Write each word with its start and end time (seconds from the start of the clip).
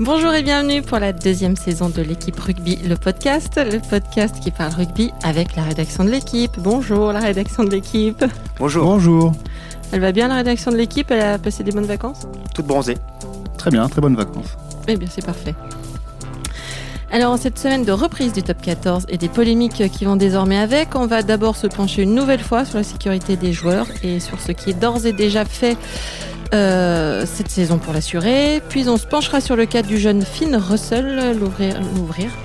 Bonjour 0.00 0.34
et 0.34 0.42
bienvenue 0.42 0.82
pour 0.82 0.98
la 0.98 1.12
deuxième 1.12 1.54
saison 1.54 1.88
de 1.88 2.02
l'équipe 2.02 2.38
rugby, 2.40 2.76
le 2.84 2.96
podcast, 2.96 3.60
le 3.64 3.78
podcast 3.78 4.40
qui 4.40 4.50
parle 4.50 4.72
rugby 4.72 5.12
avec 5.22 5.54
la 5.54 5.62
rédaction 5.62 6.04
de 6.04 6.10
l'équipe. 6.10 6.50
Bonjour 6.58 7.12
la 7.12 7.20
rédaction 7.20 7.62
de 7.62 7.70
l'équipe. 7.70 8.24
Bonjour. 8.58 8.84
Bonjour. 8.86 9.32
Elle 9.92 10.00
va 10.00 10.10
bien 10.10 10.26
la 10.26 10.34
rédaction 10.34 10.72
de 10.72 10.76
l'équipe? 10.76 11.12
Elle 11.12 11.20
a 11.20 11.38
passé 11.38 11.62
des 11.62 11.70
bonnes 11.70 11.86
vacances? 11.86 12.26
Toute 12.52 12.66
bronzée. 12.66 12.96
Très 13.56 13.70
bien, 13.70 13.88
très 13.88 14.00
bonnes 14.00 14.16
vacances. 14.16 14.56
Eh 14.88 14.96
bien 14.96 15.08
c'est 15.08 15.24
parfait. 15.24 15.54
Alors 17.12 17.32
en 17.32 17.36
cette 17.36 17.60
semaine 17.60 17.84
de 17.84 17.92
reprise 17.92 18.32
du 18.32 18.42
top 18.42 18.60
14 18.60 19.06
et 19.08 19.16
des 19.16 19.28
polémiques 19.28 19.88
qui 19.92 20.04
vont 20.04 20.16
désormais 20.16 20.58
avec, 20.58 20.96
on 20.96 21.06
va 21.06 21.22
d'abord 21.22 21.54
se 21.54 21.68
pencher 21.68 22.02
une 22.02 22.16
nouvelle 22.16 22.42
fois 22.42 22.64
sur 22.64 22.78
la 22.78 22.82
sécurité 22.82 23.36
des 23.36 23.52
joueurs 23.52 23.86
et 24.02 24.18
sur 24.18 24.40
ce 24.40 24.50
qui 24.50 24.70
est 24.70 24.74
d'ores 24.80 25.06
et 25.06 25.12
déjà 25.12 25.44
fait 25.44 25.76
euh, 26.52 27.24
cette 27.26 27.48
saison 27.48 27.78
pour 27.78 27.92
l'assurer. 27.92 28.60
Puis 28.68 28.88
on 28.88 28.96
se 28.96 29.06
penchera 29.06 29.40
sur 29.40 29.56
le 29.56 29.66
cas 29.66 29.82
du 29.82 29.98
jeune 29.98 30.22
Finn 30.22 30.54
Russell, 30.56 31.36
l'ouvrir, 31.38 31.80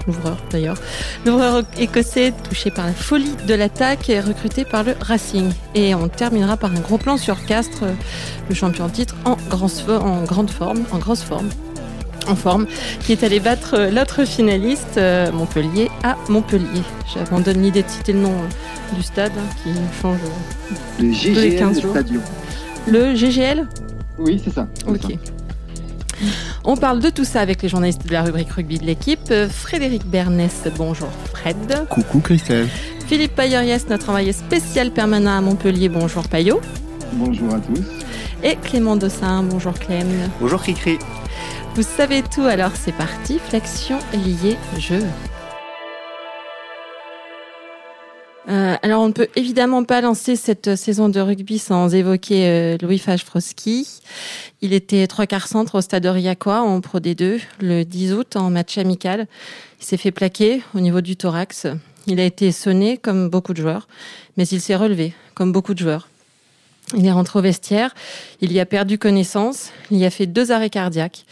l'ouvreur 0.08 0.38
d'ailleurs, 0.52 0.78
l'ouvreur 1.26 1.64
écossais 1.78 2.34
touché 2.48 2.72
par 2.72 2.86
la 2.86 2.94
folie 2.94 3.36
de 3.48 3.54
l'attaque 3.54 4.10
et 4.10 4.20
recruté 4.20 4.66
par 4.66 4.84
le 4.84 4.96
Racing. 5.00 5.52
Et 5.76 5.96
on 5.96 6.08
terminera 6.08 6.58
par 6.58 6.72
un 6.72 6.80
gros 6.80 6.98
plan 6.98 7.18
sur 7.18 7.46
Castres, 7.46 7.86
le 8.48 8.56
champion 8.56 8.88
de 8.88 8.92
titre 8.92 9.16
en, 9.26 9.32
en 9.32 10.24
grande 10.24 10.50
forme, 10.50 10.84
en 10.92 10.98
grosse 10.98 11.24
forme 11.24 11.50
en 12.30 12.36
forme, 12.36 12.68
qui 13.02 13.12
est 13.12 13.24
allé 13.24 13.40
battre 13.40 13.76
euh, 13.76 13.90
l'autre 13.90 14.26
finaliste, 14.26 14.98
euh, 14.98 15.32
Montpellier, 15.32 15.90
à 16.04 16.16
Montpellier. 16.30 16.84
J'abandonne 17.14 17.62
l'idée 17.62 17.84
de 17.84 17.90
citer 17.90 18.14
le 18.14 18.20
nom 18.20 18.34
euh, 18.34 18.96
du 18.96 19.04
stade 19.04 19.32
hein, 19.38 19.50
qui 19.64 19.70
change 20.02 20.20
le 21.00 21.12
GGL 21.12 21.58
15 21.58 21.82
jours. 21.82 21.94
Le 22.88 23.16
GGL 23.16 23.68
Oui, 24.18 24.42
c'est 24.44 24.54
ça. 24.54 24.68
Ok. 24.88 25.18
On 26.66 26.76
parle 26.76 27.00
de 27.00 27.10
tout 27.10 27.24
ça 27.24 27.42
avec 27.42 27.62
les 27.62 27.70
journalistes 27.70 28.06
de 28.06 28.12
la 28.12 28.24
rubrique 28.24 28.52
rugby 28.52 28.78
de 28.78 28.86
l'équipe. 28.86 29.34
Frédéric 29.50 30.06
Bernès, 30.06 30.68
bonjour 30.78 31.10
Fred. 31.32 31.88
Coucou 31.90 32.20
Christelle. 32.20 32.68
Philippe 33.08 33.36
Payoriès, 33.36 33.88
notre 33.90 34.10
envoyé 34.10 34.34
spécial 34.34 34.92
permanent 34.92 35.38
à 35.38 35.42
Montpellier, 35.42 35.90
bonjour 35.90 36.28
Payot. 36.28 36.62
Bonjour 37.14 37.54
à 37.56 37.60
tous. 37.60 37.82
Et 38.44 38.56
Clément 38.58 38.96
Dossin, 38.96 39.44
bonjour 39.44 39.74
Clem. 39.74 40.08
Bonjour 40.40 40.62
Cricri. 40.62 41.00
Vous 41.76 41.84
savez 41.84 42.22
tout, 42.24 42.44
alors 42.44 42.72
c'est 42.76 42.92
parti, 42.92 43.40
flexion 43.40 44.00
liée 44.14 44.58
jeu. 44.78 45.02
Euh, 48.50 48.76
alors, 48.82 49.04
on 49.04 49.10
ne 49.10 49.14
peut 49.14 49.28
évidemment 49.36 49.84
pas 49.84 50.02
lancer 50.02 50.36
cette 50.36 50.76
saison 50.76 51.10
de 51.10 51.20
rugby 51.20 51.60
sans 51.60 51.94
évoquer 51.94 52.48
euh, 52.48 52.78
Louis 52.82 52.98
Fajfroski. 52.98 53.88
Il 54.62 54.74
était 54.74 55.06
trois 55.06 55.28
quarts 55.28 55.48
centre 55.48 55.76
au 55.76 55.82
stade 55.82 56.06
Riacois 56.08 56.62
en 56.62 56.82
Pro 56.82 57.00
D2 57.00 57.40
le 57.60 57.84
10 57.84 58.14
août 58.14 58.36
en 58.36 58.50
match 58.50 58.78
amical. 58.80 59.28
Il 59.80 59.86
s'est 59.86 59.98
fait 59.98 60.12
plaquer 60.12 60.64
au 60.74 60.80
niveau 60.80 61.02
du 61.02 61.16
thorax. 61.16 61.68
Il 62.08 62.20
a 62.20 62.26
été 62.26 62.52
sonné 62.52 62.98
comme 62.98 63.30
beaucoup 63.30 63.54
de 63.54 63.62
joueurs, 63.62 63.88
mais 64.36 64.48
il 64.48 64.62
s'est 64.62 64.76
relevé 64.76 65.14
comme 65.36 65.52
beaucoup 65.52 65.76
de 65.76 65.80
joueurs. 65.80 66.08
Il 66.98 67.06
est 67.06 67.12
rentré 67.12 67.38
au 67.38 67.42
vestiaire, 67.44 67.94
il 68.42 68.52
y 68.52 68.60
a 68.60 68.66
perdu 68.66 68.98
connaissance, 68.98 69.70
il 69.92 70.00
y 70.00 70.06
a 70.06 70.10
fait 70.10 70.26
deux 70.26 70.52
arrêts 70.52 70.72
cardiaques, 70.72 71.24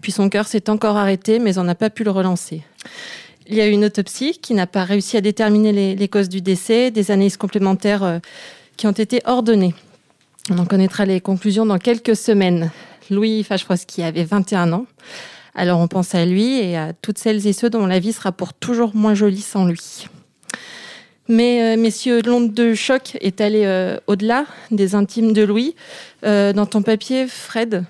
puis 0.00 0.10
son 0.10 0.28
cœur 0.28 0.48
s'est 0.48 0.68
encore 0.68 0.96
arrêté, 0.96 1.38
mais 1.38 1.56
on 1.56 1.62
n'a 1.62 1.76
pas 1.76 1.88
pu 1.88 2.02
le 2.02 2.10
relancer. 2.10 2.62
Il 3.46 3.56
y 3.56 3.60
a 3.60 3.66
eu 3.66 3.72
une 3.72 3.84
autopsie 3.84 4.38
qui 4.40 4.54
n'a 4.54 4.66
pas 4.66 4.84
réussi 4.84 5.18
à 5.18 5.20
déterminer 5.20 5.94
les, 5.94 6.08
causes 6.08 6.30
du 6.30 6.40
décès, 6.40 6.90
des 6.90 7.10
analyses 7.10 7.36
complémentaires 7.36 8.02
euh, 8.02 8.18
qui 8.78 8.86
ont 8.86 8.92
été 8.92 9.20
ordonnées. 9.26 9.74
On 10.50 10.58
en 10.58 10.64
connaîtra 10.64 11.04
les 11.04 11.20
conclusions 11.20 11.66
dans 11.66 11.78
quelques 11.78 12.16
semaines. 12.16 12.70
Louis 13.10 13.44
Fachfroski 13.44 14.02
avait 14.02 14.24
21 14.24 14.72
ans. 14.72 14.86
Alors 15.54 15.78
on 15.78 15.88
pense 15.88 16.14
à 16.14 16.24
lui 16.24 16.58
et 16.58 16.76
à 16.76 16.94
toutes 16.94 17.18
celles 17.18 17.46
et 17.46 17.52
ceux 17.52 17.68
dont 17.68 17.86
la 17.86 17.98
vie 17.98 18.14
sera 18.14 18.32
pour 18.32 18.54
toujours 18.54 18.94
moins 18.94 19.14
jolie 19.14 19.42
sans 19.42 19.66
lui. 19.66 20.06
Mais 21.28 21.76
euh, 21.76 21.80
messieurs, 21.80 22.22
l'onde 22.22 22.54
de 22.54 22.74
choc 22.74 23.18
est 23.20 23.42
allée 23.42 23.64
euh, 23.66 23.98
au-delà 24.06 24.46
des 24.70 24.94
intimes 24.94 25.34
de 25.34 25.42
Louis. 25.42 25.74
Dans 26.22 26.64
ton 26.64 26.80
papier, 26.80 27.26
Fred, 27.26 27.84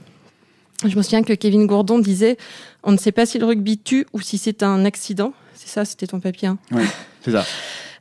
je 0.85 0.97
me 0.97 1.03
souviens 1.03 1.23
que 1.23 1.33
Kevin 1.33 1.67
Gourdon 1.67 2.01
disait 2.01 2.37
on 2.83 2.91
ne 2.91 2.97
sait 2.97 3.13
pas 3.13 3.25
si 3.25 3.39
le 3.39 3.47
rugby 3.47 3.79
tue 3.79 4.07
ou 4.13 4.21
si 4.21 4.37
c'est 4.37 4.65
un 4.65 4.85
accident. 4.85 5.33
C'est 5.65 5.73
ça, 5.73 5.85
c'était 5.85 6.07
ton 6.07 6.21
papier. 6.21 6.49
Hein 6.49 6.59
oui, 6.73 6.85
c'est 7.23 7.33
ça. 7.33 7.45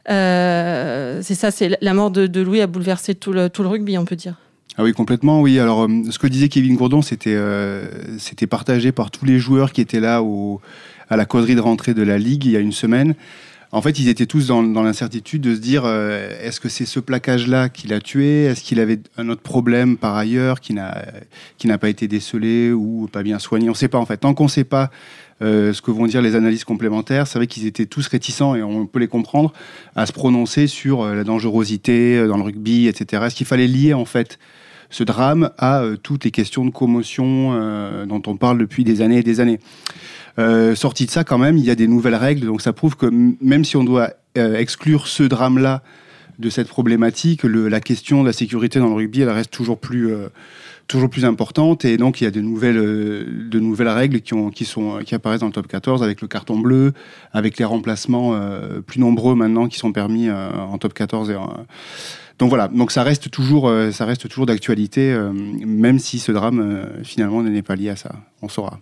c'est 1.24 1.36
ça, 1.36 1.52
c'est 1.52 1.78
la 1.82 1.94
mort 1.94 2.12
de, 2.12 2.42
Louis 2.42 2.62
a 2.62 2.68
bouleversé 2.68 3.16
tout 3.16 3.32
le, 3.32 3.50
tout 3.50 3.64
le 3.64 3.70
rugby, 3.70 3.98
on 3.98 4.06
peut 4.06 4.16
dire. 4.16 4.36
Ah 4.78 4.84
oui, 4.84 4.92
complètement, 4.92 5.42
oui. 5.42 5.60
Alors, 5.60 5.88
ce 6.10 6.18
que 6.18 6.28
disait 6.28 6.50
Kevin 6.50 6.76
Gourdon, 6.76 7.02
c'était 7.02 7.40
c'était 8.18 8.48
partagé 8.48 8.92
par 8.92 9.12
tous 9.12 9.24
les 9.24 9.38
joueurs 9.38 9.72
qui 9.72 9.82
étaient 9.82 10.00
là 10.00 10.24
au, 10.24 10.62
à 11.10 11.18
la 11.18 11.26
causerie 11.26 11.56
de 11.56 11.62
rentrée 11.62 11.94
de 11.94 12.04
la 12.04 12.18
Ligue 12.18 12.46
il 12.46 12.52
y 12.52 12.58
a 12.58 12.60
une 12.60 12.72
semaine. 12.72 13.16
En 13.72 13.82
fait, 13.82 13.98
ils 14.00 14.08
étaient 14.08 14.28
tous 14.28 14.48
dans, 14.48 14.62
l'incertitude 14.62 15.42
de 15.42 15.56
se 15.56 15.60
dire 15.60 15.82
euh, 15.86 16.30
est-ce 16.44 16.60
que 16.60 16.70
c'est 16.70 16.86
ce 16.86 17.00
plaquage-là 17.00 17.70
qui 17.70 17.88
l'a 17.88 18.00
tué? 18.00 18.44
Est-ce 18.44 18.62
qu'il 18.62 18.80
avait 18.80 19.00
un 19.18 19.30
autre 19.30 19.42
problème 19.42 19.98
par 19.98 20.16
ailleurs 20.16 20.60
qui 20.62 20.76
n'a 20.76 21.04
qui 21.58 21.66
n'a 21.66 21.80
pas 21.80 21.90
été 21.90 22.08
décelé 22.08 22.72
ou 22.72 23.10
pas 23.12 23.24
bien 23.24 23.40
soigné? 23.40 23.70
On 23.70 23.72
ne 23.72 23.78
sait 23.78 23.88
pas 23.88 23.98
en 23.98 24.06
fait. 24.06 24.18
Tant 24.18 24.36
qu'on 24.36 24.44
ne 24.44 24.50
sait 24.50 24.64
pas 24.64 24.84
euh, 24.84 24.88
ce 25.42 25.82
que 25.82 25.92
vont 25.92 26.06
dire 26.06 26.22
les 26.22 26.36
analyses 26.36 26.64
complémentaires, 26.64 27.28
c'est 27.28 27.40
vrai 27.40 27.48
qu'ils 27.48 27.66
étaient 27.66 27.86
tous 27.86 28.08
réticents 28.08 28.56
et 28.56 28.64
on 28.64 28.86
peut 28.86 29.00
les 29.00 29.08
comprendre 29.08 29.54
à 29.96 30.06
se 30.06 30.14
prononcer 30.14 30.68
sur 30.68 31.02
euh, 31.02 31.16
la 31.16 31.24
dangerosité 31.24 32.26
dans 32.28 32.38
le 32.38 32.44
rugby, 32.44 32.88
etc. 32.88 33.24
Est-ce 33.26 33.36
qu'il 33.36 33.48
fallait 33.48 33.68
lier 33.68 33.94
en 33.94 34.06
fait 34.06 34.40
ce 34.90 35.04
drame 35.04 35.50
à 35.58 35.84
toutes 36.04 36.24
les 36.24 36.32
questions 36.32 36.66
de 36.66 36.70
commotion 36.70 38.06
dont 38.06 38.22
on 38.28 38.38
parle 38.38 38.60
depuis 38.60 38.84
des 38.84 39.02
années 39.02 39.18
et 39.18 39.24
des 39.24 39.40
années? 39.40 39.60
Euh, 40.40 40.74
sorti 40.76 41.06
de 41.06 41.12
ça, 41.12 41.24
quand 41.24 41.38
même, 41.38 41.58
il 41.58 41.66
y 41.66 41.70
a 41.70 41.76
des 41.76 41.88
nouvelles 41.88 42.16
règles. 42.16 42.46
Donc 42.46 42.62
ça 42.62 42.74
prouve 42.74 42.96
que 42.96 43.06
même 43.42 43.66
si 43.66 43.78
on 43.78 43.84
doit 43.84 44.12
euh, 44.38 44.58
exclure 44.58 45.08
ce 45.08 45.24
drame-là 45.24 45.84
de 46.40 46.50
cette 46.50 46.68
problématique, 46.68 47.44
la 47.44 47.80
question 47.80 48.22
de 48.24 48.28
la 48.28 48.34
sécurité 48.34 48.80
dans 48.80 48.88
le 48.88 48.96
rugby, 48.96 49.22
elle 49.22 49.30
reste 49.30 49.52
toujours 49.52 49.78
plus, 49.78 50.12
euh, 50.12 50.30
toujours 50.94 51.10
plus 51.10 51.26
importante. 51.26 51.86
Et 51.86 51.98
donc 51.98 52.22
il 52.22 52.24
y 52.24 52.28
a 52.28 52.32
de 52.32 52.42
nouvelles, 52.42 52.76
de 52.76 53.60
nouvelles 53.60 53.90
règles 53.90 54.22
qui, 54.22 54.34
ont, 54.34 54.50
qui, 54.50 54.66
sont, 54.66 55.00
qui 55.06 55.16
apparaissent 55.16 55.42
dans 55.42 55.48
le 55.48 55.54
top 55.54 55.68
14 55.68 56.04
avec 56.04 56.22
le 56.22 56.28
carton 56.28 56.58
bleu, 56.58 56.94
avec 57.32 57.58
les 57.58 57.66
remplacements 57.66 58.40
plus 58.86 59.00
nombreux 59.00 59.36
maintenant 59.36 59.68
qui 59.68 59.78
sont 59.78 59.92
permis 59.92 60.30
en 60.30 60.78
top 60.78 60.94
14 60.94 61.30
et 61.30 61.36
donc 62.40 62.50
voilà, 62.50 62.68
donc 62.68 62.92
ça 62.92 63.04
reste 63.04 63.30
toujours, 63.30 63.72
ça 63.92 64.06
reste 64.06 64.28
toujours 64.28 64.48
d'actualité, 64.48 65.16
même 65.66 66.00
si 66.00 66.20
ce 66.20 66.32
drame 66.32 66.88
finalement 67.04 67.44
n'est 67.44 67.62
pas 67.62 67.76
lié 67.76 67.90
à 67.90 67.96
ça. 67.96 68.12
On 68.42 68.50
saura. 68.50 68.80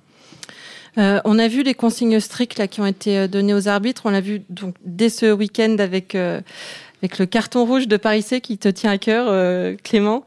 Euh, 0.97 1.21
on 1.23 1.39
a 1.39 1.47
vu 1.47 1.63
les 1.63 1.73
consignes 1.73 2.19
strictes 2.19 2.67
qui 2.67 2.81
ont 2.81 2.85
été 2.85 3.17
euh, 3.17 3.27
données 3.27 3.53
aux 3.53 3.67
arbitres. 3.67 4.03
On 4.05 4.09
l'a 4.09 4.21
vu 4.21 4.41
donc 4.49 4.75
dès 4.83 5.09
ce 5.09 5.31
week-end 5.31 5.77
avec 5.79 6.15
euh, 6.15 6.41
avec 7.01 7.17
le 7.17 7.25
carton 7.25 7.65
rouge 7.65 7.87
de 7.87 7.97
Paris 7.97 8.21
C 8.21 8.41
qui 8.41 8.57
te 8.57 8.69
tient 8.69 8.91
à 8.91 8.97
cœur, 8.97 9.75
Clément. 9.83 10.23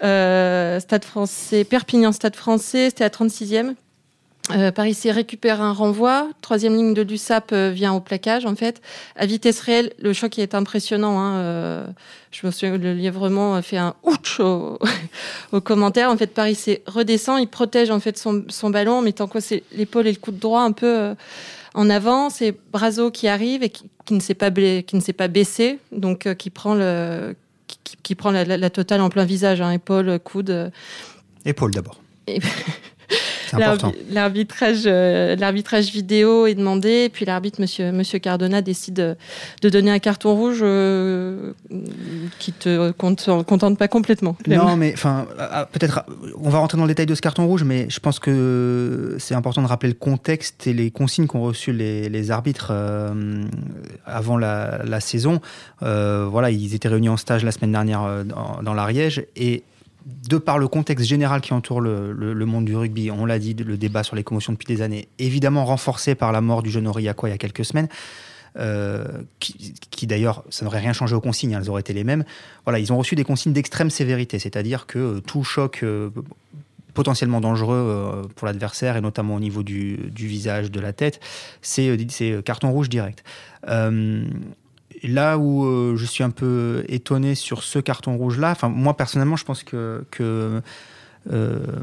Stade 0.00 1.04
Français, 1.04 1.64
Perpignan, 1.64 2.12
Stade 2.12 2.36
Français, 2.36 2.90
c'était 2.90 3.04
à 3.04 3.08
36e. 3.08 3.74
Euh, 4.52 4.72
Paris 4.72 4.94
C 4.94 5.10
récupère 5.10 5.60
un 5.60 5.72
renvoi. 5.72 6.28
Troisième 6.40 6.74
ligne 6.74 6.94
de 6.94 7.02
l'USAP 7.02 7.52
euh, 7.52 7.70
vient 7.70 7.92
au 7.92 8.00
plaquage, 8.00 8.46
en 8.46 8.56
fait. 8.56 8.80
À 9.16 9.26
vitesse 9.26 9.60
réelle, 9.60 9.92
le 9.98 10.12
choc 10.12 10.38
est 10.38 10.54
impressionnant. 10.54 11.20
Hein, 11.20 11.36
euh, 11.36 11.86
je 12.32 12.46
me 12.46 12.50
souviens, 12.50 12.76
le 12.76 12.94
lièvrement 12.94 13.60
fait 13.62 13.76
un 13.76 13.94
ouch 14.02 14.40
au, 15.52 15.60
commentaire. 15.60 16.10
En 16.10 16.16
fait, 16.16 16.28
Paris 16.28 16.54
C 16.54 16.82
redescend, 16.86 17.40
il 17.40 17.48
protège 17.48 17.90
en 17.90 18.00
fait 18.00 18.18
son, 18.18 18.70
ballon 18.70 18.94
en 18.94 19.02
mettant 19.02 19.28
l'épaule 19.72 20.06
et 20.06 20.12
le 20.12 20.18
coup 20.18 20.32
de 20.32 20.40
droit 20.40 20.62
un 20.62 20.72
peu 20.72 21.14
en 21.74 21.90
avant. 21.90 22.30
C'est 22.30 22.54
Brazo 22.72 23.10
qui 23.10 23.28
arrive 23.28 23.62
et 23.62 23.70
qui, 23.70 24.14
ne 24.14 24.20
s'est 24.20 24.34
pas, 24.34 24.50
qui 24.50 24.96
ne 24.96 25.00
s'est 25.00 25.12
pas 25.12 25.28
baissé, 25.28 25.78
donc 25.92 26.32
qui 26.34 26.50
prend 26.50 26.74
le 26.74 27.34
qui, 28.02 28.14
prend 28.14 28.30
la, 28.32 28.70
totale 28.70 29.00
en 29.00 29.10
plein 29.10 29.24
visage, 29.24 29.60
hein, 29.60 29.70
épaule, 29.70 30.18
coude. 30.18 30.72
Épaule 31.44 31.70
d'abord. 31.72 32.00
L'arbitrage, 34.10 34.82
euh, 34.86 35.36
l'arbitrage 35.36 35.90
vidéo 35.90 36.46
est 36.46 36.54
demandé, 36.54 37.04
et 37.04 37.08
puis 37.08 37.24
l'arbitre, 37.24 37.60
monsieur, 37.60 37.92
monsieur 37.92 38.18
Cardona, 38.18 38.62
décide 38.62 39.16
de 39.62 39.68
donner 39.68 39.90
un 39.90 39.98
carton 39.98 40.34
rouge 40.34 40.60
euh, 40.62 41.52
qui 42.38 42.52
te 42.52 42.90
contente 42.92 43.78
pas 43.78 43.88
complètement. 43.88 44.36
Non, 44.46 44.76
mais 44.76 44.92
enfin, 44.92 45.26
peut-être, 45.72 46.04
on 46.40 46.50
va 46.50 46.58
rentrer 46.58 46.78
dans 46.78 46.84
le 46.84 46.88
détail 46.88 47.06
de 47.06 47.14
ce 47.14 47.20
carton 47.20 47.46
rouge, 47.46 47.64
mais 47.64 47.86
je 47.88 48.00
pense 48.00 48.18
que 48.18 49.16
c'est 49.18 49.34
important 49.34 49.62
de 49.62 49.66
rappeler 49.66 49.90
le 49.90 49.98
contexte 49.98 50.66
et 50.66 50.72
les 50.72 50.90
consignes 50.90 51.26
qu'ont 51.26 51.42
reçues 51.42 51.72
les, 51.72 52.30
arbitres 52.30 52.68
euh, 52.70 53.44
avant 54.06 54.36
la, 54.36 55.00
saison. 55.00 55.40
voilà, 55.80 56.50
ils 56.50 56.74
étaient 56.74 56.88
réunis 56.88 57.08
en 57.08 57.16
stage 57.16 57.44
la 57.44 57.52
semaine 57.52 57.72
dernière 57.72 58.24
dans, 58.24 58.62
dans 58.62 58.74
l'Ariège 58.74 59.24
et 59.36 59.64
de 60.06 60.38
par 60.38 60.58
le 60.58 60.68
contexte 60.68 61.06
général 61.06 61.40
qui 61.40 61.52
entoure 61.52 61.80
le, 61.80 62.46
monde 62.46 62.64
du 62.64 62.76
rugby, 62.76 63.10
on 63.10 63.26
l'a 63.26 63.38
dit, 63.38 63.54
le 63.54 63.76
débat 63.76 64.02
sur 64.02 64.16
les 64.16 64.24
commotions 64.24 64.52
depuis 64.52 64.66
des 64.66 64.82
années, 64.82 65.08
évidemment 65.18 65.64
renforcé 65.64 66.14
par 66.14 66.32
la 66.32 66.40
mort 66.40 66.62
du 66.62 66.70
jeune 66.70 66.86
Oriakwa 66.86 67.28
il 67.28 67.32
y 67.32 67.34
a 67.34 67.38
quelques 67.38 67.64
semaines, 67.64 67.88
euh, 68.58 69.04
qui, 69.38 70.06
d'ailleurs, 70.06 70.42
ça 70.50 70.64
n'aurait 70.64 70.80
rien 70.80 70.92
changé 70.92 71.14
aux 71.14 71.20
consignes, 71.20 71.54
hein, 71.54 71.60
elles 71.62 71.70
auraient 71.70 71.80
été 71.80 71.92
les 71.92 72.04
mêmes. 72.04 72.24
Voilà, 72.64 72.78
ils 72.78 72.92
ont 72.92 72.98
reçu 72.98 73.14
des 73.14 73.24
consignes 73.24 73.52
d'extrême 73.52 73.90
sévérité, 73.90 74.38
c'est-à-dire 74.38 74.86
que 74.86 74.98
euh, 74.98 75.20
tout 75.20 75.44
choc, 75.44 75.80
euh, 75.82 76.10
potentiellement 76.94 77.40
dangereux 77.40 78.28
pour 78.34 78.46
l'adversaire 78.46 78.96
et 78.96 79.00
notamment 79.00 79.36
au 79.36 79.40
niveau 79.40 79.62
du, 79.62 80.10
visage, 80.16 80.72
de 80.72 80.80
la 80.80 80.92
tête, 80.92 81.20
c'est 81.62 81.96
carton 82.44 82.72
rouge 82.72 82.88
direct. 82.88 83.22
Là 85.08 85.38
où 85.38 85.96
je 85.96 86.04
suis 86.04 86.24
un 86.24 86.30
peu 86.30 86.84
étonné 86.88 87.34
sur 87.34 87.62
ce 87.62 87.78
carton 87.78 88.16
rouge-là, 88.16 88.50
enfin 88.50 88.68
moi 88.68 88.96
personnellement, 88.96 89.36
je 89.36 89.44
pense 89.44 89.62
que, 89.62 90.04
que 90.10 90.62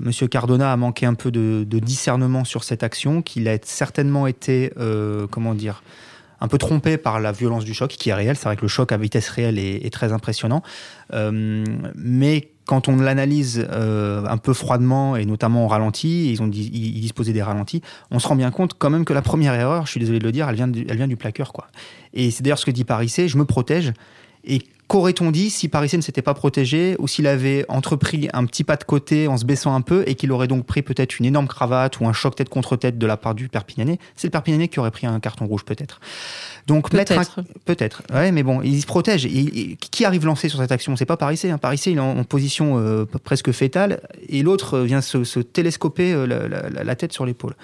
Monsieur 0.01 0.27
Cardona 0.27 0.71
a 0.73 0.77
manqué 0.77 1.05
un 1.05 1.13
peu 1.13 1.31
de, 1.31 1.63
discernement 1.79 2.43
sur 2.43 2.63
cette 2.63 2.83
action, 2.83 3.21
qu'il 3.21 3.47
a 3.47 3.57
certainement 3.63 4.27
été, 4.27 4.71
comment 5.31 5.53
dire, 5.53 5.83
un 6.39 6.47
peu 6.47 6.57
trompé 6.57 6.97
par 6.97 7.19
la 7.19 7.31
violence 7.31 7.65
du 7.65 7.73
choc, 7.73 7.89
qui 7.89 8.09
est 8.09 8.13
réelle. 8.13 8.35
C'est 8.35 8.45
vrai 8.45 8.55
que 8.55 8.61
le 8.61 8.67
choc 8.67 8.91
à 8.91 8.97
vitesse 8.97 9.29
réelle 9.29 9.57
est, 9.59 9.91
très 9.91 10.13
impressionnant. 10.13 10.61
Euh, 11.13 11.63
mais 11.95 12.49
quand 12.67 12.89
on 12.89 12.97
l'analyse 12.97 13.65
euh, 13.71 14.25
un 14.27 14.37
peu 14.37 14.53
froidement, 14.53 15.15
et 15.15 15.25
notamment 15.25 15.65
au 15.65 15.67
ralenti, 15.67 16.31
ils, 16.31 16.41
ont 16.43 16.51
ils 16.51 17.01
disposaient 17.01 17.33
des 17.33 17.41
ralentis, 17.41 17.81
on 18.11 18.19
se 18.19 18.27
rend 18.27 18.35
bien 18.35 18.51
compte 18.51 18.73
quand 18.77 18.89
même 18.89 19.05
que 19.05 19.13
la 19.13 19.21
première 19.21 19.53
erreur, 19.53 19.85
je 19.85 19.91
suis 19.91 19.99
désolé 19.99 20.19
de 20.19 20.25
le 20.25 20.31
dire, 20.33 20.47
elle 20.49 20.55
vient 20.55 20.67
du, 20.67 20.85
elle 20.87 20.97
vient 20.97 21.07
du 21.07 21.15
plaqueur. 21.15 21.53
Quoi. 21.53 21.67
Et 22.13 22.29
c'est 22.29 22.43
d'ailleurs 22.43 22.59
ce 22.59 22.65
que 22.65 22.71
dit 22.71 22.83
Paris 22.83 23.09
C, 23.09 23.29
je 23.29 23.37
me 23.37 23.45
protège. 23.45 23.93
Et 24.43 24.61
qu'aurait-on 24.87 25.31
dit 25.31 25.49
si 25.49 25.67
Paris 25.67 25.89
C 25.89 25.97
ne 25.97 26.01
s'était 26.01 26.21
pas 26.21 26.33
protégé 26.33 26.95
ou 26.99 27.07
s'il 27.07 27.27
avait 27.27 27.65
entrepris 27.67 28.29
un 28.33 28.45
petit 28.45 28.63
pas 28.63 28.77
de 28.77 28.83
côté 28.83 29.27
en 29.27 29.37
se 29.37 29.45
baissant 29.45 29.75
un 29.75 29.81
peu 29.81 30.03
et 30.07 30.15
qu'il 30.15 30.31
aurait 30.31 30.47
donc 30.47 30.65
pris 30.65 30.81
peut-être 30.81 31.19
une 31.19 31.25
énorme 31.25 31.47
cravate 31.47 31.99
ou 31.99 32.07
un 32.07 32.13
choc 32.13 32.35
tête 32.35 32.49
contre 32.49 32.75
tête 32.77 32.97
de 32.97 33.05
la 33.05 33.17
part 33.17 33.35
du 33.35 33.49
Perpignanais? 33.49 33.99
C'est 34.15 34.27
le 34.27 34.31
Perpignanais 34.31 34.67
qui 34.69 34.79
aurait 34.79 34.91
pris 34.91 35.05
un 35.05 35.19
carton 35.19 35.45
rouge 35.45 35.65
peut-être. 35.65 35.99
Donc 36.67 36.89
peut-être. 36.89 37.41
Peut-être. 37.65 38.03
Ouais, 38.13 38.31
mais 38.31 38.43
bon, 38.43 38.61
il 38.61 38.81
se 38.81 38.85
protège. 38.85 39.27
qui 39.27 40.05
arrive 40.05 40.25
lancé 40.25 40.49
sur 40.49 40.59
cette 40.59 40.71
action? 40.71 40.95
C'est 40.95 41.05
pas 41.05 41.17
Paris 41.17 41.37
C. 41.37 41.49
Hein. 41.49 41.57
Paris 41.57 41.77
C, 41.77 41.91
il 41.91 41.97
est 41.97 42.01
en, 42.01 42.23
position 42.23 42.77
euh, 42.77 43.05
presque 43.05 43.51
fétale 43.51 44.01
et 44.27 44.43
l'autre 44.43 44.79
vient 44.79 45.01
se, 45.01 45.39
télescoper 45.39 46.13
euh, 46.13 46.25
la, 46.27 46.95
tête 46.95 47.13
sur 47.13 47.25
l'épaule. 47.25 47.55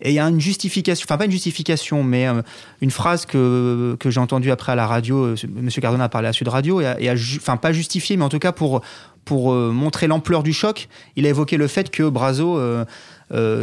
Et 0.00 0.10
il 0.10 0.14
y 0.14 0.18
a 0.18 0.24
une 0.24 0.40
justification, 0.40 1.04
enfin 1.08 1.18
pas 1.18 1.24
une 1.24 1.32
justification, 1.32 2.02
mais 2.02 2.28
euh, 2.28 2.42
une 2.80 2.90
phrase 2.90 3.26
que, 3.26 3.96
que 3.98 4.10
j'ai 4.10 4.20
entendue 4.20 4.50
après 4.50 4.72
à 4.72 4.74
la 4.74 4.86
radio. 4.86 5.34
Monsieur 5.54 5.80
Cardona 5.80 6.04
a 6.04 6.08
parlé 6.08 6.28
à 6.28 6.32
Sud 6.32 6.48
Radio 6.48 6.71
et, 6.80 7.08
a, 7.08 7.12
enfin 7.12 7.56
pas 7.56 7.72
justifié, 7.72 8.16
mais 8.16 8.24
en 8.24 8.28
tout 8.28 8.38
cas 8.38 8.52
pour 8.52 8.80
pour 9.24 9.52
montrer 9.52 10.08
l'ampleur 10.08 10.42
du 10.42 10.52
choc, 10.52 10.88
il 11.14 11.26
a 11.26 11.28
évoqué 11.28 11.56
le 11.56 11.68
fait 11.68 11.90
que 11.90 12.08
Brazo 12.08 12.58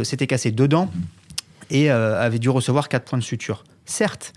s'était 0.04 0.26
cassé 0.26 0.52
dedans 0.52 0.90
et 1.68 1.90
avait 1.90 2.38
dû 2.38 2.48
recevoir 2.48 2.88
4 2.88 3.04
points 3.04 3.18
de 3.18 3.22
suture. 3.22 3.64
Certes, 3.84 4.32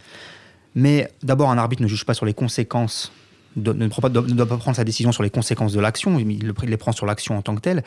mais 0.75 1.11
d'abord, 1.21 1.49
un 1.49 1.57
arbitre 1.57 1.81
ne 1.81 1.87
juge 1.87 2.05
pas 2.05 2.13
sur 2.13 2.25
les 2.25 2.33
conséquences, 2.33 3.11
ne, 3.55 3.71
doit 3.71 4.47
pas 4.47 4.57
prendre 4.57 4.75
sa 4.75 4.83
décision 4.83 5.11
sur 5.11 5.23
les 5.23 5.29
conséquences 5.29 5.73
de 5.73 5.79
l'action, 5.79 6.19
il, 6.19 6.53
les 6.63 6.77
prend 6.77 6.91
sur 6.91 7.05
l'action 7.05 7.37
en 7.37 7.41
tant 7.41 7.55
que 7.55 7.61
telle. 7.61 7.83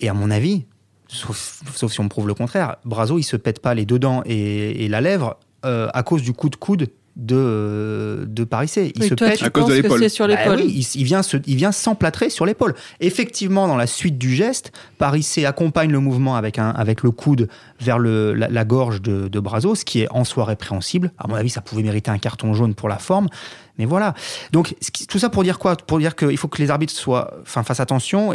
Et 0.00 0.08
à 0.08 0.14
mon 0.14 0.30
avis, 0.30 0.64
sauf, 1.08 1.62
si 1.88 2.00
on 2.00 2.04
me 2.04 2.08
prouve 2.08 2.28
le 2.28 2.34
contraire, 2.34 2.76
Brazo, 2.84 3.18
il 3.18 3.24
se 3.24 3.36
pète 3.36 3.60
pas 3.60 3.74
les 3.74 3.86
deux 3.86 3.98
dents 3.98 4.22
et, 4.24 4.88
la 4.88 5.00
lèvre 5.00 5.38
euh, 5.64 5.88
à 5.92 6.02
cause 6.02 6.22
du 6.22 6.32
coup 6.32 6.48
de 6.48 6.56
coude 6.56 6.88
de, 7.16 8.24
de 8.26 8.44
Paris 8.44 8.68
C. 8.68 8.92
Il 8.94 9.04
se 9.04 9.14
pète 9.14 9.42
à 9.42 9.50
cause 9.50 9.66
de 9.66 9.74
l'épaule. 9.74 10.08
Sur 10.08 10.26
bah 10.26 10.34
l'épaule. 10.34 10.60
il, 10.60 11.04
vient 11.04 11.20
il 11.46 11.56
vient 11.56 11.72
s'emplâtrer 11.72 12.30
sur 12.30 12.46
l'épaule. 12.46 12.74
Effectivement, 13.00 13.68
dans 13.68 13.76
la 13.76 13.86
suite 13.86 14.18
du 14.18 14.34
geste, 14.34 14.72
Paris 14.98 15.22
C 15.22 15.44
accompagne 15.44 15.90
le 15.90 16.00
mouvement 16.00 16.36
avec, 16.36 16.58
un, 16.58 16.70
avec 16.70 17.02
le 17.02 17.10
coude 17.10 17.48
vers 17.82 17.98
la, 17.98 18.64
gorge 18.64 19.02
de, 19.02 19.28
de 19.28 19.40
Brazo, 19.40 19.74
ce 19.74 19.84
qui 19.84 20.00
est 20.00 20.08
en 20.10 20.24
soi 20.24 20.44
répréhensible. 20.44 21.12
À 21.18 21.28
mon 21.28 21.34
avis, 21.34 21.50
ça 21.50 21.60
pouvait 21.60 21.82
mériter 21.82 22.10
un 22.10 22.18
carton 22.18 22.54
jaune 22.54 22.74
pour 22.74 22.88
la 22.88 22.98
forme. 22.98 23.28
Mais 23.78 23.86
voilà. 23.86 24.14
Donc, 24.52 24.74
tout 25.08 25.18
ça 25.18 25.30
pour 25.30 25.42
dire 25.42 25.58
quoi? 25.58 25.76
Pour 25.76 25.98
dire 25.98 26.14
qu'il 26.14 26.36
faut 26.36 26.48
que 26.48 26.60
les 26.60 26.70
arbitres 26.70 26.92
soient, 26.92 27.32
enfin, 27.42 27.62
fassent 27.62 27.80
attention. 27.80 28.34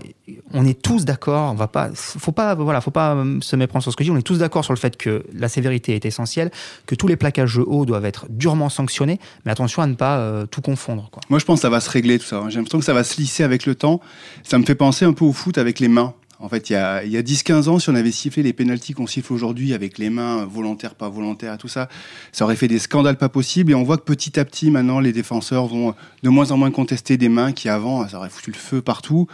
On 0.53 0.65
est 0.65 0.81
tous 0.81 1.05
d'accord. 1.05 1.51
On 1.51 1.55
va 1.55 1.67
pas, 1.67 1.89
faut 1.93 2.31
pas, 2.31 2.55
voilà, 2.55 2.81
faut 2.81 2.91
pas 2.91 3.15
euh, 3.15 3.39
se 3.41 3.55
méprendre 3.55 3.83
sur 3.83 3.91
ce 3.91 3.97
que 3.97 4.03
je 4.03 4.09
dis. 4.09 4.15
On 4.15 4.19
est 4.19 4.23
tous 4.23 4.39
d'accord 4.39 4.63
sur 4.63 4.73
le 4.73 4.79
fait 4.79 4.97
que 4.97 5.23
la 5.33 5.47
sévérité 5.47 5.95
est 5.95 6.05
essentielle, 6.05 6.51
que 6.85 6.95
tous 6.95 7.07
les 7.07 7.17
plaquages 7.17 7.59
hauts 7.59 7.85
doivent 7.85 8.05
être 8.05 8.25
durement 8.29 8.69
sanctionnés. 8.69 9.19
Mais 9.45 9.51
attention 9.51 9.81
à 9.81 9.87
ne 9.87 9.93
pas 9.93 10.17
euh, 10.17 10.45
tout 10.47 10.61
confondre. 10.61 11.09
Moi, 11.29 11.39
je 11.39 11.45
pense 11.45 11.59
que 11.59 11.61
ça 11.61 11.69
va 11.69 11.81
se 11.81 11.89
régler 11.89 12.17
tout 12.17 12.25
ça. 12.25 12.43
J'ai 12.49 12.57
l'impression 12.57 12.79
que 12.79 12.85
ça 12.85 12.93
va 12.93 13.03
se 13.03 13.17
lisser 13.17 13.43
avec 13.43 13.65
le 13.65 13.75
temps. 13.75 14.01
Ça 14.43 14.57
me 14.57 14.65
fait 14.65 14.75
penser 14.75 15.05
un 15.05 15.13
peu 15.13 15.25
au 15.25 15.33
foot 15.33 15.57
avec 15.57 15.79
les 15.79 15.87
mains. 15.87 16.13
En 16.39 16.49
fait, 16.49 16.69
il 16.69 16.73
y 16.73 16.75
a, 16.75 17.03
il 17.03 17.11
y 17.11 17.17
a 17.17 17.23
10-15 17.23 17.67
ans, 17.67 17.79
si 17.79 17.89
on 17.89 17.95
avait 17.95 18.11
sifflé 18.11 18.43
les 18.43 18.53
pénalties 18.53 18.93
qu'on 18.93 19.07
siffle 19.07 19.33
aujourd'hui 19.33 19.73
avec 19.73 19.97
les 19.97 20.11
mains 20.11 20.45
volontaires, 20.45 20.93
pas 20.93 21.09
volontaires, 21.09 21.57
tout 21.57 21.67
ça, 21.67 21.89
ça 22.31 22.45
aurait 22.45 22.55
fait 22.55 22.67
des 22.67 22.77
scandales 22.77 23.17
pas 23.17 23.27
possibles. 23.27 23.71
Et 23.71 23.75
on 23.75 23.83
voit 23.83 23.97
que 23.97 24.03
petit 24.03 24.39
à 24.39 24.45
petit, 24.45 24.69
maintenant, 24.69 24.99
les 24.99 25.13
défenseurs 25.13 25.65
vont 25.65 25.95
de 26.21 26.29
moins 26.29 26.51
en 26.51 26.57
moins 26.57 26.69
contester 26.69 27.17
des 27.17 27.29
mains 27.29 27.53
qui, 27.53 27.69
avant, 27.69 28.07
ça 28.07 28.17
aurait 28.17 28.29
foutu 28.29 28.51
le 28.51 28.57
feu 28.57 28.81
partout. 28.81 29.27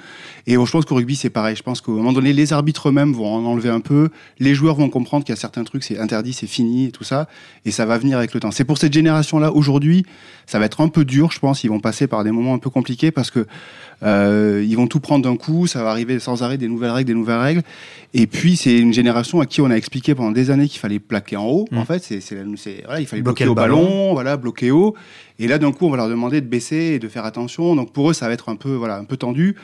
Et 0.48 0.54
je 0.54 0.72
pense 0.72 0.86
qu'au 0.86 0.96
rugby, 0.96 1.18
c'est 1.18 1.30
pareil. 1.30 1.58
Je 1.58 1.64
pense 1.64 1.82
qu'à 1.82 1.92
un 1.92 1.96
moment 1.96 2.14
donné, 2.14 2.32
les 2.32 2.54
arbitres 2.54 2.88
eux-mêmes 2.88 3.12
vont 3.12 3.28
en 3.28 3.44
enlever 3.44 3.70
un 3.70 3.82
peu. 3.82 4.10
Les 4.40 4.56
joueurs 4.56 4.76
vont 4.76 4.90
comprendre 4.90 5.26
qu'il 5.26 5.36
y 5.36 5.38
a 5.38 5.42
certains 5.42 5.66
trucs, 5.66 5.84
c'est 5.84 6.00
interdit, 6.00 6.32
c'est 6.32 6.48
fini 6.48 6.86
et 6.86 6.92
tout 6.92 7.04
ça. 7.04 7.28
Et 7.66 7.72
ça 7.72 7.86
va 7.86 7.98
venir 7.98 8.18
avec 8.18 8.34
le 8.34 8.40
temps. 8.40 8.52
C'est 8.52 8.64
pour 8.64 8.78
cette 8.78 8.94
génération-là, 8.94 9.52
aujourd'hui, 9.52 10.06
ça 10.46 10.58
va 10.58 10.66
être 10.66 10.80
un 10.80 10.88
peu 10.88 11.04
dur, 11.04 11.32
je 11.32 11.40
pense. 11.40 11.66
Ils 11.66 11.70
vont 11.70 11.82
passer 11.82 12.08
par 12.08 12.24
des 12.24 12.32
moments 12.32 12.54
un 12.54 12.60
peu 12.60 12.70
compliqués 12.70 13.12
parce 13.12 13.30
que 13.30 13.46
euh, 14.04 14.66
ils 14.68 14.76
vont 14.76 14.88
tout 14.88 15.00
prendre 15.00 15.24
d'un 15.24 15.38
coup, 15.38 15.68
ça 15.68 15.84
va 15.84 15.92
arriver 15.92 16.20
sans 16.20 16.44
arrêt 16.44 16.58
des 16.58 16.68
nouvelles 16.68 16.92
règles, 16.94 17.08
des 17.08 17.14
nouvelles 17.14 17.40
règles. 17.40 17.62
Et 18.14 18.28
puis 18.28 18.56
c'est 18.56 18.78
une 18.78 18.94
génération 18.94 19.42
à 19.42 19.46
qui 19.46 19.62
on 19.62 19.72
a 19.72 19.76
expliqué 19.76 20.14
pendant 20.14 20.32
des 20.32 20.52
années 20.52 20.68
qu'il 20.68 20.80
fallait 20.80 21.00
plaquer 21.00 21.36
en 21.36 21.46
haut. 21.46 21.66
Mm. 21.72 21.78
En 21.78 21.86
fait, 21.86 22.00
c'est, 22.04 22.22
voilà, 22.86 23.02
il 23.02 23.08
fallait 23.08 23.22
bloquer, 23.22 23.48
au 23.48 23.56
ballon, 23.56 24.14
voilà, 24.14 24.38
bloquer 24.38 24.72
haut. 24.72 24.96
Et 25.40 25.48
là, 25.48 25.58
d'un 25.58 25.72
coup, 25.72 25.88
on 25.88 25.90
va 25.90 25.98
leur 25.98 26.10
demander 26.10 26.42
de 26.42 26.48
baisser 26.48 26.76
et 26.76 27.00
de 27.00 27.08
faire 27.08 27.26
attention. 27.26 27.76
Donc 27.76 27.92
pour 27.92 28.10
eux, 28.10 28.14
ça 28.14 28.28
va 28.28 28.34
être 28.34 28.50
un 28.50 28.56
peu, 28.56 28.74
voilà, 28.74 28.98
un 28.98 29.06
peu 29.06 29.18
tendu. 29.18 29.56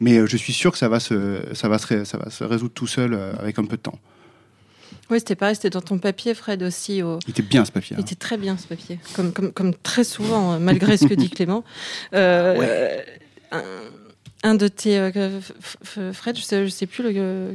Mais 0.00 0.18
euh, 0.18 0.26
je 0.26 0.36
suis 0.36 0.52
sûr 0.52 0.72
que 0.72 0.78
ça 0.78 0.88
va 0.88 1.00
se, 1.00 1.40
ça 1.54 1.68
va 1.68 1.78
se, 1.78 2.04
ça 2.04 2.18
va 2.18 2.30
se 2.30 2.44
résoudre 2.44 2.74
tout 2.74 2.86
seul 2.86 3.14
euh, 3.14 3.32
avec 3.38 3.58
un 3.58 3.64
peu 3.64 3.76
de 3.76 3.82
temps. 3.82 3.98
Oui, 5.10 5.18
c'était 5.18 5.34
pareil, 5.34 5.54
c'était 5.54 5.70
dans 5.70 5.82
ton 5.82 5.98
papier, 5.98 6.34
Fred, 6.34 6.62
aussi. 6.62 7.02
Au... 7.02 7.18
Il 7.26 7.30
était 7.30 7.42
bien 7.42 7.64
ce 7.64 7.72
papier. 7.72 7.96
Il 7.98 8.02
était 8.02 8.14
très 8.14 8.36
bien 8.36 8.56
ce 8.56 8.66
papier, 8.66 8.98
comme, 9.14 9.32
comme, 9.32 9.52
comme 9.52 9.74
très 9.74 10.04
souvent, 10.04 10.58
malgré 10.58 10.96
ce 10.96 11.06
que 11.06 11.14
dit 11.14 11.30
Clément. 11.34 11.62
Euh, 12.14 13.02
un 13.52 13.62
de 14.52 14.68
tes 14.68 14.98
euh, 14.98 15.40
Fred, 16.12 16.36
je 16.36 16.42
sais, 16.42 16.68
sais 16.68 16.86
plus 16.86 17.04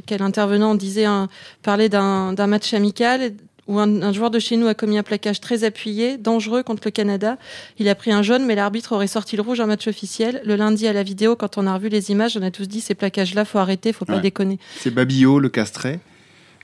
quel 0.06 0.22
intervenant 0.22 0.74
disait 0.74 1.04
un, 1.04 1.28
parlait 1.62 1.88
d'un 1.88 2.46
match 2.46 2.74
amical 2.74 3.32
où 3.68 3.78
un, 3.78 4.12
joueur 4.12 4.30
de 4.30 4.40
chez 4.40 4.56
nous 4.56 4.66
a 4.66 4.74
commis 4.74 4.98
un 4.98 5.04
plaquage 5.04 5.40
très 5.40 5.62
appuyé, 5.62 6.18
dangereux 6.18 6.64
contre 6.64 6.82
le 6.86 6.90
Canada. 6.90 7.38
Il 7.78 7.88
a 7.88 7.94
pris 7.94 8.10
un 8.10 8.22
jaune, 8.22 8.44
mais 8.44 8.56
l'arbitre 8.56 8.92
aurait 8.92 9.06
sorti 9.06 9.36
le 9.36 9.42
rouge 9.42 9.60
en 9.60 9.68
match 9.68 9.86
officiel. 9.86 10.42
Le 10.44 10.56
lundi 10.56 10.88
à 10.88 10.92
la 10.92 11.04
vidéo, 11.04 11.36
quand 11.36 11.56
on 11.56 11.68
a 11.68 11.74
revu 11.74 11.88
les 11.88 12.10
images, 12.10 12.36
on 12.36 12.42
a 12.42 12.50
tous 12.50 12.66
dit 12.66 12.80
ces 12.80 12.96
plaquages-là, 12.96 13.44
faut 13.44 13.58
arrêter, 13.58 13.92
faut 13.92 14.04
pas 14.04 14.18
déconner. 14.18 14.58
C'est 14.78 14.90
Babillot, 14.90 15.38
le 15.38 15.48
castret 15.48 16.00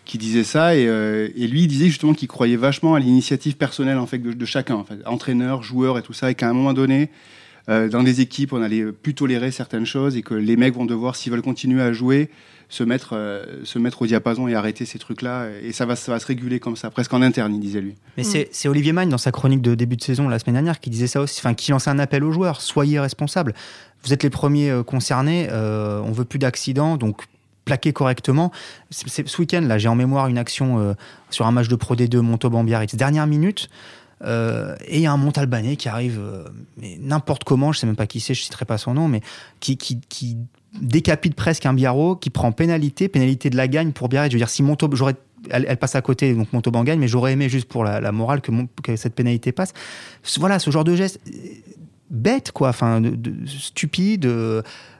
qui 0.04 0.18
disait 0.18 0.44
ça 0.44 0.68
euh, 0.68 1.28
et, 1.36 1.48
lui 1.48 1.62
il 1.62 1.66
disait 1.66 1.88
justement 1.88 2.14
qu'il 2.14 2.28
croyait 2.28 2.56
vachement 2.56 2.94
à 2.94 3.00
l'initiative 3.00 3.56
personnelle 3.56 3.98
en 3.98 4.06
fait 4.06 4.18
de, 4.18 4.44
chacun 4.46 4.76
en 4.76 4.84
fait, 4.84 5.04
entraîneur 5.04 5.64
joueur 5.64 5.98
et 5.98 6.02
tout 6.02 6.12
ça 6.12 6.30
et 6.30 6.36
qu'à 6.36 6.48
un 6.48 6.52
moment 6.52 6.72
donné 6.72 7.10
euh, 7.68 7.88
dans 7.88 8.02
des 8.02 8.20
équipes, 8.20 8.52
on 8.52 8.62
allait 8.62 8.84
plus 8.92 9.14
tolérer 9.14 9.50
certaines 9.50 9.86
choses 9.86 10.16
et 10.16 10.22
que 10.22 10.34
les 10.34 10.56
mecs 10.56 10.74
vont 10.74 10.86
devoir, 10.86 11.16
s'ils 11.16 11.32
veulent 11.32 11.42
continuer 11.42 11.82
à 11.82 11.92
jouer, 11.92 12.30
se 12.68 12.84
mettre, 12.84 13.10
euh, 13.14 13.64
se 13.64 13.78
mettre 13.78 14.02
au 14.02 14.06
diapason 14.06 14.46
et 14.46 14.54
arrêter 14.54 14.84
ces 14.84 14.98
trucs-là. 14.98 15.48
Et 15.62 15.72
ça 15.72 15.84
va, 15.84 15.96
ça 15.96 16.12
va 16.12 16.20
se 16.20 16.26
réguler 16.26 16.60
comme 16.60 16.76
ça, 16.76 16.90
presque 16.90 17.12
en 17.12 17.22
interne, 17.22 17.54
il 17.54 17.60
disait 17.60 17.80
lui. 17.80 17.94
Mais 18.16 18.24
c'est 18.24 18.68
Olivier 18.68 18.92
Magne, 18.92 19.08
dans 19.08 19.18
sa 19.18 19.32
chronique 19.32 19.62
de 19.62 19.74
début 19.74 19.96
de 19.96 20.02
saison 20.02 20.28
la 20.28 20.38
semaine 20.38 20.54
dernière, 20.54 20.80
qui 20.80 20.90
disait 20.90 21.08
ça 21.08 21.20
aussi, 21.20 21.40
enfin, 21.40 21.54
qui 21.54 21.72
lançait 21.72 21.90
un 21.90 21.98
appel 21.98 22.22
aux 22.22 22.32
joueurs 22.32 22.60
soyez 22.60 23.00
responsables. 23.00 23.54
Vous 24.04 24.12
êtes 24.12 24.22
les 24.22 24.30
premiers 24.30 24.70
euh, 24.70 24.82
concernés, 24.84 25.48
on 25.52 26.12
veut 26.12 26.24
plus 26.24 26.38
d'accidents, 26.38 26.96
donc 26.96 27.22
plaquer 27.64 27.92
correctement. 27.92 28.52
ce 28.90 29.40
week-end, 29.40 29.62
là, 29.62 29.76
j'ai 29.76 29.88
en 29.88 29.96
mémoire 29.96 30.28
une 30.28 30.38
action 30.38 30.94
sur 31.30 31.46
un 31.46 31.50
match 31.50 31.66
de 31.66 31.74
Pro 31.74 31.96
D2 31.96 32.20
Montauban-Biarritz. 32.20 32.94
Dernière 32.94 33.26
minute, 33.26 33.68
euh, 34.24 34.74
et 34.86 34.96
il 34.96 35.02
y 35.02 35.06
a 35.06 35.12
un 35.12 35.16
Montalbanais 35.16 35.76
qui 35.76 35.88
arrive, 35.88 36.18
euh, 36.18 36.44
n'importe 37.00 37.44
comment, 37.44 37.72
je 37.72 37.80
sais 37.80 37.86
même 37.86 37.96
pas 37.96 38.06
qui 38.06 38.20
c'est, 38.20 38.34
je 38.34 38.42
citerai 38.42 38.64
pas 38.64 38.78
son 38.78 38.94
nom, 38.94 39.08
mais 39.08 39.20
qui, 39.60 39.78
décapite 40.80 41.34
presque 41.34 41.64
un 41.64 41.72
Biarro, 41.72 42.16
qui 42.16 42.28
prend 42.28 42.52
pénalité, 42.52 43.08
pénalité 43.08 43.48
de 43.48 43.56
la 43.56 43.66
gagne 43.66 43.92
pour 43.92 44.10
Biarritz. 44.10 44.30
Je 44.30 44.36
veux 44.36 44.40
dire, 44.40 44.50
si 44.50 44.62
Montauban, 44.62 44.94
j'aurais 44.94 45.16
elle, 45.48 45.76
passe 45.76 45.94
à 45.94 46.02
côté, 46.02 46.34
donc 46.34 46.52
Montauban 46.52 46.84
gagne, 46.84 46.98
mais 46.98 47.08
j'aurais 47.08 47.32
aimé 47.32 47.48
juste 47.48 47.68
pour 47.68 47.84
la, 47.84 48.12
morale 48.12 48.42
que, 48.42 48.96
cette 48.96 49.14
pénalité 49.14 49.52
passe. 49.52 49.72
Voilà, 50.38 50.58
ce 50.58 50.70
genre 50.70 50.84
de 50.84 50.94
geste 50.94 51.20
bête, 52.10 52.52
quoi, 52.52 52.68
enfin, 52.70 53.00
stupide. 53.46 54.30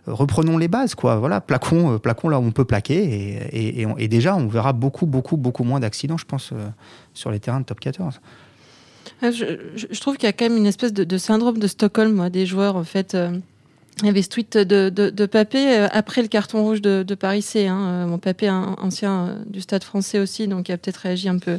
reprenons 0.07 0.57
les 0.57 0.69
bases, 0.69 0.95
quoi. 0.95 1.17
Voilà, 1.17 1.41
plaquons, 1.41 1.95
euh, 1.95 1.99
plaquons 1.99 2.29
là 2.29 2.39
où 2.39 2.45
on 2.45 2.53
peut 2.53 2.65
plaquer, 2.65 3.49
et 3.53 4.09
déjà, 4.09 4.35
on 4.35 4.47
verra 4.47 4.73
beaucoup, 4.73 5.05
beaucoup, 5.05 5.37
beaucoup 5.37 5.65
moins 5.65 5.81
d'accidents, 5.81 6.17
je 6.17 6.25
pense, 6.25 6.53
sur 7.13 7.31
les 7.31 7.41
terrains 7.41 7.61
de 7.61 7.67
top 7.67 7.81
14. 7.81 8.21
Ah, 9.23 9.31
je, 9.31 10.01
trouve 10.01 10.17
qu'il 10.17 10.27
y 10.27 10.29
a 10.29 10.33
quand 10.33 10.45
même 10.45 10.59
une 10.59 10.67
espèce 10.67 10.93
de, 10.93 11.19
syndrome 11.19 11.59
de 11.59 11.67
Stockholm, 11.67 12.29
des 12.29 12.45
joueurs, 12.45 12.77
en 12.77 12.85
fait. 12.85 13.15
Euh, 13.15 13.31
il 14.03 14.07
y 14.07 14.09
avait 14.11 14.21
ce 14.21 14.29
tweet 14.29 14.59
de, 14.59 15.27
Papé 15.27 15.59
euh, 15.59 15.89
après 15.91 16.21
le 16.21 16.29
carton 16.29 16.63
rouge 16.63 16.83
de, 16.83 17.15
Paris 17.15 17.41
C. 17.41 17.67
Hein, 17.67 17.81
euh, 17.81 18.07
mon 18.07 18.19
Papé, 18.19 18.51
ancien 18.51 19.39
du 19.47 19.63
Stade 19.63 19.85
français 19.85 20.19
aussi, 20.19 20.49
donc 20.49 20.69
il 20.69 20.73
a 20.73 20.77
peut-être 20.77 20.99
réagi 20.99 21.31
un 21.31 21.39
peu, 21.39 21.59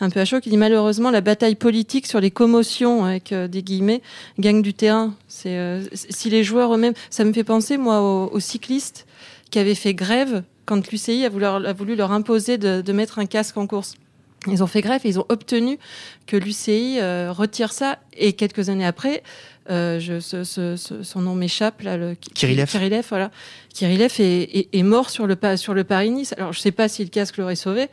un 0.00 0.10
peu 0.10 0.20
à 0.20 0.26
chaud. 0.26 0.36
Il 0.44 0.50
dit 0.50 0.58
malheureusement 0.58 1.10
la 1.10 1.22
bataille 1.22 1.54
politique 1.54 2.06
sur 2.06 2.20
les 2.20 2.30
commotions 2.30 3.06
avec 3.06 3.32
des 3.32 3.62
guillemets 3.62 4.02
gagne 4.38 4.60
du 4.60 4.74
terrain. 4.74 5.14
Si 5.28 5.48
les 6.28 6.44
joueurs 6.44 6.74
eux-mêmes, 6.74 6.94
ça 7.08 7.24
me 7.24 7.32
fait 7.32 7.44
penser 7.44 7.78
moi 7.78 8.02
aux, 8.02 8.40
cyclistes 8.40 9.06
qui 9.50 9.58
avaient 9.58 9.74
fait 9.74 9.94
grève 9.94 10.42
quand 10.66 10.90
l'UCI 10.90 11.24
a 11.24 11.30
voulu 11.30 11.96
leur 11.96 12.12
imposer 12.12 12.58
de, 12.58 12.92
mettre 12.92 13.18
un 13.18 13.24
casque 13.24 13.56
en 13.56 13.66
course. 13.66 13.94
Ils 14.50 14.62
ont 14.62 14.66
fait 14.66 14.80
grève 14.80 15.00
et 15.04 15.08
ils 15.08 15.18
ont 15.18 15.26
obtenu 15.28 15.78
que 16.26 16.36
l'UCI 16.36 16.98
retire 17.28 17.72
ça. 17.72 17.98
Et 18.16 18.32
quelques 18.32 18.68
années 18.68 18.86
après, 18.86 19.22
je, 19.68 20.20
son 21.02 21.20
nom 21.20 21.34
m'échappe 21.34 21.82
là, 21.82 21.96
le 21.96 22.14
Kirilev. 22.34 23.04
voilà. 23.08 23.30
Kirilev 23.72 24.12
est, 24.18 24.68
est, 24.72 24.82
mort 24.82 25.10
sur 25.10 25.26
le 25.26 25.36
sur 25.56 25.74
le 25.74 25.84
Paris-Nice. 25.84 26.34
Alors 26.36 26.52
je 26.52 26.60
sais 26.60 26.72
pas 26.72 26.88
si 26.88 27.04
le 27.04 27.10
casque 27.10 27.36
l'aurait 27.36 27.56
sauvé. 27.56 27.88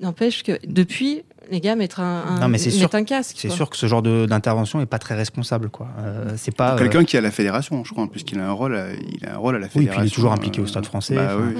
N'empêche 0.00 0.42
que 0.42 0.58
depuis, 0.66 1.24
les 1.50 1.60
gars 1.60 1.76
mettent 1.76 1.98
un, 1.98 2.48
non, 2.48 2.58
sûr, 2.58 2.88
un 2.94 3.04
casque. 3.04 3.36
C'est 3.38 3.50
sûr 3.50 3.68
que 3.68 3.76
ce 3.76 3.86
genre 3.86 4.02
d'intervention 4.02 4.80
est 4.80 4.86
pas 4.86 4.98
très 4.98 5.14
responsable, 5.14 5.68
quoi. 5.68 5.88
Euh, 5.98 6.32
c'est 6.36 6.56
pas 6.56 6.76
quelqu'un 6.76 7.04
qui 7.04 7.16
est 7.16 7.18
à 7.18 7.22
la 7.22 7.30
fédération, 7.30 7.84
je 7.84 7.92
crois, 7.92 8.08
puisqu'il 8.10 8.40
a 8.40 8.48
un 8.48 8.52
rôle, 8.52 8.80
il 9.12 9.26
a 9.26 9.34
un 9.34 9.36
rôle 9.36 9.56
à 9.56 9.58
la 9.58 9.68
fédération. 9.68 10.00
Oui, 10.00 10.04
puis 10.04 10.08
il 10.08 10.12
est 10.12 10.14
toujours 10.14 10.32
impliqué 10.32 10.60
au 10.62 10.66
Stade 10.66 10.86
Français. 10.86 11.16
Bah, 11.16 11.36
oui. 11.38 11.54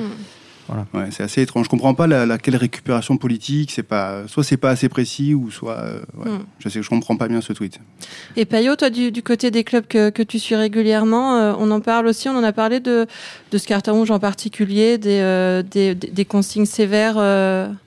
Ouais, 0.95 1.09
c'est 1.11 1.23
assez 1.23 1.43
étrange. 1.43 1.65
Je 1.65 1.71
comprends 1.71 1.95
pas 1.95 2.07
la, 2.07 2.39
quelle 2.39 2.57
récupération 2.57 3.17
politique. 3.17 3.71
C'est 3.71 3.83
pas, 3.83 4.27
soit 4.29 4.45
c'est 4.45 4.57
pas 4.57 4.71
assez 4.71 4.89
précis, 4.89 5.35
ou 5.35 5.50
soit, 5.50 5.79
euh, 5.79 6.00
ouais, 6.17 6.31
hmm. 6.31 6.45
je 6.59 6.69
sais, 6.69 6.83
je 6.83 6.89
comprends 6.89 7.17
pas 7.17 7.29
bien 7.29 7.41
ce 7.41 7.53
tweet. 7.53 7.81
Et 8.37 8.45
Payot, 8.45 8.77
toi, 8.77 8.91
du, 8.91 9.23
côté 9.23 9.50
des 9.50 9.65
clubs 9.65 9.87
que, 9.87 10.11
que 10.11 10.23
tu 10.23 10.39
suis 10.39 10.55
régulièrement, 10.55 11.37
euh, 11.37 11.55
on 11.59 11.71
en 11.71 11.81
parle 11.81 12.07
aussi. 12.07 12.29
On 12.29 12.37
en 12.37 12.45
a 12.45 12.53
parlé 12.53 12.81
de, 12.81 13.07
de 13.50 13.59
ce 13.59 13.67
carton 13.67 13.95
rouge 13.95 14.11
en 14.11 14.19
particulier, 14.19 14.99
des, 14.99 15.21
euh, 15.21 15.62
des, 15.62 15.95
des, 15.95 16.25
consignes 16.25 16.67
sévères. 16.67 17.17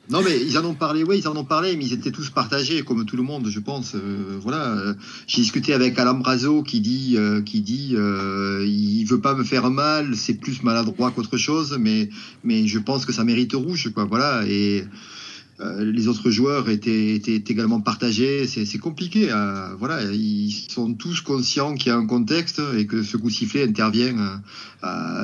Non, 0.09 0.21
mais 0.21 0.37
ils 0.41 0.57
en 0.57 0.65
ont 0.65 0.73
parlé, 0.73 1.03
oui, 1.03 1.19
ils 1.19 1.27
en 1.29 1.35
ont 1.37 1.45
parlé, 1.45 1.77
mais 1.77 1.85
ils 1.85 1.93
étaient 1.93 2.11
tous 2.11 2.29
partagés, 2.29 2.83
comme 2.83 3.05
tout 3.05 3.15
le 3.15 3.23
monde, 3.23 3.47
je 3.47 3.59
pense. 3.59 3.95
voilà, 4.41 4.95
j'ai 5.27 5.41
discuté 5.41 5.73
avec 5.73 5.97
Alain 5.97 6.13
Brazo 6.13 6.61
qui 6.61 6.81
dit, 6.81 7.17
qui 7.45 7.61
dit, 7.61 7.95
il 7.95 9.05
veut 9.05 9.21
pas 9.21 9.33
me 9.33 9.45
faire 9.45 9.69
mal, 9.69 10.15
c'est 10.15 10.33
plus 10.33 10.61
maladroit 10.61 11.11
qu'autre 11.11 11.37
chose, 11.37 11.77
mais, 11.79 12.09
mais 12.43 12.67
je 12.67 12.79
pense 12.79 13.05
que 13.05 13.13
ça 13.13 13.23
mérite 13.23 13.53
rouge, 13.53 13.91
quoi. 13.93 14.03
Voilà. 14.03 14.43
Et 14.45 14.83
euh, 15.59 15.91
les 15.91 16.07
autres 16.07 16.31
joueurs 16.31 16.69
étaient, 16.69 17.15
étaient 17.15 17.35
également 17.35 17.79
partagés. 17.79 18.47
C'est 18.47 18.77
compliqué. 18.79 19.27
Euh, 19.31 19.75
voilà, 19.77 20.01
ils 20.11 20.51
sont 20.51 20.93
tous 20.93 21.21
conscients 21.21 21.75
qu'il 21.75 21.89
y 21.89 21.91
a 21.91 21.97
un 21.97 22.07
contexte 22.07 22.61
et 22.77 22.87
que 22.87 23.03
ce 23.03 23.17
coup 23.17 23.29
sifflé 23.29 23.63
intervient 23.63 24.17
euh, 24.17 24.35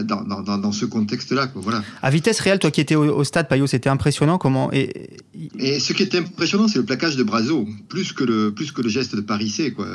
dans, 0.03 0.21
dans, 0.23 0.57
dans, 0.57 0.71
ce 0.71 0.85
contexte-là. 0.85 1.49
Voilà. 1.55 1.83
À 2.01 2.09
vitesse 2.09 2.39
réelle, 2.39 2.59
toi 2.59 2.71
qui 2.71 2.81
étais 2.81 2.95
au, 2.95 3.23
stade, 3.23 3.47
Payot, 3.47 3.67
c'était 3.67 3.89
impressionnant. 3.89 4.37
Comment 4.37 4.71
et... 4.71 5.17
et 5.57 5.79
ce 5.79 5.93
qui 5.93 6.03
est 6.03 6.15
impressionnant, 6.15 6.67
c'est 6.67 6.79
le 6.79 6.85
plaquage 6.85 7.15
de 7.15 7.23
Brazo, 7.23 7.67
plus 7.89 8.13
que 8.13 8.23
le 8.23 8.51
plus 8.51 8.71
que 8.71 8.81
le 8.81 8.89
geste 8.89 9.15
de 9.15 9.21
Parissé. 9.21 9.71
Quoi. 9.71 9.87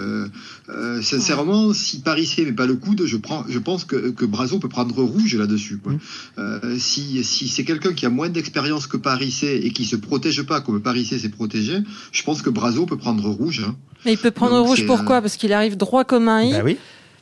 sincèrement, 1.02 1.73
si 1.73 2.00
Parissé 2.00 2.44
met 2.44 2.52
pas 2.52 2.66
le 2.66 2.75
coude, 2.75 3.04
je 3.06 3.16
prends, 3.16 3.44
je 3.49 3.59
pense 3.59 3.85
que, 3.85 4.11
que 4.11 4.25
Brazo 4.25 4.59
peut 4.59 4.68
prendre 4.68 5.02
rouge 5.02 5.35
là-dessus. 5.37 5.80
Mmh. 5.85 6.78
si 6.78 7.25
si 7.25 7.49
c'est 7.49 7.64
quelqu'un 7.64 7.92
qui 7.92 8.06
a 8.06 8.11
moins 8.11 8.28
d'expérience 8.28 8.87
que 8.87 8.97
Parissé 8.97 9.61
et 9.64 9.71
qui 9.71 9.85
se 9.85 9.97
protège 9.97 10.42
pas 10.42 10.61
comme 10.61 10.80
Paris 10.80 11.04
s'est 11.04 11.28
protégé, 11.28 11.78
je 12.12 12.23
pense 12.23 12.42
que 12.42 12.50
Brazo 12.50 12.87
peut 12.87 12.97
prendre 12.97 13.28
rouge. 13.28 13.64
Hein. 13.66 13.76
Mais 14.04 14.12
il 14.12 14.18
peut 14.18 14.30
prendre 14.30 14.59
rouge 14.61 14.87
pourquoi? 14.87 15.21
Parce 15.21 15.37
qu'il 15.37 15.52
arrive 15.52 15.76
droit 15.76 16.04
comme 16.04 16.28
un 16.28 16.42
i. 16.42 16.52
Bah 16.52 16.62
oui. 16.64 16.76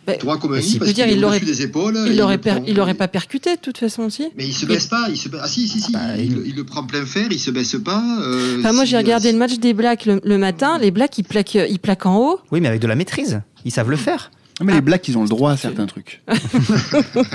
Bah, 0.06 0.16
droit 0.16 0.36
comme 0.38 0.54
un 0.54 0.58
i, 0.58 0.78
parce 0.78 0.92
dire, 0.92 1.06
il 1.06 1.24
aurait 1.24 1.38
des 1.38 1.62
épaules. 1.62 1.96
Il 2.08 2.16
l'aurait 2.16 2.40
il 2.66 2.80
aurait 2.80 2.94
pas 2.94 3.06
percuté 3.06 3.54
de 3.54 3.60
toute 3.60 3.78
façon 3.78 4.02
aussi. 4.02 4.28
Mais 4.36 4.46
il 4.46 4.52
se 4.52 4.66
baisse 4.66 4.86
pas. 4.86 5.06
Il 5.08 5.16
se 5.16 5.28
Ah 5.40 5.46
si 5.46 5.68
si 5.68 5.80
si. 5.80 5.92
Ah 5.94 6.16
bah, 6.16 6.16
il... 6.18 6.54
le 6.56 6.64
prend 6.64 6.82
plein 6.84 7.06
fer. 7.06 7.28
Il 7.30 7.38
se 7.38 7.50
baisse 7.52 7.76
pas. 7.84 8.02
Euh, 8.22 8.58
enfin, 8.58 8.72
moi 8.72 8.84
j'ai 8.84 8.96
regardé 8.96 9.30
le 9.30 9.38
match 9.38 9.58
des 9.58 9.74
Blacks 9.74 10.06
le, 10.06 10.38
matin. 10.38 10.78
Les 10.78 10.90
Blacks 10.90 11.16
ils 11.18 11.24
plaquent, 11.24 11.54
ils 11.54 11.78
plaquent 11.78 12.06
en 12.06 12.18
haut. 12.18 12.40
Oui, 12.50 12.60
mais 12.60 12.68
avec 12.68 12.80
de 12.80 12.86
la 12.88 12.96
maîtrise. 12.96 13.42
Ils 13.64 13.70
savent 13.70 13.90
le 13.90 13.96
faire. 13.96 14.32
Mais 14.60 14.74
les 14.74 14.80
Blacks, 14.80 15.06
ils 15.08 15.16
ont 15.18 15.22
le 15.22 15.28
droit 15.28 15.52
à 15.52 15.56
certains 15.56 15.86
trucs. 15.86 16.22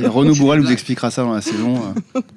Renaud 0.03 0.35
Bourrel 0.35 0.61
vous 0.61 0.71
expliquera 0.71 1.11
ça 1.11 1.23
dans 1.23 1.33
la 1.33 1.41
saison. 1.41 1.93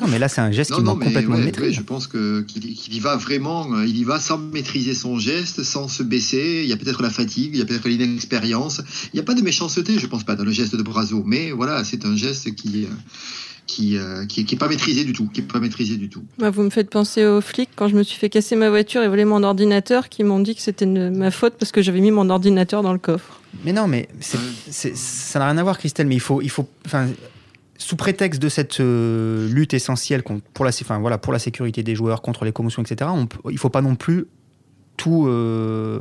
Non, 0.00 0.08
mais 0.08 0.18
là, 0.18 0.28
c'est 0.28 0.40
un 0.40 0.50
geste 0.50 0.72
qui 0.74 0.80
manque 0.80 1.02
complètement 1.02 1.38
de 1.38 1.44
maîtrise. 1.44 1.74
je 1.74 1.82
pense 1.82 2.06
qu'il 2.06 2.94
y 2.94 3.00
va 3.00 3.16
vraiment, 3.16 3.72
euh, 3.74 3.86
il 3.86 3.96
y 3.96 4.04
va 4.04 4.18
sans 4.18 4.38
maîtriser 4.38 4.94
son 4.94 5.18
geste, 5.18 5.62
sans 5.62 5.88
se 5.88 6.02
baisser. 6.02 6.60
Il 6.64 6.68
y 6.68 6.72
a 6.72 6.76
peut-être 6.76 7.02
la 7.02 7.10
fatigue, 7.10 7.50
il 7.52 7.58
y 7.58 7.62
a 7.62 7.64
peut-être 7.64 7.88
l'inexpérience. 7.88 8.80
Il 9.12 9.16
n'y 9.16 9.20
a 9.20 9.24
pas 9.24 9.34
de 9.34 9.42
méchanceté, 9.42 9.98
je 9.98 10.06
pense 10.06 10.24
pas, 10.24 10.34
dans 10.34 10.44
le 10.44 10.52
geste 10.52 10.74
de 10.74 10.82
Brazo. 10.82 11.22
Mais 11.24 11.50
voilà, 11.50 11.84
c'est 11.84 12.04
un 12.04 12.16
geste 12.16 12.54
qui. 12.54 12.84
Euh, 12.84 12.88
qui, 13.66 13.96
euh, 13.96 14.26
qui, 14.26 14.44
qui, 14.44 14.54
est 14.54 14.58
pas 14.58 14.68
maîtrisé 14.68 15.04
du 15.04 15.12
tout, 15.12 15.28
qui 15.32 15.40
est 15.40 15.44
pas 15.44 15.60
maîtrisé 15.60 15.96
du 15.96 16.08
tout. 16.08 16.24
Bah, 16.38 16.50
vous 16.50 16.62
me 16.62 16.70
faites 16.70 16.90
penser 16.90 17.24
aux 17.24 17.40
flics 17.40 17.70
quand 17.74 17.88
je 17.88 17.94
me 17.94 18.02
suis 18.02 18.18
fait 18.18 18.28
casser 18.28 18.56
ma 18.56 18.68
voiture 18.68 19.02
et 19.02 19.08
voler 19.08 19.24
mon 19.24 19.42
ordinateur, 19.42 20.08
qui 20.08 20.24
m'ont 20.24 20.40
dit 20.40 20.54
que 20.54 20.60
c'était 20.60 20.84
ma 20.84 21.30
faute 21.30 21.54
parce 21.58 21.72
que 21.72 21.80
j'avais 21.80 22.00
mis 22.00 22.10
mon 22.10 22.28
ordinateur 22.28 22.82
dans 22.82 22.92
le 22.92 22.98
coffre. 22.98 23.40
Mais 23.64 23.72
non, 23.72 23.86
mais 23.86 24.08
ça 24.20 25.38
n'a 25.38 25.46
rien 25.46 25.58
à 25.58 25.62
voir, 25.62 25.78
Christelle. 25.78 26.06
Mais 26.06 26.16
il 26.16 26.20
faut, 26.20 26.42
il 26.42 26.50
faut, 26.50 26.68
sous 27.82 27.96
prétexte 27.96 28.40
de 28.40 28.48
cette 28.48 28.80
euh, 28.80 29.48
lutte 29.48 29.74
essentielle 29.74 30.22
pour 30.22 30.64
la, 30.64 30.70
enfin, 30.70 30.98
voilà, 30.98 31.18
pour 31.18 31.32
la 31.32 31.38
sécurité 31.38 31.82
des 31.82 31.94
joueurs, 31.94 32.22
contre 32.22 32.44
les 32.44 32.52
commotions, 32.52 32.82
etc., 32.82 33.10
il 33.46 33.52
ne 33.52 33.58
faut 33.58 33.68
pas 33.68 33.82
non 33.82 33.94
plus 33.94 34.26
tout, 34.96 35.26
euh, 35.26 35.98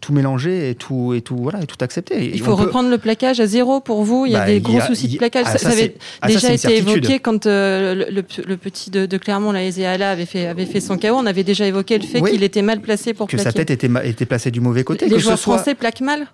tout 0.00 0.12
mélanger 0.12 0.70
et 0.70 0.74
tout, 0.74 1.12
et 1.12 1.20
tout, 1.20 1.36
voilà, 1.36 1.62
et 1.62 1.66
tout 1.66 1.76
accepter. 1.80 2.30
Il 2.32 2.40
faut 2.40 2.54
reprendre 2.54 2.88
le 2.88 2.98
plaquage 2.98 3.40
à 3.40 3.46
zéro 3.46 3.80
pour 3.80 4.04
vous. 4.04 4.26
Il 4.26 4.32
y 4.32 4.36
a 4.36 4.40
bah, 4.40 4.46
des 4.46 4.60
gros 4.60 4.80
soucis 4.80 5.08
de 5.08 5.18
plaquage. 5.18 5.44
Ah, 5.46 5.58
ça, 5.58 5.68
avait 5.68 5.94
ah, 6.22 6.28
déjà 6.28 6.52
été 6.52 6.78
évoqué 6.78 7.18
quand 7.18 7.46
euh, 7.46 8.06
le, 8.10 8.56
petit 8.56 8.90
de, 8.90 9.18
Clermont, 9.18 9.52
la 9.52 9.60
avait 9.60 10.24
fait, 10.24 10.46
avait 10.46 10.66
fait 10.66 10.80
son 10.80 10.96
chaos. 10.96 11.16
On 11.18 11.26
avait 11.26 11.44
déjà 11.44 11.66
évoqué 11.66 11.98
le 11.98 12.04
fait 12.04 12.22
qu'il 12.22 12.42
était 12.42 12.62
mal 12.62 12.80
placé 12.80 13.12
pour 13.12 13.26
que 13.26 13.36
sa 13.36 13.52
tête 13.52 13.70
était, 13.70 13.90
était 14.04 14.26
placée 14.26 14.50
du 14.50 14.60
mauvais 14.60 14.84
côté. 14.84 15.08
Les 15.08 15.18
joueurs 15.18 15.38
français 15.38 15.74
plaquent 15.74 16.00
mal 16.00 16.28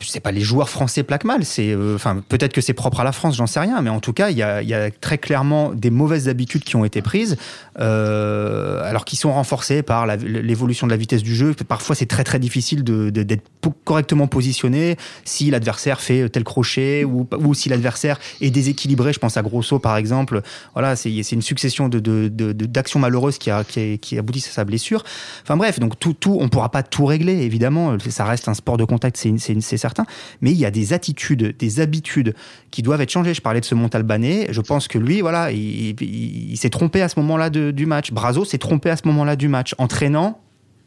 C'est 0.00 0.20
pas 0.20 0.32
les 0.32 0.42
joueurs 0.42 0.68
français 0.68 1.02
plaquent 1.02 1.24
mal. 1.24 1.44
C'est, 1.44 1.70
euh, 1.70 1.94
enfin, 1.94 2.22
peut-être 2.28 2.52
que 2.52 2.60
c'est 2.60 2.74
propre 2.74 3.00
à 3.00 3.04
la 3.04 3.12
France, 3.12 3.36
j'en 3.36 3.46
sais 3.46 3.60
rien. 3.60 3.80
Mais 3.80 3.90
en 3.90 4.00
tout 4.00 4.12
cas, 4.12 4.30
il 4.30 4.36
y 4.36 4.42
a, 4.42 4.62
y 4.62 4.74
a, 4.74 4.90
très 4.90 5.18
clairement 5.18 5.72
des 5.72 5.90
mauvaises 5.90 6.28
habitudes 6.28 6.64
qui 6.64 6.76
ont 6.76 6.84
été 6.84 7.02
prises, 7.02 7.36
alors 7.76 9.04
qui 9.04 9.16
sont 9.16 9.32
renforcées 9.32 9.82
par 9.82 10.06
l'évolution 10.06 10.86
de 10.86 10.92
la 10.92 10.96
vitesse 10.96 11.22
du 11.22 11.34
jeu. 11.34 11.54
Parfois, 11.66 11.94
c'est 11.96 12.06
très 12.06 12.24
très 12.24 12.38
difficile 12.38 12.84
d'être 12.84 13.42
correctement 13.84 14.26
positionné 14.26 14.96
si 15.24 15.50
l'adversaire 15.50 16.00
fait 16.00 16.28
tel 16.28 16.44
crochet 16.44 17.04
ou, 17.04 17.26
ou 17.38 17.54
si 17.54 17.68
l'adversaire 17.68 18.18
est 18.40 18.50
déséquilibré. 18.50 19.12
Je 19.12 19.18
pense 19.18 19.36
à 19.36 19.42
Grosso 19.42 19.78
par 19.78 19.96
exemple. 19.96 20.42
Voilà, 20.74 20.96
c'est 20.96 21.10
une 21.10 21.42
succession 21.42 21.88
d'actions 21.88 23.00
malheureuses 23.00 23.38
qui, 23.38 23.50
a, 23.50 23.64
qui, 23.64 24.18
aboutissent 24.18 24.48
à 24.48 24.52
sa 24.52 24.64
blessure. 24.64 25.04
Enfin 25.42 25.56
bref, 25.56 25.78
donc 25.78 25.98
tout, 25.98 26.12
tout 26.12 26.38
on 26.40 26.48
pourra 26.48 26.70
pas 26.70 26.82
tout 26.82 27.06
régler 27.06 27.42
évidemment. 27.42 27.96
Ça 28.08 28.24
reste 28.24 28.48
un 28.48 28.54
sport 28.54 28.76
de 28.76 28.84
contact, 28.84 29.16
c'est 29.16 29.45
certain. 29.60 30.06
Mais 30.40 30.50
il 30.52 30.58
y 30.58 30.64
a 30.64 30.70
des 30.70 30.92
attitudes, 30.92 31.56
des 31.56 31.80
habitudes 31.80 32.34
qui 32.70 32.82
doivent 32.82 33.00
être 33.00 33.10
changées. 33.10 33.34
Je 33.34 33.42
parlais 33.42 33.60
de 33.60 33.64
ce 33.64 33.74
Montalbanais. 33.74 34.48
Je 34.50 34.60
pense 34.60 34.88
que 34.88 34.98
lui, 34.98 35.20
voilà, 35.20 35.50
il, 35.50 36.56
s'est 36.56 36.70
trompé 36.70 37.02
à 37.02 37.08
ce 37.08 37.18
moment-là 37.20 37.50
du 37.50 37.86
match. 37.86 38.12
Brazo 38.12 38.44
s'est 38.44 38.58
trompé 38.58 38.90
à 38.90 38.96
ce 38.96 39.06
moment-là 39.06 39.36
du 39.36 39.48
match, 39.48 39.74
entraînant 39.78 40.40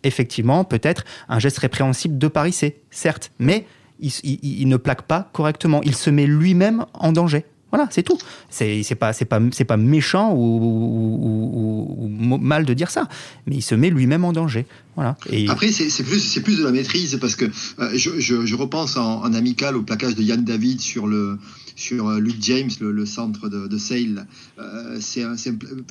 effectivement, 0.04 0.64
peut-être 0.64 1.04
un 1.28 1.40
geste 1.40 1.58
répréhensible 1.58 2.18
de 2.18 2.28
Paris, 2.28 2.54
c'est 2.54 2.78
certes, 2.90 3.32
mais 3.40 3.66
il, 4.00 4.68
ne 4.68 4.78
plaque 4.78 5.04
pas 5.04 5.30
correctement. 5.34 5.82
Il 5.84 5.96
se 5.96 6.10
met 6.10 6.26
lui-même 6.26 6.86
en 6.94 7.12
danger. 7.12 7.46
Voilà, 7.72 7.88
c'est 7.92 8.04
tout. 8.04 8.18
C'est 8.50 8.84
pas 8.96 9.14
pas 9.14 9.40
pas 9.68 9.78
méchant 9.78 10.34
ou, 10.36 12.10
mal 12.42 12.66
de 12.66 12.74
dire 12.74 12.90
ça, 12.90 13.08
mais 13.46 13.56
il 13.56 13.62
se 13.62 13.76
met 13.76 13.90
lui-même 13.90 14.26
en 14.26 14.34
danger. 14.34 14.66
Voilà. 14.96 15.18
Et... 15.32 15.50
Après, 15.50 15.72
c'est 15.72 16.04
plus 16.04 16.40
plus 16.40 16.58
de 16.58 16.64
la 16.64 16.72
maîtrise 16.72 17.18
parce 17.22 17.36
que 17.36 17.46
euh, 17.46 17.92
je, 17.96 18.56
repense 18.56 18.98
en, 18.98 19.34
amical 19.34 19.78
au 19.78 19.84
plaquage 19.84 20.16
de 20.16 20.24
Yann 20.24 20.44
David 20.44 20.82
sur 20.82 21.08
le 21.08 21.38
sur 21.80 22.10
euh, 22.10 22.20
Luke 22.20 22.42
James, 22.42 22.70
le, 22.82 23.06
centre 23.06 23.50
de, 23.50 23.68
de 23.68 23.78
Sale. 23.78 24.28
Euh, 24.60 25.00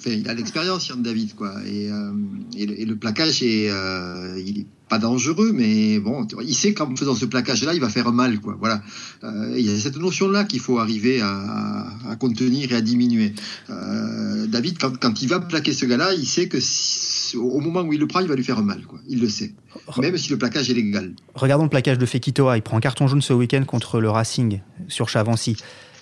il 0.06 0.28
a 0.28 0.34
l'expérience, 0.34 0.88
Yann 0.88 1.02
David, 1.02 1.34
quoi. 1.34 1.54
Et, 1.66 1.90
euh, 1.90 2.12
et, 2.56 2.66
le, 2.84 2.94
est, 2.94 4.42
il 4.46 4.60
est 4.60 4.66
pas 4.88 4.98
dangereux, 4.98 5.52
mais 5.54 5.98
bon, 5.98 6.26
il 6.42 6.54
sait 6.54 6.74
qu'en 6.74 6.94
faisant 6.96 7.14
ce 7.14 7.24
plaquage-là, 7.24 7.74
il 7.74 7.80
va 7.80 7.88
faire 7.88 8.12
mal, 8.12 8.40
quoi. 8.40 8.56
Voilà. 8.58 8.82
il 9.56 9.60
y 9.60 9.70
a 9.70 9.78
cette 9.78 9.96
notion-là 9.96 10.44
qu'il 10.44 10.60
faut 10.60 10.78
arriver 10.78 11.20
à, 11.20 11.86
à, 12.08 12.16
contenir 12.16 12.72
et 12.72 12.74
à 12.74 12.80
diminuer. 12.80 13.34
David, 14.48 14.78
quand, 14.78 14.98
quand, 14.98 15.22
il 15.22 15.28
va 15.28 15.40
plaquer 15.40 15.72
ce 15.72 15.86
gars-là, 15.86 16.14
il 16.14 16.26
sait 16.26 16.48
que 16.48 16.58
au 17.36 17.60
moment 17.60 17.82
où 17.82 17.92
il 17.92 18.00
le 18.00 18.06
prend, 18.06 18.20
il 18.20 18.28
va 18.28 18.34
lui 18.34 18.44
faire 18.44 18.62
mal, 18.62 18.82
quoi. 18.86 18.98
Il 19.08 19.20
le 19.20 19.28
sait. 19.28 19.52
Même 19.98 20.16
si 20.16 20.30
le 20.30 20.38
plaquage 20.38 20.70
est 20.70 20.74
légal. 20.74 21.12
Regardons 21.34 21.64
le 21.64 21.70
plaquage 21.70 21.98
de 21.98 22.06
Fekitoa. 22.06 22.56
Il 22.56 22.62
prend 22.62 22.76
un 22.76 22.80
carton 22.80 23.06
jaune 23.06 23.22
ce 23.22 23.32
week-end 23.32 23.64
contre 23.64 24.00
le 24.00 24.10
Racing 24.10 24.60
sur 24.88 25.08
Chavancy. 25.08 25.56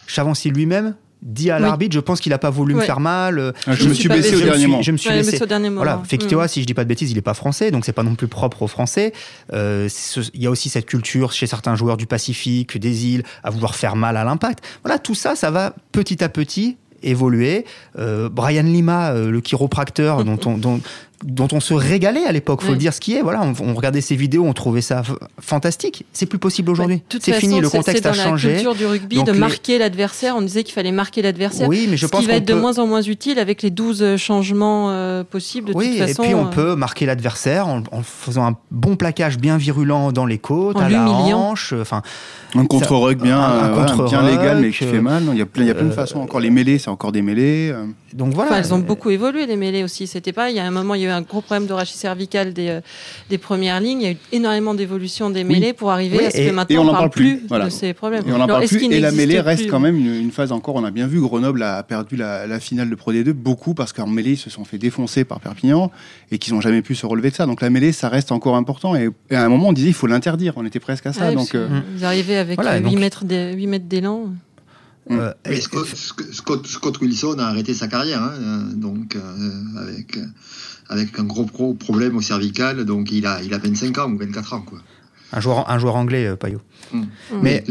Chavancy 0.06 0.50
lui-même 0.50 0.94
dit 1.26 1.50
à 1.50 1.58
l'arbitre, 1.58 1.94
je 1.94 2.00
pense 2.00 2.20
qu'il 2.20 2.30
n'a 2.30 2.38
pas 2.38 2.50
voulu 2.50 2.74
me 2.74 2.80
faire 2.80 3.00
mal. 3.00 3.38
Euh, 3.38 3.52
ah, 3.66 3.74
je, 3.74 3.88
me 3.88 3.94
suis 3.94 4.08
baissé 4.08 4.36
au 4.36 4.40
dernier 4.40 4.66
moment. 4.66 4.82
Je 4.82 4.92
me 4.92 4.96
suis 4.96 5.10
baissé. 5.10 5.42
au 5.42 5.46
dernier 5.46 5.68
moment. 5.68 5.82
Voilà, 5.82 6.02
Fekitoa, 6.04 6.44
mm. 6.44 6.48
si 6.48 6.62
je 6.62 6.66
dis 6.66 6.74
pas 6.74 6.84
de 6.84 6.88
bêtises, 6.88 7.10
il 7.10 7.16
n'est 7.16 7.22
pas 7.22 7.34
français, 7.34 7.70
donc 7.70 7.84
c'est 7.84 7.92
pas 7.92 8.04
non 8.04 8.14
plus 8.14 8.28
propre 8.28 8.62
aux 8.62 8.68
Français. 8.68 9.12
Euh, 9.52 9.88
il 10.34 10.42
y 10.42 10.46
a 10.46 10.50
aussi 10.50 10.68
cette 10.68 10.86
culture 10.86 11.32
chez 11.32 11.46
certains 11.46 11.74
joueurs 11.74 11.96
du 11.96 12.06
Pacifique, 12.06 12.78
des 12.78 13.06
îles, 13.06 13.24
à 13.42 13.50
vouloir 13.50 13.74
faire 13.74 13.96
mal 13.96 14.16
à 14.16 14.24
l'impact. 14.24 14.64
Voilà, 14.84 14.98
tout 14.98 15.14
ça, 15.14 15.34
ça 15.34 15.50
va 15.50 15.74
petit 15.92 16.22
à 16.22 16.28
petit 16.28 16.76
évoluer. 17.02 17.64
Euh, 17.98 18.28
Brian 18.28 18.62
Lima, 18.62 19.12
le 19.14 19.40
chiropracteur, 19.40 20.24
dont, 20.24 20.38
on, 20.46 20.56
dont 20.56 20.80
dont 21.26 21.48
on 21.52 21.58
se 21.58 21.74
régalait 21.74 22.24
à 22.24 22.30
l'époque, 22.30 22.62
faut 22.62 22.70
le 22.70 22.78
dire 22.78 22.94
ce 22.94 23.00
qui 23.00 23.14
est. 23.14 23.20
Voilà, 23.20 23.42
on, 23.42 23.74
regardait 23.74 24.00
ces 24.00 24.14
vidéos, 24.14 24.44
on 24.44 24.52
trouvait 24.52 24.80
ça 24.80 25.02
fantastique. 25.40 26.06
C'est 26.12 26.26
plus 26.26 26.38
possible 26.38 26.70
aujourd'hui. 26.70 27.02
c'est 27.20 27.32
fini, 27.32 27.60
le 27.60 27.68
contexte 27.68 28.06
a 28.06 28.12
changé. 28.12 28.58
C'est 28.58 28.64
dans 28.64 28.70
la 28.70 28.74
culture 28.74 28.74
du 28.74 28.86
rugby 28.86 29.24
de 29.24 29.32
marquer 29.32 29.78
l'adversaire. 29.78 30.36
On 30.36 30.42
disait 30.42 30.62
qu'il 30.62 30.72
fallait 30.72 30.92
marquer 30.92 31.22
l'adversaire. 31.22 31.68
Oui, 31.68 31.88
mais 31.90 31.96
je 31.96 32.06
ce 32.06 32.10
pense 32.10 32.20
qui 32.20 32.28
va 32.28 32.34
être 32.34 32.46
de 32.46 32.54
moins 32.54 32.78
en 32.78 32.86
moins 32.86 33.02
utile 33.02 33.40
avec 33.40 33.62
les 33.62 33.70
12 33.70 34.16
changements 34.16 34.90
euh, 34.90 35.24
possibles. 35.24 35.72
De 35.72 35.76
oui, 35.76 35.98
toute 35.98 36.06
façon, 36.06 36.22
et 36.22 36.26
puis 36.26 36.34
on 36.36 36.46
euh, 36.46 36.50
peut 36.50 36.76
marquer 36.76 37.06
l'adversaire 37.06 37.66
en, 37.66 37.82
faisant 38.04 38.46
un 38.46 38.56
bon 38.70 38.94
plaquage 38.94 39.36
bien 39.38 39.56
virulent 39.56 40.12
dans 40.12 40.26
les 40.26 40.38
côtes, 40.38 40.80
à 40.80 40.88
la 40.88 41.08
hanche. 41.08 41.72
Enfin, 41.72 42.02
un 42.54 42.66
contre-rug 42.66 43.20
bien, 43.20 43.72
bien 44.08 44.22
légal, 44.22 44.60
mais 44.60 44.70
qui 44.70 44.84
fait 44.84 45.00
mal. 45.00 45.24
Il 45.32 45.38
y 45.38 45.42
a 45.42 45.46
plein, 45.46 45.64
il 45.64 45.68
y 45.68 45.70
a 45.72 45.74
plein 45.74 45.86
de 45.86 45.90
façons. 45.90 46.20
Encore 46.20 46.38
les 46.38 46.50
mêlées, 46.50 46.78
c'est 46.78 46.90
encore 46.90 47.10
des 47.10 47.22
mêlées. 47.22 47.74
Donc 48.12 48.32
voilà. 48.32 48.58
elles 48.58 48.72
ont 48.72 48.78
beaucoup 48.78 49.10
évolué 49.10 49.46
les 49.46 49.56
mêlées 49.56 49.82
aussi. 49.82 50.06
C'était 50.06 50.32
pas. 50.32 50.50
Il 50.50 50.56
y 50.56 50.60
a 50.60 50.64
un 50.64 50.70
moment, 50.70 50.94
il 50.94 51.02
y 51.02 51.06
a 51.06 51.08
eu 51.08 51.15
un 51.16 51.22
gros 51.22 51.40
problème 51.40 51.66
de 51.66 51.72
rachis 51.72 51.96
cervical 51.96 52.52
des, 52.52 52.68
euh, 52.68 52.80
des 53.30 53.38
premières 53.38 53.80
lignes. 53.80 54.00
Il 54.00 54.04
y 54.04 54.08
a 54.08 54.12
eu 54.12 54.18
énormément 54.32 54.74
d'évolution 54.74 55.30
des 55.30 55.44
mêlées 55.44 55.72
pour 55.72 55.90
arriver 55.90 56.26
à 56.26 56.30
ce 56.30 56.36
que 56.36 56.50
maintenant 56.50 56.82
on, 56.82 56.84
ne 56.84 56.90
parle 56.90 57.10
plus, 57.10 57.42
de 57.48 57.70
ces 57.70 57.94
problèmes. 57.94 58.24
Et 58.28 58.32
on 58.32 58.40
en 58.40 58.46
parle 58.46 58.66
plus. 58.66 58.82
Et 58.84 59.00
la 59.00 59.12
mêlée 59.12 59.40
reste 59.40 59.68
quand 59.68 59.80
même 59.80 59.96
une, 59.96 60.30
phase 60.30 60.52
encore. 60.52 60.74
On 60.76 60.84
a 60.84 60.90
bien 60.90 61.06
vu 61.06 61.20
Grenoble 61.20 61.62
a 61.62 61.82
perdu 61.82 62.16
la, 62.16 62.60
finale 62.60 62.90
de 62.90 62.94
Pro 62.94 63.12
D2 63.12 63.32
beaucoup 63.32 63.74
parce 63.74 63.92
qu'en 63.92 64.06
mêlée 64.06 64.32
ils 64.32 64.36
se 64.36 64.50
sont 64.50 64.64
fait 64.64 64.78
défoncer 64.78 65.24
par 65.24 65.40
Perpignan 65.40 65.90
et 66.30 66.38
qu'ils 66.38 66.54
n'ont 66.54 66.60
jamais 66.60 66.82
pu 66.82 66.94
se 66.94 67.06
relever 67.06 67.30
de 67.30 67.34
ça. 67.34 67.46
Donc 67.46 67.60
la 67.60 67.70
mêlée, 67.70 67.92
ça 67.92 68.08
reste 68.08 68.32
encore 68.32 68.56
important. 68.56 68.94
Et, 68.96 69.08
à 69.30 69.44
un 69.44 69.48
moment, 69.48 69.68
on 69.68 69.72
disait 69.72 69.88
il 69.88 69.94
faut 69.94 70.06
l'interdire. 70.06 70.54
On 70.56 70.66
était 70.66 70.80
presque 70.80 71.06
à 71.06 71.12
ça. 71.12 71.32
donc 71.32 71.54
euh, 71.54 71.68
ils 71.96 72.04
arrivaient 72.04 72.36
avec 72.36 72.60
8 72.60 72.96
mètres 72.96 73.24
d'élan. 73.24 74.30
Euh, 75.10 75.32
Scott, 75.60 77.00
Wilson 77.00 77.36
a 77.38 77.46
arrêté 77.46 77.74
sa 77.74 77.86
carrière, 77.86 78.22
hein, 78.22 78.32
euh, 78.34 78.72
donc 78.74 79.14
euh, 79.14 79.20
avec, 79.80 80.18
avec 80.88 81.18
un 81.18 81.24
gros 81.24 81.74
problème 81.74 82.16
au 82.16 82.20
cervical, 82.20 82.84
donc 82.84 83.12
il 83.12 83.26
a, 83.26 83.40
il 83.42 83.54
a 83.54 83.58
25 83.58 83.98
ans 83.98 84.10
ou 84.10 84.18
24 84.18 84.54
ans. 84.54 84.62
Quoi. 84.62 84.78
Un 85.32 85.40
joueur, 85.40 85.70
un 85.70 85.78
joueur 85.78 85.96
anglais, 85.96 86.34
Payot. 86.36 86.60
Mmh. 86.92 87.02
Mais 87.42 87.64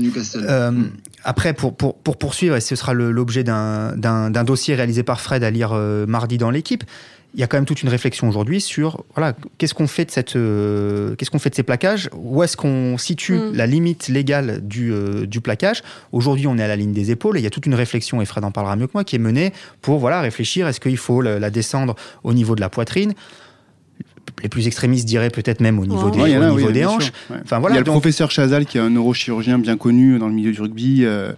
après, 1.23 1.53
pour, 1.53 1.75
pour, 1.75 1.97
pour, 1.97 2.17
poursuivre, 2.17 2.55
et 2.55 2.61
ce 2.61 2.75
sera 2.75 2.93
l'objet 2.93 3.43
d'un 3.43 4.43
dossier 4.45 4.75
réalisé 4.75 5.03
par 5.03 5.19
Fred 5.19 5.43
à 5.43 5.51
lire 5.51 5.73
mardi 6.07 6.37
dans 6.37 6.51
l'équipe, 6.51 6.83
il 7.35 7.41
y 7.41 7.43
a 7.43 7.47
quand 7.47 7.57
même 7.57 7.65
toute 7.65 7.83
une 7.83 7.89
réflexion 7.89 8.29
aujourd'hui 8.29 8.61
sur 8.61 9.03
voilà 9.13 9.33
qu'est-ce 9.57 9.73
qu'on 9.73 9.87
fait 9.87 10.05
de 10.05 10.11
cette 10.11 10.37
euh, 10.37 11.15
qu'est-ce 11.15 11.29
qu'on 11.29 11.39
fait 11.39 11.49
de 11.49 11.55
ces 11.55 11.63
plaquages? 11.63 12.09
Où 12.15 12.41
est-ce 12.43 12.55
qu'on 12.55 12.97
situe 12.97 13.37
mm. 13.37 13.55
la 13.55 13.67
limite 13.67 14.07
légale 14.07 14.65
du, 14.65 14.93
euh, 14.93 15.25
du 15.25 15.41
plaquage? 15.41 15.83
Aujourd'hui 16.13 16.47
on 16.47 16.57
est 16.57 16.63
à 16.63 16.67
la 16.67 16.77
ligne 16.77 16.93
des 16.93 17.11
épaules 17.11 17.35
et 17.37 17.41
il 17.41 17.43
y 17.43 17.47
a 17.47 17.49
toute 17.49 17.65
une 17.65 17.75
réflexion 17.75 18.21
et 18.21 18.25
Fred 18.25 18.45
en 18.45 18.51
parlera 18.51 18.77
mieux 18.77 18.87
que 18.87 18.93
moi 18.93 19.03
qui 19.03 19.17
est 19.17 19.19
menée 19.19 19.51
pour 19.81 19.99
voilà 19.99 20.21
réfléchir 20.21 20.67
est-ce 20.67 20.79
qu'il 20.79 20.97
faut 20.97 21.21
la, 21.21 21.49
descendre 21.49 21.95
au 22.23 22.33
niveau 22.33 22.55
de 22.55 22.61
la 22.61 22.69
poitrine? 22.69 23.13
Les 24.41 24.49
plus 24.49 24.67
extrémistes 24.67 25.05
diraient 25.05 25.29
peut-être 25.29 25.59
même 25.59 25.77
au 25.77 25.85
niveau 25.85 26.09
des, 26.09 26.37
niveau 26.37 26.71
des 26.71 26.85
hanches. 26.85 27.11
Enfin, 27.43 27.59
voilà, 27.59 27.75
il 27.75 27.77
y 27.77 27.81
a 27.81 27.83
le 27.83 27.91
professeur 27.91 28.31
Chazal 28.31 28.65
qui 28.65 28.77
est 28.77 28.81
un 28.81 28.89
neurochirurgien 28.89 29.59
bien 29.59 29.77
connu 29.77 30.19
dans 30.19 30.27
le 30.27 30.33
milieu 30.33 30.51
du 30.51 30.61
rugby. 30.61 31.05
Euh, 31.05 31.31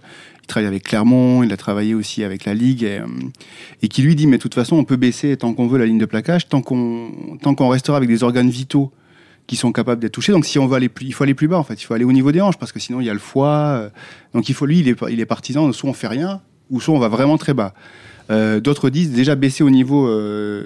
travaille 0.48 0.66
avec 0.66 0.82
Clermont, 0.82 1.42
il 1.42 1.52
a 1.52 1.56
travaillé 1.56 1.94
aussi 1.94 2.24
avec 2.24 2.44
la 2.44 2.54
Ligue, 2.54 2.82
et, 2.82 2.98
euh, 2.98 3.06
et, 3.82 3.88
qui 3.88 4.02
lui 4.02 4.16
dit, 4.16 4.26
mais 4.26 4.38
de 4.38 4.42
toute 4.42 4.54
façon, 4.54 4.76
on 4.76 4.84
peut 4.84 4.96
baisser 4.96 5.36
tant 5.36 5.54
qu'on 5.54 5.68
veut 5.68 5.78
la 5.78 5.86
ligne 5.86 5.98
de 5.98 6.06
plaquage, 6.06 6.48
tant 6.48 6.60
qu'on 6.60 7.10
qu'on 7.42 7.68
restera 7.68 7.96
avec 7.96 8.08
des 8.08 8.22
organes 8.24 8.50
vitaux 8.50 8.92
qui 9.46 9.56
sont 9.56 9.72
capables 9.72 10.00
d'être 10.00 10.12
touchés. 10.12 10.32
Donc 10.32 10.44
si 10.44 10.58
on 10.58 10.66
veut 10.66 10.76
aller 10.76 10.90
il 11.00 11.14
faut 11.14 11.24
aller 11.24 11.34
plus 11.34 11.48
bas 11.48 11.58
en 11.58 11.62
fait, 11.62 11.80
il 11.80 11.84
faut 11.84 11.94
aller 11.94 12.04
au 12.04 12.12
niveau 12.12 12.32
des 12.32 12.40
hanches, 12.40 12.58
parce 12.58 12.72
que 12.72 12.80
sinon 12.80 13.00
il 13.00 13.06
y 13.06 13.10
a 13.10 13.14
le 13.14 13.18
foie. 13.18 13.48
Euh, 13.48 13.90
donc 14.34 14.48
il 14.48 14.54
faut, 14.54 14.66
lui, 14.66 14.80
il 14.80 14.88
est, 14.88 14.96
il 15.10 15.20
est 15.20 15.26
partisan, 15.26 15.72
soit 15.72 15.88
on 15.88 15.94
fait 15.94 16.08
rien, 16.08 16.40
ou 16.70 16.80
soit 16.80 16.94
on 16.94 16.98
va 16.98 17.08
vraiment 17.08 17.38
très 17.38 17.54
bas. 17.54 17.74
Euh, 18.30 18.60
d'autres 18.60 18.90
disent 18.90 19.12
déjà 19.12 19.36
baisser 19.36 19.62
au 19.64 19.70
niveau, 19.70 20.06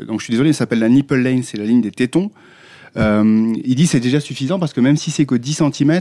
donc 0.06 0.18
je 0.20 0.24
suis 0.24 0.32
désolé, 0.32 0.52
ça 0.52 0.60
s'appelle 0.60 0.80
la 0.80 0.88
nipple 0.88 1.16
lane, 1.16 1.42
c'est 1.42 1.58
la 1.58 1.64
ligne 1.64 1.80
des 1.80 1.92
tétons. 1.92 2.30
il 2.96 3.74
dit 3.74 3.86
c'est 3.86 4.00
déjà 4.00 4.20
suffisant 4.20 4.58
parce 4.58 4.72
que 4.72 4.80
même 4.80 4.96
si 4.96 5.10
c'est 5.10 5.26
que 5.26 5.36
10 5.36 5.62
cm, 5.72 6.00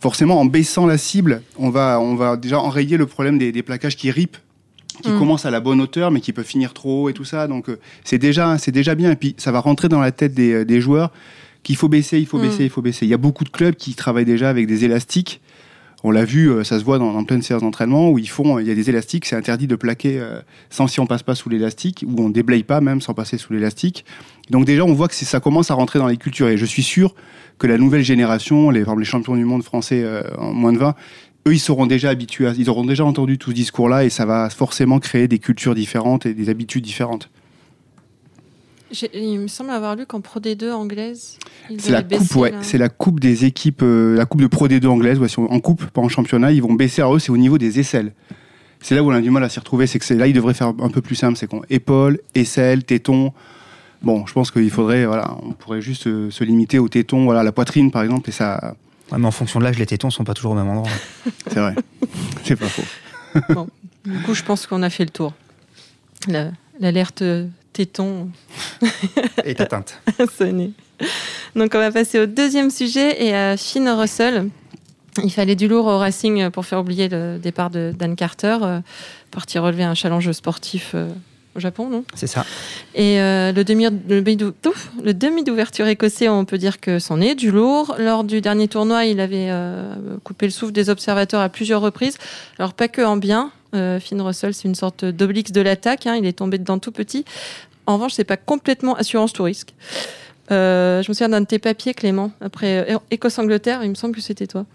forcément, 0.00 0.40
en 0.40 0.44
baissant 0.44 0.86
la 0.86 0.98
cible, 0.98 1.42
on 1.58 1.70
va, 1.70 2.00
on 2.00 2.14
va 2.14 2.36
déjà 2.36 2.60
enrayer 2.60 2.96
le 2.96 3.06
problème 3.06 3.38
des, 3.38 3.62
plaquages 3.62 3.96
qui 3.96 4.10
ripent, 4.10 4.38
qui 5.02 5.10
mm. 5.10 5.18
commencent 5.18 5.46
à 5.46 5.50
la 5.50 5.60
bonne 5.60 5.80
hauteur, 5.80 6.10
mais 6.10 6.20
qui 6.20 6.32
peuvent 6.32 6.46
finir 6.46 6.72
trop 6.72 7.04
haut 7.04 7.08
et 7.08 7.12
tout 7.12 7.24
ça. 7.24 7.46
Donc, 7.46 7.68
euh, 7.68 7.78
c'est 8.04 8.18
déjà, 8.18 8.58
c'est 8.58 8.72
déjà 8.72 8.94
bien. 8.94 9.12
Et 9.12 9.16
puis, 9.16 9.34
ça 9.38 9.52
va 9.52 9.60
rentrer 9.60 9.88
dans 9.88 10.00
la 10.00 10.12
tête 10.12 10.34
des, 10.34 10.64
euh, 10.64 10.80
joueurs 10.80 11.12
qu'il 11.64 11.76
faut 11.76 11.88
baisser, 11.88 12.18
il 12.18 12.26
faut 12.26 12.38
mm. 12.38 12.42
baisser, 12.42 12.64
il 12.64 12.70
faut 12.70 12.82
baisser. 12.82 13.06
Il 13.06 13.08
y 13.08 13.14
a 13.14 13.18
beaucoup 13.18 13.44
de 13.44 13.50
clubs 13.50 13.74
qui 13.74 13.94
travaillent 13.94 14.24
déjà 14.24 14.48
avec 14.48 14.66
des 14.66 14.84
élastiques. 14.84 15.40
On 16.04 16.10
l'a 16.10 16.24
vu, 16.24 16.50
euh, 16.50 16.64
ça 16.64 16.78
se 16.78 16.84
voit 16.84 16.98
dans, 16.98 17.12
dans 17.12 17.24
plein 17.24 17.38
de 17.38 17.42
séances 17.42 17.62
d'entraînement 17.62 18.10
où 18.10 18.18
ils 18.18 18.28
font, 18.28 18.58
il 18.58 18.66
y 18.66 18.70
a 18.70 18.74
des 18.74 18.88
élastiques, 18.88 19.26
c'est 19.26 19.36
interdit 19.36 19.66
de 19.66 19.76
plaquer 19.76 20.22
sans 20.70 20.86
si 20.86 21.00
on 21.00 21.06
passe 21.06 21.22
pas 21.22 21.34
sous 21.34 21.48
l'élastique, 21.48 22.04
ou 22.06 22.22
on 22.22 22.30
déblaye 22.30 22.62
pas 22.62 22.80
même 22.80 23.00
sans 23.00 23.14
passer 23.14 23.38
sous 23.38 23.52
l'élastique. 23.52 24.04
Donc 24.50 24.64
déjà, 24.64 24.84
on 24.84 24.94
voit 24.94 25.08
que 25.08 25.14
ça 25.14 25.40
commence 25.40 25.70
à 25.70 25.74
rentrer 25.74 25.98
dans 25.98 26.08
les 26.08 26.16
cultures. 26.16 26.48
Et 26.48 26.56
je 26.56 26.64
suis 26.64 26.82
sûr 26.82 27.14
que 27.58 27.66
la 27.66 27.78
nouvelle 27.78 28.02
génération, 28.02 28.70
les, 28.70 28.84
les 28.84 29.04
champions 29.04 29.36
du 29.36 29.44
monde 29.44 29.62
français 29.62 30.02
euh, 30.04 30.22
en 30.38 30.52
moins 30.52 30.72
de 30.72 30.78
20, 30.78 30.94
eux, 31.46 31.54
ils 31.54 31.58
seront 31.58 31.86
déjà 31.86 32.10
habitués, 32.10 32.50
ils 32.56 32.70
auront 32.70 32.84
déjà 32.84 33.04
entendu 33.04 33.38
tout 33.38 33.50
ce 33.50 33.54
discours-là 33.54 34.04
et 34.04 34.10
ça 34.10 34.26
va 34.26 34.50
forcément 34.50 34.98
créer 34.98 35.28
des 35.28 35.38
cultures 35.38 35.74
différentes 35.74 36.26
et 36.26 36.34
des 36.34 36.48
habitudes 36.48 36.84
différentes. 36.84 37.30
Il 39.12 39.40
me 39.40 39.48
semble 39.48 39.70
avoir 39.70 39.96
lu 39.96 40.06
qu'en 40.06 40.20
Pro 40.20 40.40
D2 40.40 40.72
anglaise, 40.72 41.38
c'est 41.78 41.90
la 41.90 42.02
coupe, 42.02 42.36
ouais, 42.36 42.54
c'est 42.62 42.78
la 42.78 42.88
coupe 42.88 43.20
des 43.20 43.44
équipes, 43.44 43.82
euh, 43.82 44.16
la 44.16 44.24
coupe 44.24 44.40
de 44.40 44.46
Pro 44.46 44.66
D2 44.66 44.86
anglaise, 44.86 45.18
ouais, 45.18 45.28
en 45.36 45.60
coupe, 45.60 45.84
pas 45.86 46.00
en 46.00 46.08
championnat, 46.08 46.52
ils 46.52 46.62
vont 46.62 46.72
baisser. 46.72 47.02
Alors 47.02 47.16
eux, 47.16 47.18
c'est 47.18 47.30
au 47.30 47.36
niveau 47.36 47.58
des 47.58 47.80
aisselles. 47.80 48.12
C'est 48.80 48.94
là 48.94 49.02
où 49.02 49.10
on 49.10 49.14
a 49.14 49.20
du 49.20 49.30
mal 49.30 49.44
à 49.44 49.48
s'y 49.48 49.58
retrouver, 49.58 49.86
c'est 49.86 49.98
que 49.98 50.14
là, 50.14 50.26
ils 50.26 50.32
devraient 50.32 50.54
faire 50.54 50.68
un 50.68 50.88
peu 50.88 51.02
plus 51.02 51.16
simple, 51.16 51.36
c'est 51.36 51.48
qu'on 51.48 51.62
épaule, 51.68 52.20
aisselle, 52.34 52.84
téton, 52.84 53.32
Bon, 54.02 54.26
je 54.26 54.32
pense 54.32 54.50
qu'il 54.50 54.70
faudrait, 54.70 55.06
voilà, 55.06 55.36
on 55.42 55.52
pourrait 55.52 55.80
juste 55.80 56.06
euh, 56.06 56.30
se, 56.30 56.44
limiter 56.44 56.78
aux 56.78 56.88
tétons, 56.88 57.24
voilà, 57.24 57.42
la 57.42 57.52
poitrine 57.52 57.90
par 57.90 58.02
exemple, 58.02 58.28
et 58.28 58.32
ça. 58.32 58.74
Ouais, 59.10 59.18
mais 59.18 59.26
en 59.26 59.32
fonction 59.32 59.58
de 59.58 59.64
l'âge, 59.64 59.78
les 59.78 59.86
tétons 59.86 60.10
sont 60.10 60.24
pas 60.24 60.34
toujours 60.34 60.52
au 60.52 60.54
même 60.54 60.68
endroit. 60.68 60.90
C'est 61.48 61.60
vrai, 61.60 61.74
c'est 62.44 62.56
pas 62.56 62.68
faux. 62.68 62.82
Bon, 63.54 63.68
du 64.04 64.18
coup, 64.20 64.34
je 64.34 64.42
pense 64.42 64.66
qu'on 64.66 64.82
a 64.82 64.90
fait 64.90 65.04
le 65.04 65.10
tour. 65.10 65.32
L'alerte 66.78 67.22
téton 67.78 68.28
est 69.44 69.60
atteinte. 69.60 70.00
Donc, 71.54 71.70
on 71.74 71.78
va 71.78 71.92
passer 71.92 72.18
au 72.18 72.26
deuxième 72.26 72.70
sujet 72.70 73.24
et 73.24 73.32
à 73.32 73.56
Finn 73.56 73.88
Russell. 73.88 74.48
Il 75.22 75.30
fallait 75.30 75.54
du 75.54 75.68
lourd 75.68 75.86
au 75.86 75.98
Racing 75.98 76.50
pour 76.50 76.66
faire 76.66 76.80
oublier 76.80 77.08
le 77.08 77.38
départ 77.38 77.70
de 77.70 77.94
Dan 77.96 78.16
Carter, 78.16 78.58
euh, 78.62 78.80
parti 79.30 79.60
relever 79.60 79.84
un 79.84 79.94
challenge 79.94 80.30
sportif 80.32 80.90
euh, 80.94 81.08
au 81.54 81.60
Japon, 81.60 81.88
non? 81.88 82.04
C'est 82.14 82.26
ça. 82.26 82.44
Et 82.96 83.20
euh, 83.20 83.52
le 83.52 83.62
demi 83.62 83.84
le 83.84 85.12
demi 85.12 85.44
d'ouverture 85.44 85.86
écossais, 85.86 86.28
on 86.28 86.44
peut 86.44 86.58
dire 86.58 86.80
que 86.80 86.98
c'en 86.98 87.20
est 87.20 87.36
du 87.36 87.52
lourd. 87.52 87.94
Lors 87.98 88.24
du 88.24 88.40
dernier 88.40 88.66
tournoi, 88.66 89.04
il 89.04 89.20
avait 89.20 89.48
euh, 89.50 89.94
coupé 90.24 90.46
le 90.46 90.52
souffle 90.52 90.72
des 90.72 90.90
observateurs 90.90 91.40
à 91.40 91.48
plusieurs 91.48 91.80
reprises. 91.80 92.18
Alors 92.58 92.74
pas 92.74 92.88
que 92.88 93.02
en 93.02 93.16
bien. 93.16 93.52
Euh, 93.74 94.00
Finn 94.00 94.20
Russell, 94.20 94.54
c'est 94.54 94.68
une 94.68 94.74
sorte 94.74 95.04
d'oblix 95.04 95.52
de 95.52 95.60
l'attaque. 95.60 96.06
Hein. 96.06 96.16
il 96.16 96.26
est 96.26 96.32
tombé 96.32 96.58
dedans 96.58 96.78
tout 96.78 96.92
petit. 96.92 97.24
En 97.86 97.94
revanche, 97.94 98.12
c'est 98.14 98.24
pas 98.24 98.36
complètement 98.36 98.94
assurance 98.94 99.32
tout 99.32 99.44
risque. 99.44 99.74
je 100.50 100.98
me 101.08 101.14
souviens 101.14 101.28
d'un 101.28 101.40
de 101.40 101.46
tes 101.46 101.58
papiers, 101.58 101.94
Clément, 101.94 102.32
après 102.40 102.86
Écosse-Angleterre, 103.10 103.80
il 103.82 103.90
me 103.90 103.94
semble 103.94 104.14
que 104.14 104.20
c'était 104.20 104.46
toi. 104.46 104.66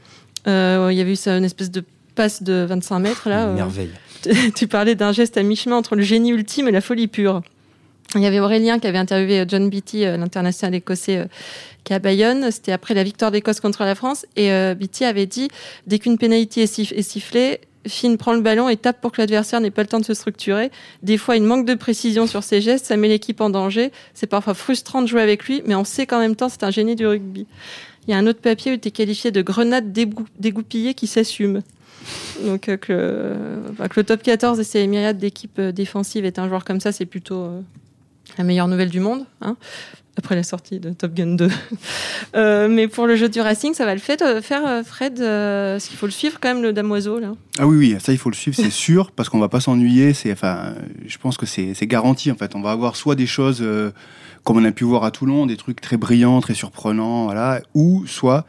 il 0.45 0.51
y 0.51 1.01
avait 1.01 1.11
eu 1.11 1.15
ça, 1.15 1.37
une 1.37 1.43
espèce 1.43 1.71
de 1.71 1.83
passe 2.15 2.43
de 2.43 2.65
25 2.67 2.99
mètres 2.99 3.29
là. 3.29 3.47
merveille. 3.47 3.91
tu 4.55 4.67
parlais 4.67 4.95
d'un 4.95 5.11
geste 5.11 5.37
à 5.37 5.43
mi-chemin 5.43 5.75
entre 5.77 5.95
le 5.95 6.01
génie 6.01 6.31
ultime 6.31 6.67
et 6.67 6.71
la 6.71 6.81
folie 6.81 7.07
pure. 7.07 7.41
Il 8.15 8.21
y 8.21 8.27
avait 8.27 8.39
Aurélien 8.39 8.79
qui 8.79 8.87
avait 8.87 8.97
interviewé 8.97 9.39
euh, 9.39 9.45
John 9.47 9.69
Beatty, 9.69 10.05
euh, 10.05 10.17
l'international 10.17 10.75
écossais 10.75 11.17
euh, 11.17 11.25
qui 11.83 11.93
est 11.93 11.95
à 11.95 11.99
Bayonne. 11.99 12.51
C'était 12.51 12.71
après 12.71 12.93
la 12.93 13.03
victoire 13.03 13.31
d'Écosse 13.31 13.59
contre 13.59 13.83
la 13.83 13.95
France. 13.95 14.25
Et 14.35 14.51
Beatty 14.75 15.03
avait 15.03 15.25
dit 15.25 15.49
dès 15.85 15.99
qu'une 15.99 16.17
pénalité 16.17 16.61
est, 16.61 17.01
sifflée, 17.01 17.59
Finn 17.87 18.17
prend 18.17 18.33
le 18.33 18.41
ballon 18.41 18.69
et 18.69 18.77
tape 18.77 19.01
pour 19.01 19.11
que 19.11 19.21
l'adversaire 19.21 19.59
n'ait 19.61 19.71
pas 19.71 19.81
le 19.81 19.87
temps 19.87 19.99
de 19.99 20.05
se 20.05 20.13
structurer. 20.13 20.71
Des 21.01 21.17
fois, 21.17 21.35
il 21.35 21.43
manque 21.43 21.65
de 21.65 21.73
précision 21.73 22.27
sur 22.27 22.43
ses 22.43 22.61
gestes, 22.61 22.85
ça 22.85 22.97
met 22.97 23.07
l'équipe 23.07 23.41
en 23.41 23.49
danger. 23.49 23.91
C'est 24.13 24.27
parfois 24.27 24.53
frustrant 24.53 25.01
de 25.01 25.07
jouer 25.07 25.21
avec 25.21 25.45
lui, 25.45 25.61
mais 25.65 25.75
on 25.75 25.83
sait 25.83 26.05
qu'en 26.05 26.19
même 26.19 26.35
temps, 26.35 26.49
c'est 26.49 26.63
un 26.63 26.71
génie 26.71 26.95
du 26.95 27.05
rugby. 27.05 27.45
Il 28.07 28.11
y 28.11 28.13
a 28.13 28.17
un 28.17 28.27
autre 28.27 28.41
papier 28.41 28.71
où 28.71 28.73
il 28.73 28.77
était 28.77 28.91
qualifié 28.91 29.31
de 29.31 29.41
grenade 29.41 29.93
dégoupillée 30.39 30.93
qui 30.93 31.07
s'assume. 31.07 31.61
Donc 32.43 32.69
euh, 32.69 32.77
que, 32.77 33.95
le, 33.95 34.03
top 34.03 34.23
14 34.23 34.59
et 34.59 34.63
ses 34.63 34.85
myriades 34.87 35.17
d'équipes 35.17 35.59
euh, 35.59 35.71
défensives 35.71 36.25
est 36.25 36.39
un 36.39 36.47
joueur 36.47 36.65
comme 36.65 36.79
ça, 36.79 36.91
c'est 36.91 37.05
plutôt 37.05 37.43
euh, 37.43 37.61
la 38.37 38.43
meilleure 38.43 38.67
nouvelle 38.67 38.89
du 38.89 38.99
monde. 38.99 39.25
Hein, 39.41 39.55
après 40.17 40.35
la 40.35 40.43
sortie 40.43 40.79
de 40.79 40.91
Top 40.91 41.13
Gun 41.13 41.35
2. 41.35 41.49
mais 42.69 42.87
pour 42.87 43.07
le 43.07 43.15
jeu 43.15 43.29
du 43.29 43.41
Racing, 43.41 43.73
ça 43.73 43.85
va 43.85 43.93
le 43.93 43.99
faire, 43.99 44.19
Fred, 44.85 45.17
ce 45.17 45.87
qu'il 45.87 45.97
faut 45.97 46.05
le 46.05 46.11
suivre 46.11 46.39
quand 46.39 46.53
même, 46.53 46.63
le 46.63 46.73
Damoiseau. 46.73 47.19
Là. 47.19 47.33
Ah 47.59 47.67
oui, 47.67 47.77
oui, 47.77 47.95
ça 47.99 48.11
il 48.11 48.17
faut 48.17 48.29
le 48.29 48.35
suivre, 48.35 48.55
c'est 48.55 48.69
sûr, 48.71 49.11
parce 49.11 49.29
qu'on 49.29 49.39
va 49.39 49.49
pas 49.49 49.59
s'ennuyer. 49.59 50.13
Enfin, 50.31 50.75
je 51.05 51.17
pense 51.17 51.37
que 51.37 51.45
c'est 51.45 51.87
garanti 51.87 52.31
en 52.31 52.35
fait. 52.35 52.55
On 52.55 52.61
va 52.61 52.71
avoir 52.71 52.95
soit 52.95 53.15
des 53.15 53.27
choses 53.27 53.63
comme 54.43 54.57
on 54.57 54.65
a 54.65 54.71
pu 54.71 54.83
voir 54.83 55.03
à 55.03 55.11
Toulon, 55.11 55.45
des 55.45 55.57
trucs 55.57 55.81
très 55.81 55.97
brillants, 55.97 56.41
très 56.41 56.53
surprenants, 56.53 57.25
voilà, 57.25 57.61
ou 57.73 58.05
soit 58.07 58.45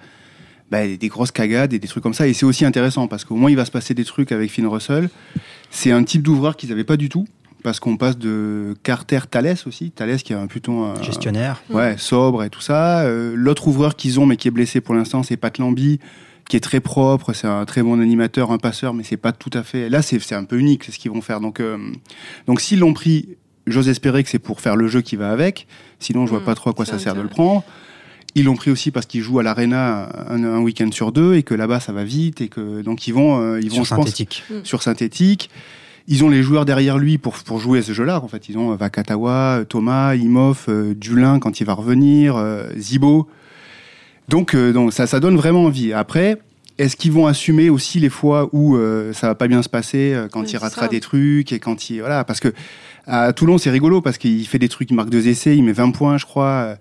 bah, 0.70 0.86
des 0.86 1.08
grosses 1.08 1.30
cagades 1.30 1.72
et 1.72 1.78
des 1.78 1.88
trucs 1.88 2.02
comme 2.02 2.14
ça. 2.14 2.26
Et 2.26 2.32
c'est 2.32 2.46
aussi 2.46 2.64
intéressant 2.64 3.06
parce 3.06 3.24
qu'au 3.24 3.36
moins 3.36 3.50
il 3.50 3.56
va 3.56 3.64
se 3.64 3.70
passer 3.70 3.94
des 3.94 4.04
trucs 4.04 4.32
avec 4.32 4.50
Finn 4.50 4.66
Russell. 4.66 5.08
C'est 5.70 5.92
un 5.92 6.02
type 6.04 6.22
d'ouvreur 6.22 6.56
qu'ils 6.56 6.70
n'avaient 6.70 6.84
pas 6.84 6.96
du 6.96 7.08
tout. 7.08 7.26
Parce 7.64 7.80
qu'on 7.80 7.96
passe 7.96 8.18
de 8.18 8.76
Carter 8.82 9.20
Thalès 9.28 9.66
aussi, 9.66 9.90
Thalès 9.90 10.22
qui 10.22 10.34
est 10.34 10.36
un 10.36 10.46
plutôt 10.46 10.84
un 10.84 11.02
gestionnaire, 11.02 11.62
ouais, 11.70 11.96
sobre 11.96 12.44
et 12.44 12.50
tout 12.50 12.60
ça. 12.60 13.00
Euh, 13.00 13.32
l'autre 13.34 13.66
ouvreur 13.66 13.96
qu'ils 13.96 14.20
ont 14.20 14.26
mais 14.26 14.36
qui 14.36 14.48
est 14.48 14.50
blessé 14.52 14.82
pour 14.82 14.94
l'instant, 14.94 15.22
c'est 15.22 15.38
Pat 15.38 15.56
Lambie 15.56 15.98
qui 16.46 16.56
est 16.58 16.60
très 16.60 16.80
propre, 16.80 17.32
c'est 17.32 17.46
un 17.46 17.64
très 17.64 17.82
bon 17.82 18.00
animateur, 18.00 18.52
un 18.52 18.58
passeur, 18.58 18.92
mais 18.92 19.02
c'est 19.02 19.16
pas 19.16 19.32
tout 19.32 19.50
à 19.54 19.62
fait. 19.62 19.88
Là, 19.88 20.02
c'est 20.02 20.34
un 20.34 20.44
peu 20.44 20.58
unique, 20.58 20.84
c'est 20.84 20.92
ce 20.92 20.98
qu'ils 20.98 21.10
vont 21.10 21.22
faire. 21.22 21.40
Donc, 21.40 21.58
euh, 21.58 21.78
donc 22.46 22.60
s'ils 22.60 22.80
l'ont 22.80 22.92
pris, 22.92 23.30
j'ose 23.66 23.88
espérer 23.88 24.22
que 24.22 24.28
c'est 24.28 24.38
pour 24.38 24.60
faire 24.60 24.76
le 24.76 24.86
jeu 24.86 25.00
qui 25.00 25.16
va 25.16 25.30
avec. 25.30 25.66
Sinon, 26.00 26.26
je 26.26 26.32
vois 26.32 26.40
hmm, 26.40 26.44
pas 26.44 26.54
trop 26.54 26.68
à 26.68 26.74
quoi 26.74 26.84
ça 26.84 26.98
sert 26.98 27.14
de 27.14 27.22
le 27.22 27.28
prendre. 27.28 27.64
Ils 28.34 28.44
l'ont 28.44 28.56
pris 28.56 28.70
aussi 28.70 28.90
parce 28.90 29.06
qu'ils 29.06 29.22
jouent 29.22 29.38
à 29.38 29.42
l'arena 29.42 30.10
un, 30.28 30.58
week-end 30.58 30.90
sur 30.92 31.12
deux 31.12 31.34
et 31.34 31.44
que 31.44 31.54
là-bas 31.54 31.80
ça 31.80 31.92
va 31.92 32.04
vite 32.04 32.42
et 32.42 32.48
que 32.48 32.82
donc 32.82 33.06
ils 33.06 33.14
vont 33.14 33.40
euh, 33.40 33.60
ils 33.60 33.70
vont 33.70 33.76
sur 33.76 33.86
synthétique. 33.86 34.42
Pense, 34.48 34.64
sur 34.64 34.82
synthétique. 34.82 35.48
Ils 36.06 36.24
ont 36.24 36.28
les 36.28 36.42
joueurs 36.42 36.64
derrière 36.64 36.98
lui 36.98 37.18
pour, 37.18 37.34
pour 37.34 37.58
jouer 37.58 37.78
à 37.78 37.82
ce 37.82 37.92
jeu-là. 37.92 38.22
En 38.22 38.28
fait, 38.28 38.48
ils 38.48 38.58
ont 38.58 38.74
Vakatawa, 38.74 39.64
Thomas, 39.68 40.14
Imhoff, 40.14 40.66
euh, 40.68 40.94
Dulin 40.94 41.38
quand 41.38 41.60
il 41.60 41.64
va 41.64 41.72
revenir, 41.72 42.36
euh, 42.36 42.66
Zibo. 42.76 43.28
Donc, 44.28 44.56
donc 44.56 44.92
ça, 44.92 45.06
ça 45.06 45.20
donne 45.20 45.36
vraiment 45.36 45.64
envie. 45.64 45.92
Après, 45.92 46.38
est-ce 46.78 46.96
qu'ils 46.96 47.12
vont 47.12 47.26
assumer 47.26 47.70
aussi 47.70 48.00
les 48.00 48.08
fois 48.08 48.48
où 48.52 48.78
ça 49.12 49.28
va 49.28 49.34
pas 49.34 49.48
bien 49.48 49.62
se 49.62 49.68
passer, 49.68 50.16
quand 50.32 50.50
il 50.50 50.56
ratera 50.56 50.88
des 50.88 51.00
trucs 51.00 51.52
et 51.52 51.58
quand 51.58 51.90
il 51.90 52.00
voilà, 52.00 52.24
parce 52.24 52.40
que 52.40 52.52
à 53.06 53.34
Toulon 53.34 53.58
c'est 53.58 53.70
rigolo 53.70 54.00
parce 54.00 54.16
qu'il 54.16 54.46
fait 54.48 54.58
des 54.58 54.70
trucs, 54.70 54.90
il 54.90 54.94
marque 54.94 55.10
deux 55.10 55.28
essais, 55.28 55.56
il 55.56 55.62
met 55.62 55.72
20 55.72 55.90
points, 55.90 56.16
je 56.16 56.24
crois. 56.24 56.78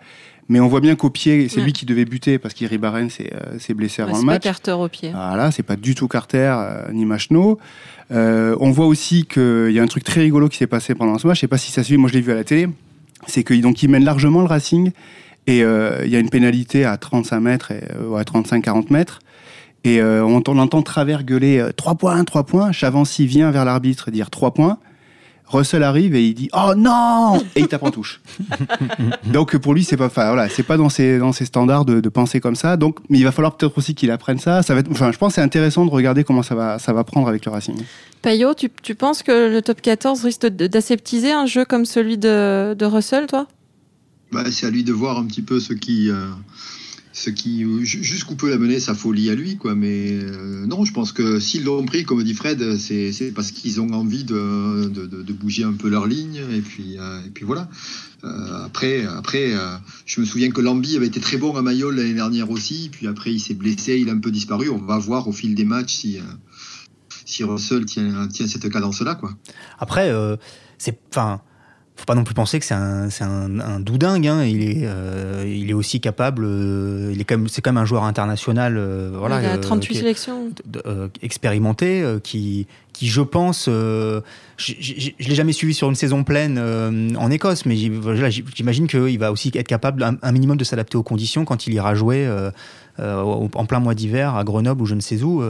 Mais 0.49 0.59
on 0.59 0.67
voit 0.67 0.81
bien 0.81 0.95
qu'au 0.95 1.09
pied, 1.09 1.47
c'est 1.47 1.61
lui 1.61 1.73
qui 1.73 1.85
devait 1.85 2.05
buter 2.05 2.37
parce 2.37 2.53
qu'Iri 2.53 2.77
Barren 2.77 3.09
s'est 3.09 3.73
blessé 3.73 4.01
avant 4.01 4.17
le 4.17 4.23
match. 4.23 4.35
C'est 4.43 4.49
pas 4.49 4.53
Carter 4.53 4.71
au 4.73 4.87
pied. 4.89 5.11
Voilà, 5.11 5.51
c'est 5.51 5.63
pas 5.63 5.75
du 5.75 5.95
tout 5.95 6.07
Carter 6.07 6.53
euh, 6.55 6.91
ni 6.91 7.05
Machno. 7.05 7.59
Euh, 8.11 8.55
on 8.59 8.71
voit 8.71 8.85
aussi 8.85 9.25
qu'il 9.25 9.71
y 9.71 9.79
a 9.79 9.81
un 9.83 9.87
truc 9.87 10.03
très 10.03 10.21
rigolo 10.21 10.49
qui 10.49 10.57
s'est 10.57 10.67
passé 10.67 10.95
pendant 10.95 11.17
ce 11.17 11.27
match. 11.27 11.37
Je 11.37 11.41
sais 11.41 11.47
pas 11.47 11.57
si 11.57 11.71
ça 11.71 11.83
suit, 11.83 11.97
moi 11.97 12.09
je 12.09 12.15
l'ai 12.15 12.21
vu 12.21 12.31
à 12.31 12.35
la 12.35 12.43
télé. 12.43 12.67
C'est 13.27 13.43
qu'il 13.43 13.63
il 13.65 13.89
mène 13.89 14.03
largement 14.03 14.41
le 14.41 14.47
Racing 14.47 14.91
et 15.47 15.63
euh, 15.63 16.01
il 16.05 16.11
y 16.11 16.15
a 16.15 16.19
une 16.19 16.29
pénalité 16.29 16.83
à 16.83 16.97
35 16.97 17.39
mètres 17.39 17.71
et 17.71 17.81
à 18.17 18.23
35-40 18.23 18.91
mètres. 18.91 19.19
Et 19.85 20.01
on, 20.01 20.41
on, 20.47 20.57
entend 20.59 20.81
Travers 20.81 21.23
gueuler 21.23 21.65
3 21.75 21.95
points, 21.95 22.23
3 22.23 22.43
points. 22.45 22.71
Chavancy 22.71 23.27
vient 23.27 23.51
vers 23.51 23.65
l'arbitre 23.65 24.11
dire 24.11 24.29
3 24.29 24.53
points. 24.53 24.77
Russell 25.53 25.83
arrive 25.83 26.15
et 26.15 26.25
il 26.27 26.33
dit 26.33 26.49
oh 26.53 26.73
non 26.75 27.43
et 27.55 27.61
il 27.61 27.67
tape 27.67 27.83
en 27.83 27.91
touche. 27.91 28.21
donc 29.25 29.57
pour 29.57 29.73
lui 29.73 29.83
c'est 29.83 29.97
pas 29.97 30.07
voilà 30.09 30.49
c'est 30.49 30.63
pas 30.63 30.77
dans 30.77 30.89
ses 30.89 31.17
dans 31.17 31.31
ses 31.31 31.45
standards 31.45 31.85
de, 31.85 32.09
penser 32.09 32.39
comme 32.39 32.55
ça 32.55 32.77
donc 32.77 32.99
mais 33.09 33.17
il 33.17 33.23
va 33.23 33.31
falloir 33.31 33.55
peut-être 33.55 33.77
aussi 33.77 33.95
qu'il 33.95 34.11
apprenne 34.11 34.37
ça 34.39 34.61
ça 34.61 34.73
va 34.73 34.81
être, 34.81 34.91
enfin 34.91 35.11
je 35.11 35.17
pense 35.17 35.35
c'est 35.35 35.41
intéressant 35.41 35.85
de 35.85 35.91
regarder 35.91 36.23
comment 36.23 36.43
ça 36.43 36.55
va 36.55 36.79
ça 36.79 36.93
va 36.93 37.03
prendre 37.03 37.27
avec 37.27 37.45
le 37.45 37.51
Racing. 37.51 37.77
Payot 38.21 38.53
tu, 38.53 38.69
tu 38.81 38.95
penses 38.95 39.23
que 39.23 39.51
le 39.51 39.61
top 39.61 39.81
14 39.81 40.23
risque 40.23 40.47
d'aseptiser 40.47 41.31
un 41.31 41.45
jeu 41.45 41.65
comme 41.65 41.85
celui 41.85 42.17
de, 42.17 42.73
de 42.73 42.85
Russell 42.85 43.27
toi? 43.27 43.47
Bah, 44.33 44.43
c'est 44.49 44.65
à 44.65 44.71
lui 44.71 44.83
de 44.83 44.93
voir 44.93 45.19
un 45.19 45.25
petit 45.25 45.43
peu 45.43 45.59
ce 45.59 45.73
qui 45.73 46.09
euh, 46.09 46.25
ce 47.13 47.29
qui 47.29 47.63
jusqu'où 47.83 48.35
peut 48.35 48.49
l'amener 48.49 48.79
sa 48.79 48.95
folie 48.95 49.29
à 49.29 49.35
lui 49.35 49.55
quoi 49.55 49.75
mais 49.75 50.09
euh, 50.11 50.65
non 50.65 50.83
je 50.83 50.91
pense 50.91 51.11
que 51.11 51.39
s'ils 51.39 51.63
l'ont 51.63 51.85
pris 51.85 52.03
comme 52.03 52.23
dit 52.23 52.33
Fred 52.33 52.75
c'est 52.77 53.31
parce 53.35 53.51
qu'ils 53.51 53.79
ont 53.79 53.93
envie 53.93 54.23
de, 54.23 54.89
de, 54.89 55.33
bouger 55.33 55.63
un 55.63 55.73
peu 55.73 55.89
leur 55.89 56.07
ligne 56.07 56.41
et 56.51 56.61
puis 56.61 56.97
euh, 56.97 57.19
et 57.25 57.29
puis 57.29 57.45
voilà. 57.45 57.69
Euh, 58.23 58.65
après 58.65 59.05
après 59.05 59.53
je 60.07 60.21
me 60.21 60.25
souviens 60.25 60.49
que 60.49 60.61
Lambi 60.61 60.95
avait 60.95 61.07
été 61.07 61.19
très 61.19 61.37
bon 61.37 61.55
à 61.55 61.61
Mayol 61.61 61.95
l'année 61.95 62.15
dernière 62.15 62.49
aussi 62.49 62.89
puis 62.91 63.07
après 63.07 63.31
il 63.31 63.39
s'est 63.39 63.53
blessé 63.53 63.99
il 63.99 64.09
a 64.09 64.13
un 64.13 64.19
peu 64.19 64.31
disparu. 64.31 64.69
On 64.69 64.79
va 64.79 64.97
voir 64.97 65.27
au 65.27 65.31
fil 65.31 65.53
des 65.53 65.65
matchs 65.65 65.93
si 65.93 66.17
si 67.25 67.43
Russell 67.43 67.85
tient 67.85 68.27
tient 68.27 68.47
cette 68.47 68.69
cadence 68.71 69.01
là 69.01 69.13
quoi. 69.13 69.35
Après 69.77 70.11
c'est 70.79 70.99
enfin 71.11 71.41
faut 71.95 72.05
pas 72.05 72.15
non 72.15 72.23
plus 72.23 72.33
penser 72.33 72.59
que 72.59 72.65
c'est 72.65 72.73
un, 72.73 73.07
un, 73.21 73.59
un, 73.59 73.79
doudingue. 73.79 74.27
Hein. 74.27 74.43
Il, 74.43 74.63
est, 74.63 74.81
euh, 74.83 75.45
il 75.47 75.69
est 75.69 75.73
aussi 75.73 75.99
capable. 75.99 76.43
Euh, 76.43 77.11
il 77.13 77.21
est 77.21 77.23
quand 77.23 77.37
même, 77.37 77.47
c'est 77.47 77.61
quand 77.61 77.71
même 77.71 77.81
un 77.81 77.85
joueur 77.85 78.03
international. 78.03 78.77
Euh, 78.77 79.11
voilà, 79.13 79.41
il 79.41 79.45
a 79.45 79.57
38 79.57 79.95
sélections. 79.95 80.49
expérimenté, 81.21 82.03
qui, 82.23 82.65
qui, 82.93 83.07
je 83.07 83.21
pense, 83.21 83.65
je, 83.67 84.21
je, 84.57 85.11
l'ai 85.19 85.35
jamais 85.35 85.53
suivi 85.53 85.73
sur 85.73 85.87
une 85.87 85.95
saison 85.95 86.23
pleine 86.23 87.15
en 87.17 87.29
Écosse, 87.29 87.65
mais 87.65 87.75
j'imagine 87.75 88.87
qu'il 88.87 89.19
va 89.19 89.31
aussi 89.31 89.51
être 89.53 89.67
capable 89.67 90.03
un, 90.03 90.31
minimum 90.31 90.57
de 90.57 90.63
s'adapter 90.63 90.97
aux 90.97 91.03
conditions 91.03 91.45
quand 91.45 91.67
il 91.67 91.73
ira 91.73 91.93
jouer 91.93 92.27
en 92.97 93.65
plein 93.65 93.79
mois 93.79 93.93
d'hiver 93.93 94.35
à 94.35 94.43
Grenoble 94.43 94.81
ou 94.81 94.85
je 94.87 94.95
ne 94.95 95.01
sais 95.01 95.21
où. 95.21 95.43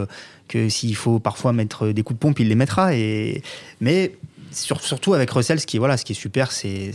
que 0.49 0.67
s'il 0.67 0.95
faut 0.95 1.19
parfois 1.19 1.53
mettre 1.53 1.88
des 1.88 2.03
coups 2.03 2.17
de 2.17 2.19
pompe, 2.19 2.39
il 2.41 2.49
les 2.49 2.56
mettra. 2.56 2.95
Et 2.95 3.41
mais 3.79 4.12
surtout 4.53 5.13
avec 5.13 5.29
Russell, 5.31 5.59
ce 5.59 5.67
qui 5.67 5.77
voilà, 5.77 5.97
ce 5.97 6.05
qui 6.05 6.13
est 6.13 6.15
super, 6.15 6.51
c'est 6.51 6.91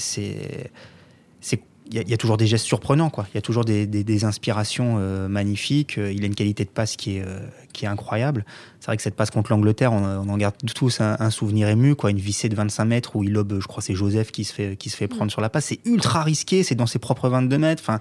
il 1.90 2.09
y, 2.09 2.14
a 2.14 2.16
toujours 2.16 2.37
des 2.37 2.46
gestes 2.46 2.66
surprenants, 2.66 3.09
quoi. 3.09 3.27
Il 3.33 3.37
y 3.37 3.38
a 3.38 3.42
toujours 3.42 3.64
des, 3.64 3.87
des, 3.87 4.24
inspirations 4.24 4.96
euh, 4.98 5.27
magnifiques. 5.29 5.96
Euh, 5.96 6.12
il 6.12 6.22
a 6.22 6.27
une 6.27 6.35
qualité 6.35 6.64
de 6.64 6.70
passe 6.70 6.96
qui 6.96 7.16
est, 7.16 7.22
euh, 7.27 7.40
qui 7.72 7.87
est 7.87 7.88
incroyable. 7.88 8.44
C'est 8.79 8.87
vrai 8.87 8.96
que 8.96 9.03
cette 9.03 9.14
passe 9.14 9.31
contre 9.31 9.51
l'Angleterre, 9.53 9.92
on, 9.92 10.05
on, 10.05 10.29
en 10.29 10.37
garde 10.37 10.55
tous 10.74 11.01
un, 11.01 11.31
souvenir 11.31 11.68
ému, 11.68 11.94
quoi. 11.94 12.11
Une 12.11 12.18
vissée 12.18 12.48
de 12.48 12.55
25 12.55 12.85
mètres 12.85 13.16
où 13.16 13.24
il 13.24 13.33
lobe, 13.33 13.59
je 13.61 13.66
crois, 13.66 13.83
c'est 13.83 13.94
Joseph 13.94 14.33
qui 14.33 14.44
se 14.44 14.53
fait, 14.53 14.77
qui 14.77 14.90
se 14.90 14.96
fait 14.96 15.09
prendre 15.09 15.27
mm. 15.27 15.31
sur 15.31 15.40
la 15.40 15.48
passe. 15.48 15.66
C'est 15.66 15.81
ultra 15.87 16.22
risqué. 16.22 16.62
C'est 16.62 16.74
dans 16.74 16.87
ses 16.87 16.98
propres 16.98 17.29
22 17.29 17.57
mètres. 17.57 17.83
Enfin, 17.83 18.01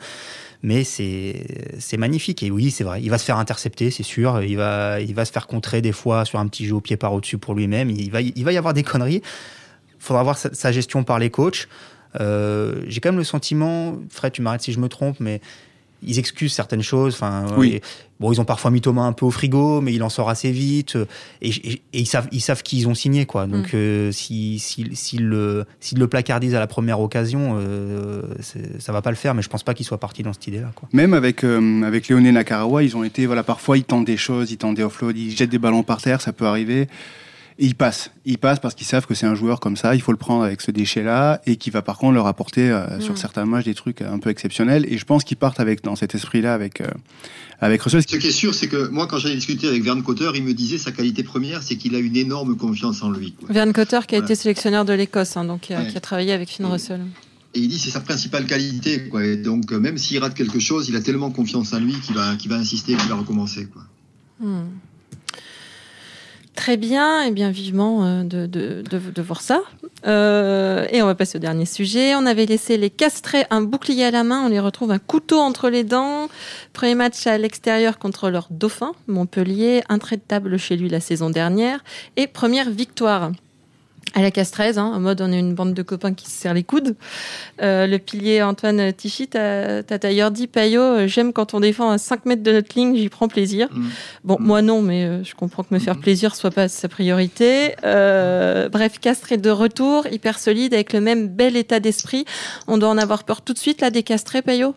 mais 0.64 0.84
c'est 0.84 1.98
magnifique. 1.98 2.44
Et 2.44 2.52
oui, 2.52 2.72
c'est 2.72 2.84
vrai. 2.84 3.02
Il 3.02 3.10
va 3.10 3.18
se 3.18 3.26
faire 3.26 3.38
intercepter, 3.38 3.90
c'est 3.90 4.04
sûr. 4.04 4.44
Il 4.44 4.58
va, 4.58 5.00
il 5.00 5.16
va 5.16 5.24
se 5.24 5.32
faire 5.32 5.48
contrer 5.48 5.82
des 5.82 5.94
fois 5.94 6.26
sur 6.26 6.40
un 6.40 6.48
petit 6.48 6.66
jeu 6.66 6.76
au 6.76 6.82
pied 6.82 6.98
par 6.98 7.14
au-dessus 7.14 7.38
pour 7.38 7.56
lui-même. 7.56 7.90
Il 7.90 8.12
va, 8.12 8.22
il 8.22 8.44
va 8.44 8.52
y 8.52 8.58
avoir 8.58 8.74
des 8.74 8.84
conneries 8.84 9.22
faudra 10.00 10.24
voir 10.24 10.38
sa, 10.38 10.72
gestion 10.72 11.04
par 11.04 11.20
les 11.20 11.30
coachs. 11.30 11.68
Euh, 12.20 12.84
j'ai 12.88 13.00
quand 13.00 13.10
même 13.10 13.18
le 13.18 13.24
sentiment, 13.24 13.98
Fred, 14.10 14.34
tu 14.34 14.42
m'arrêtes 14.42 14.62
si 14.62 14.72
je 14.72 14.80
me 14.80 14.90
trompe, 14.90 15.20
mais 15.20 15.42
ils 16.04 16.20
excusent 16.20 16.54
certaines 16.54 16.84
choses. 16.84 17.16
Enfin, 17.16 17.46
oui. 17.58 17.82
bon, 18.20 18.32
ils 18.32 18.40
ont 18.40 18.46
parfois 18.46 18.72
mis 18.72 18.82
Thomas 18.82 19.04
un 19.04 19.14
peu 19.14 19.26
au 19.26 19.32
frigo, 19.32 19.82
mais 19.82 19.94
il 19.94 20.04
en 20.04 20.10
sort 20.10 20.30
assez 20.30 20.52
vite. 20.52 20.98
Et, 21.42 21.82
ils 21.94 22.06
savent, 22.06 22.28
ils 22.32 22.42
savent 22.42 22.64
qui 22.64 22.78
ils 22.78 22.88
ont 22.88 22.94
signé, 22.94 23.26
quoi. 23.26 23.48
Donc, 23.48 23.74
mm. 23.74 23.76
euh, 23.76 24.12
s'ils 24.12 24.60
si, 24.60 24.88
si, 24.94 25.18
le, 25.18 25.66
le 25.96 26.08
placardisent 26.08 26.56
à 26.56 26.60
la 26.60 26.68
première 26.68 27.00
occasion, 27.00 27.58
euh, 27.60 28.22
ça 28.80 28.92
va 28.92 29.02
pas 29.02 29.10
le 29.10 29.16
faire. 29.16 29.34
Mais 29.34 29.42
je 29.42 29.50
pense 29.50 29.64
pas 29.64 29.74
qu'ils 29.74 29.86
soient 29.86 30.00
partis 30.00 30.24
dans 30.24 30.34
cette 30.34 30.48
idée-là, 30.48 30.72
quoi. 30.76 30.88
Même 30.94 31.14
avec 31.14 31.44
euh, 31.44 31.82
avec 31.84 32.08
Léoné 32.08 32.32
Nakarawa, 32.32 32.84
ils 32.84 32.96
ont 32.96 33.04
été, 33.04 33.26
voilà, 33.26 33.44
parfois 33.44 33.78
ils 33.78 33.84
tentent 33.84 34.06
des 34.06 34.18
choses, 34.18 34.52
ils 34.52 34.58
tentent 34.58 34.76
des 34.76 34.84
offloads, 34.84 35.14
ils 35.16 35.36
jettent 35.36 35.50
des 35.50 35.60
ballons 35.60 35.84
par 35.84 36.02
terre, 36.02 36.22
ça 36.22 36.34
peut 36.34 36.46
arriver. 36.46 36.88
Et 37.60 37.66
ils 37.66 37.76
passent. 37.76 38.12
Ils 38.26 38.38
passent 38.38 38.60
parce 38.60 38.76
qu'ils 38.76 38.86
savent 38.86 39.08
que 39.08 39.16
c'est 39.16 39.26
un 39.26 39.34
joueur 39.34 39.60
comme 39.60 39.76
ça, 39.76 39.96
il 39.96 40.02
faut 40.02 40.12
le 40.12 40.18
prendre 40.18 40.44
avec 40.44 40.62
ce 40.62 40.70
déchet-là, 40.70 41.42
et 41.48 41.56
qui 41.56 41.72
va 41.72 41.82
par 41.82 41.98
contre 41.98 42.14
leur 42.14 42.28
apporter 42.28 42.70
euh, 42.70 43.00
sur 43.00 43.14
mm. 43.14 43.18
certains 43.18 43.46
matchs 43.46 43.66
des 43.66 43.74
trucs 43.74 44.02
un 44.02 44.20
peu 44.20 44.30
exceptionnels. 44.30 44.86
Et 44.90 44.98
je 44.98 45.06
pense 45.06 45.24
qu'ils 45.24 45.38
partent 45.38 45.60
avec, 45.60 45.84
dans 45.84 45.96
cet 45.96 46.14
esprit-là 46.14 46.54
avec, 46.54 46.82
euh, 46.82 46.88
avec 47.60 47.82
Russell. 47.82 48.04
Ce 48.04 48.08
qui 48.08 48.16
est 48.16 48.32
sûr, 48.32 48.54
c'est 48.54 48.68
que 48.68 48.88
moi, 48.90 49.08
quand 49.08 49.18
j'avais 49.18 49.36
discuté 49.36 49.68
avec 49.68 49.84
Verne 49.84 50.04
Cotter, 50.04 50.30
il 50.36 50.44
me 50.44 50.54
disait 50.54 50.78
sa 50.78 50.92
qualité 50.92 51.24
première, 51.24 51.64
c'est 51.64 51.78
qu'il 51.78 51.96
a 51.96 52.00
une 52.00 52.16
énorme 52.16 52.56
confiance 52.58 53.02
en 53.02 53.10
lui. 53.10 53.34
Verne 53.50 53.74
Cotter, 53.74 54.00
qui 54.08 54.16
a 54.16 54.20
été 54.20 54.36
sélectionneur 54.36 54.86
de 54.86 54.94
l'Écosse, 54.94 55.36
hein, 55.36 55.46
donc 55.46 55.62
qui 55.62 55.74
a, 55.74 56.00
travaillé 56.00 56.34
avec 56.34 56.50
Finn 56.50 56.66
Russell. 56.66 57.02
Et 57.56 57.60
il 57.60 57.70
dit 57.70 57.80
c'est 57.80 57.90
sa 57.90 58.02
principale 58.02 58.46
qualité. 58.46 59.10
Quoi. 59.10 59.26
Et 59.26 59.38
donc, 59.38 59.72
euh, 59.72 59.80
même 59.80 59.98
s'il 59.98 60.20
rate 60.20 60.36
quelque 60.36 60.60
chose, 60.60 60.90
il 60.90 60.96
a 60.96 61.02
tellement 61.02 61.32
confiance 61.32 61.74
en 61.74 61.80
lui 61.80 61.94
qu'il 62.02 62.14
va, 62.14 62.36
qu'il 62.36 62.52
va 62.52 62.58
insister, 62.58 62.94
qu'il 62.96 63.10
va 63.10 63.16
recommencer. 63.16 63.68
Quoi. 63.68 63.82
Hmm. 64.40 64.68
Très 66.58 66.76
bien, 66.76 67.22
et 67.22 67.30
bien 67.30 67.52
vivement 67.52 68.04
euh, 68.04 68.24
de, 68.24 68.48
de, 68.48 69.22
voir 69.22 69.42
ça. 69.42 69.62
Euh, 70.08 70.88
et 70.90 71.04
on 71.04 71.06
va 71.06 71.14
passer 71.14 71.38
au 71.38 71.40
dernier 71.40 71.68
sujet. 71.68 72.16
On 72.16 72.26
avait 72.26 72.48
laissé 72.48 72.78
les 72.78 72.90
castrés 72.90 73.46
un 73.52 73.62
bouclier 73.62 74.06
à 74.06 74.12
la 74.12 74.24
main, 74.24 74.42
on 74.44 74.50
les 74.50 74.60
retrouve 74.60 74.90
un 74.90 74.98
couteau 74.98 75.38
entre 75.40 75.70
les 75.70 75.84
dents. 75.84 76.30
Premier 76.74 76.96
match 76.96 77.28
à 77.28 77.38
l'extérieur 77.38 78.00
contre 78.00 78.32
leur 78.32 78.48
dauphin, 78.50 78.94
Montpellier, 79.06 79.84
intraitable 79.88 80.58
chez 80.58 80.78
lui 80.78 80.90
la 80.90 81.00
saison 81.00 81.30
dernière, 81.30 81.84
et 82.16 82.26
première 82.26 82.72
victoire 82.72 83.32
à 84.14 84.22
la 84.22 84.32
castraise, 84.32 84.78
hein, 84.78 84.92
en 84.96 85.00
mode 85.00 85.22
on 85.22 85.32
est 85.32 85.40
une 85.40 85.54
bande 85.54 85.74
de 85.74 85.82
copains 85.82 86.14
qui 86.14 86.26
se 86.26 86.32
serrent 86.32 86.54
les 86.54 86.64
coudes. 86.64 86.96
Euh, 87.62 87.88
le 87.88 88.00
pilier 88.00 88.42
Antoine 88.42 88.94
Tichy, 88.94 89.28
t'as 89.28 89.82
d'ailleurs 89.84 90.32
dit, 90.32 90.48
Payot, 90.48 90.82
euh, 90.82 91.08
j'aime 91.08 91.34
quand 91.34 91.54
on 91.54 91.60
défend 91.60 91.90
à 91.92 91.98
5 91.98 92.26
mètres 92.26 92.44
de 92.44 92.52
notre 92.52 92.78
ligne, 92.78 92.96
j'y 92.96 93.10
prends 93.10 93.28
plaisir. 93.28 93.68
Mm. 93.72 93.88
Bon, 94.24 94.38
moi 94.40 94.62
non, 94.62 94.82
mais 94.82 95.06
euh, 95.06 95.24
je 95.24 95.36
comprends 95.36 95.64
que 95.64 95.74
me 95.74 95.80
faire 95.80 95.98
mm. 95.98 96.02
plaisir 96.02 96.36
soit 96.36 96.52
pas 96.52 96.68
sa 96.68 96.88
priorité. 96.88 97.76
bref, 97.84 99.00
Castré 99.00 99.38
de 99.38 99.50
retour, 99.50 100.08
hyper 100.08 100.40
solide, 100.40 100.74
avec 100.74 100.94
le 100.94 101.02
même 101.02 101.28
bel 101.28 101.56
état 101.56 101.80
d'esprit. 101.80 102.26
On 102.68 102.78
doit 102.78 102.90
en 102.90 102.98
avoir 102.98 103.24
peur 103.24 103.42
tout 103.42 103.54
de 103.54 103.60
suite, 103.60 103.82
là, 103.82 103.90
des 103.90 104.04
Castrés, 104.04 104.42
Payot 104.42 104.76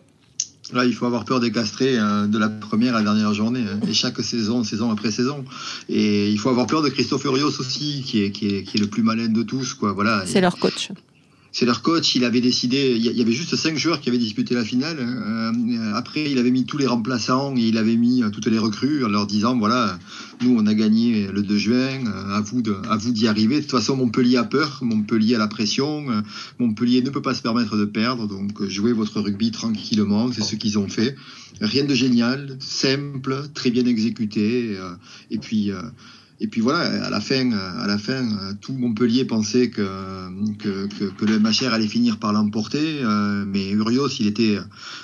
Il 0.73 0.93
faut 0.93 1.05
avoir 1.05 1.25
peur 1.25 1.39
des 1.39 1.51
castrés 1.51 1.97
hein, 1.97 2.27
de 2.27 2.37
la 2.37 2.49
première 2.49 2.95
à 2.95 2.99
la 2.99 3.03
dernière 3.03 3.33
journée, 3.33 3.63
hein, 3.69 3.79
et 3.87 3.93
chaque 3.93 4.19
saison, 4.21 4.63
saison 4.63 4.91
après 4.91 5.11
saison. 5.11 5.43
Et 5.89 6.29
il 6.29 6.39
faut 6.39 6.49
avoir 6.49 6.67
peur 6.67 6.81
de 6.81 6.89
Christophe 6.89 7.23
Urios 7.25 7.59
aussi, 7.59 8.03
qui 8.05 8.23
est, 8.23 8.31
qui 8.31 8.47
est, 8.47 8.63
qui 8.63 8.77
est 8.77 8.79
le 8.79 8.87
plus 8.87 9.03
malin 9.03 9.27
de 9.27 9.43
tous. 9.43 9.73
Quoi. 9.73 9.91
Voilà. 9.93 10.23
C'est 10.25 10.41
leur 10.41 10.57
coach. 10.57 10.91
C'est 11.53 11.65
leur 11.65 11.81
coach, 11.81 12.15
il 12.15 12.23
avait 12.23 12.39
décidé, 12.39 12.93
il 12.95 13.03
y 13.03 13.21
avait 13.21 13.33
juste 13.33 13.57
cinq 13.57 13.77
joueurs 13.77 13.99
qui 13.99 14.07
avaient 14.07 14.17
disputé 14.17 14.55
la 14.55 14.63
finale. 14.63 14.97
Euh, 14.99 15.93
après, 15.93 16.31
il 16.31 16.37
avait 16.37 16.51
mis 16.51 16.65
tous 16.65 16.77
les 16.77 16.87
remplaçants 16.87 17.53
et 17.57 17.61
il 17.61 17.77
avait 17.77 17.97
mis 17.97 18.23
euh, 18.23 18.29
toutes 18.29 18.47
les 18.47 18.57
recrues 18.57 19.03
en 19.03 19.09
leur 19.09 19.27
disant, 19.27 19.57
voilà, 19.57 19.99
nous, 20.41 20.55
on 20.57 20.65
a 20.65 20.73
gagné 20.73 21.27
le 21.27 21.41
2 21.41 21.57
juin, 21.57 22.05
euh, 22.07 22.35
à 22.35 22.39
vous 22.39 22.63
à 22.89 22.95
vous 22.95 23.11
d'y 23.11 23.27
arriver. 23.27 23.57
De 23.57 23.61
toute 23.61 23.71
façon, 23.71 23.97
Montpellier 23.97 24.37
a 24.37 24.45
peur, 24.45 24.79
Montpellier 24.81 25.35
a 25.35 25.39
la 25.39 25.49
pression, 25.49 26.05
Montpellier 26.57 27.01
ne 27.01 27.09
peut 27.09 27.21
pas 27.21 27.33
se 27.33 27.41
permettre 27.41 27.75
de 27.75 27.85
perdre, 27.85 28.27
donc 28.27 28.65
jouez 28.69 28.93
votre 28.93 29.19
rugby 29.19 29.51
tranquillement, 29.51 30.31
c'est 30.31 30.43
ce 30.43 30.55
qu'ils 30.55 30.79
ont 30.79 30.87
fait. 30.87 31.15
Rien 31.59 31.83
de 31.83 31.93
génial, 31.93 32.57
simple, 32.59 33.49
très 33.53 33.71
bien 33.71 33.85
exécuté, 33.85 34.77
et 35.29 35.37
puis 35.37 35.71
et 36.43 36.47
puis 36.47 36.59
voilà, 36.59 37.05
à 37.05 37.09
la 37.11 37.21
fin, 37.21 37.51
à 37.51 37.85
la 37.85 37.99
fin 37.99 38.27
tout 38.61 38.73
Montpellier 38.73 39.25
pensait 39.25 39.69
que, 39.69 39.83
que, 40.57 40.87
que, 40.87 41.25
le 41.25 41.37
MHR 41.37 41.71
allait 41.71 41.87
finir 41.87 42.17
par 42.17 42.33
l'emporter. 42.33 43.01
Euh, 43.03 43.45
mais 43.45 43.69
Urios, 43.69 44.07
il 44.19 44.25
était 44.25 44.57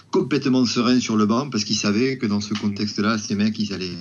complètement 0.10 0.66
serein 0.66 1.00
sur 1.00 1.16
le 1.16 1.28
banc 1.28 1.52
parce 1.52 1.64
qu'il 1.64 1.76
savait 1.76 2.18
que 2.18 2.26
dans 2.26 2.42
ce 2.42 2.56
contexte-là, 2.56 3.20
ces 3.20 3.36
mecs, 3.36 3.60
ils 3.60 3.72
allaient, 3.72 3.98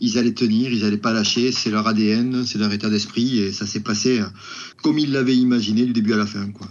ils 0.00 0.18
allaient 0.18 0.34
tenir, 0.34 0.72
ils 0.72 0.82
n'allaient 0.82 0.96
pas 0.96 1.12
lâcher. 1.12 1.52
C'est 1.52 1.70
leur 1.70 1.86
ADN, 1.86 2.44
c'est 2.44 2.58
leur 2.58 2.72
état 2.72 2.90
d'esprit. 2.90 3.38
Et 3.38 3.52
ça 3.52 3.66
s'est 3.66 3.80
passé 3.80 4.20
comme 4.82 4.98
ils 4.98 5.12
l'avaient 5.12 5.36
imaginé 5.36 5.84
du 5.84 5.92
début 5.92 6.14
à 6.14 6.16
la 6.16 6.26
fin. 6.26 6.50
Quoi. 6.50 6.66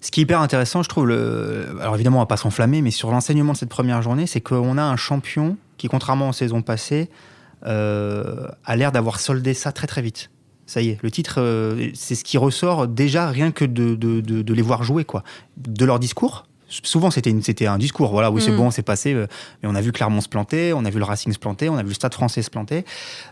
Ce 0.00 0.12
qui 0.12 0.20
est 0.20 0.22
hyper 0.22 0.40
intéressant, 0.40 0.84
je 0.84 0.88
trouve, 0.88 1.10
alors 1.10 1.96
évidemment, 1.96 2.18
on 2.18 2.22
va 2.22 2.26
pas 2.26 2.36
s'enflammer, 2.36 2.80
mais 2.80 2.92
sur 2.92 3.10
l'enseignement 3.10 3.54
de 3.54 3.58
cette 3.58 3.70
première 3.70 4.02
journée, 4.02 4.28
c'est 4.28 4.40
qu'on 4.40 4.78
a 4.78 4.84
un 4.84 4.96
champion 4.96 5.56
qui, 5.78 5.88
contrairement 5.88 6.28
aux 6.28 6.32
saisons 6.32 6.62
passées, 6.62 7.10
euh, 7.10 7.37
a 7.64 8.76
l'air 8.76 8.92
d'avoir 8.92 9.20
soldé 9.20 9.54
ça 9.54 9.72
très 9.72 9.86
très 9.86 10.02
vite. 10.02 10.30
Ça 10.68 10.82
y 10.82 10.90
est, 10.90 10.98
le 11.02 11.10
titre, 11.10 11.40
euh, 11.40 11.88
c'est 11.94 12.14
ce 12.14 12.22
qui 12.22 12.36
ressort 12.36 12.88
déjà 12.88 13.26
rien 13.28 13.52
que 13.52 13.64
de, 13.64 13.94
de, 13.94 14.20
de, 14.20 14.54
les 14.54 14.60
voir 14.60 14.84
jouer, 14.84 15.02
quoi. 15.02 15.24
De 15.56 15.86
leur 15.86 15.98
discours, 15.98 16.44
souvent 16.68 17.10
c'était 17.10 17.66
un 17.66 17.78
discours 17.78 18.10
voilà 18.10 18.30
oui 18.30 18.42
c'est 18.42 18.50
mm. 18.50 18.56
bon 18.58 18.70
c'est 18.70 18.82
passé 18.82 19.14
euh, 19.14 19.26
mais 19.62 19.70
on 19.70 19.74
a 19.74 19.80
vu 19.80 19.90
Clermont 19.90 20.20
se 20.20 20.28
planter 20.28 20.74
on 20.74 20.84
a 20.84 20.90
vu 20.90 20.98
le 20.98 21.04
Racing 21.06 21.32
se 21.32 21.38
planter 21.38 21.70
on 21.70 21.78
a 21.78 21.82
vu 21.82 21.88
le 21.88 21.94
Stade 21.94 22.12
Français 22.12 22.42
se 22.42 22.50
planter 22.50 22.84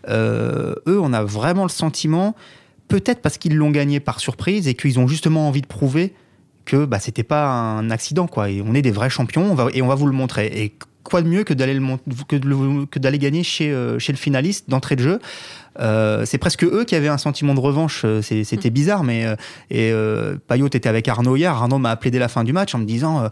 eux 0.08 0.74
on 0.86 1.12
a 1.12 1.22
vraiment 1.22 1.64
le 1.64 1.68
sentiment 1.68 2.34
peut-être 2.88 3.20
parce 3.20 3.36
qu'ils 3.36 3.54
l'ont 3.54 3.70
gagné 3.70 4.00
par 4.00 4.20
surprise 4.20 4.68
et 4.68 4.74
qu'ils 4.74 4.98
ont 4.98 5.06
justement 5.06 5.48
envie 5.48 5.60
de 5.60 5.66
prouver 5.66 6.14
que 6.64 6.86
bah 6.86 6.98
c'était 6.98 7.24
pas 7.24 7.46
un 7.46 7.90
accident 7.90 8.26
quoi 8.26 8.48
et 8.48 8.62
on 8.62 8.72
est 8.72 8.80
des 8.80 8.90
vrais 8.90 9.10
champions 9.10 9.42
on 9.42 9.54
va, 9.54 9.68
et 9.74 9.82
on 9.82 9.86
va 9.86 9.96
vous 9.96 10.06
le 10.06 10.14
montrer 10.14 10.46
et 10.46 10.72
quoi 11.06 11.22
de 11.22 11.28
mieux 11.28 11.44
que 11.44 11.54
d'aller 11.54 11.80
que, 12.28 12.84
que 12.86 12.98
d'aller 12.98 13.18
gagner 13.18 13.42
chez, 13.42 13.72
euh, 13.72 13.98
chez 13.98 14.12
le 14.12 14.18
finaliste 14.18 14.68
d'entrée 14.68 14.96
de 14.96 15.02
jeu? 15.02 15.18
Euh, 15.78 16.24
c'est 16.24 16.38
presque 16.38 16.64
eux 16.64 16.84
qui 16.84 16.94
avaient 16.94 17.08
un 17.08 17.18
sentiment 17.18 17.54
de 17.54 17.60
revanche. 17.60 18.02
Euh, 18.04 18.22
c'était 18.22 18.70
mm. 18.70 18.72
bizarre, 18.72 19.04
mais 19.04 19.26
et 19.70 19.92
Payot 20.48 20.66
était 20.66 20.88
avec 20.88 21.08
Arnaud 21.08 21.36
hier. 21.36 21.52
Arnaud 21.52 21.78
m'a 21.78 21.90
appelé 21.90 22.10
dès 22.10 22.18
la 22.18 22.28
fin 22.28 22.44
du 22.44 22.52
match 22.52 22.74
en 22.74 22.78
me 22.78 22.84
disant 22.84 23.28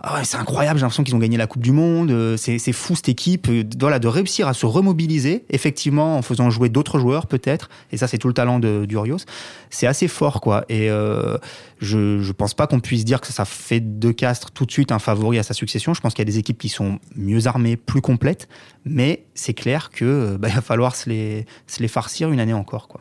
ah 0.00 0.22
c'est 0.24 0.36
incroyable, 0.36 0.78
j'ai 0.78 0.82
l'impression 0.82 1.04
qu'ils 1.04 1.14
ont 1.14 1.18
gagné 1.18 1.36
la 1.36 1.46
Coupe 1.46 1.62
du 1.62 1.72
Monde, 1.72 2.10
euh, 2.10 2.36
c'est 2.36 2.72
fou 2.72 2.94
cette 2.94 3.08
équipe, 3.08 3.48
euh, 3.48 3.64
voilà, 3.78 3.98
de 3.98 4.08
réussir 4.08 4.46
à 4.46 4.54
se 4.54 4.66
remobiliser, 4.66 5.44
effectivement, 5.50 6.18
en 6.18 6.22
faisant 6.22 6.50
jouer 6.50 6.68
d'autres 6.68 6.98
joueurs 6.98 7.26
peut-être, 7.26 7.70
et 7.92 7.96
ça 7.96 8.06
c'est 8.06 8.18
tout 8.18 8.28
le 8.28 8.34
talent 8.34 8.58
d'Urios, 8.58 9.18
c'est 9.70 9.86
assez 9.86 10.08
fort 10.08 10.40
quoi. 10.40 10.64
Et 10.68 10.90
euh, 10.90 11.38
je, 11.80 12.20
je 12.20 12.32
pense 12.32 12.54
pas 12.54 12.66
qu'on 12.66 12.80
puisse 12.80 13.04
dire 13.04 13.20
que 13.20 13.32
ça 13.32 13.44
fait 13.44 13.80
de 13.80 14.10
Castres 14.12 14.50
tout 14.50 14.66
de 14.66 14.70
suite 14.70 14.92
un 14.92 14.98
favori 14.98 15.38
à 15.38 15.42
sa 15.42 15.54
succession. 15.54 15.94
Je 15.94 16.00
pense 16.00 16.14
qu'il 16.14 16.20
y 16.20 16.28
a 16.28 16.30
des 16.30 16.38
équipes 16.38 16.58
qui 16.58 16.68
sont 16.68 16.98
mieux 17.14 17.46
armées, 17.46 17.76
plus 17.76 18.00
complètes, 18.00 18.48
mais 18.84 19.24
c'est 19.34 19.54
clair 19.54 19.90
que 19.90 20.36
bah, 20.38 20.48
il 20.48 20.54
va 20.54 20.62
falloir 20.62 20.94
se 20.94 21.08
les, 21.08 21.46
se 21.66 21.80
les 21.80 21.88
farcir 21.88 22.30
une 22.30 22.40
année 22.40 22.54
encore 22.54 22.88
quoi. 22.88 23.00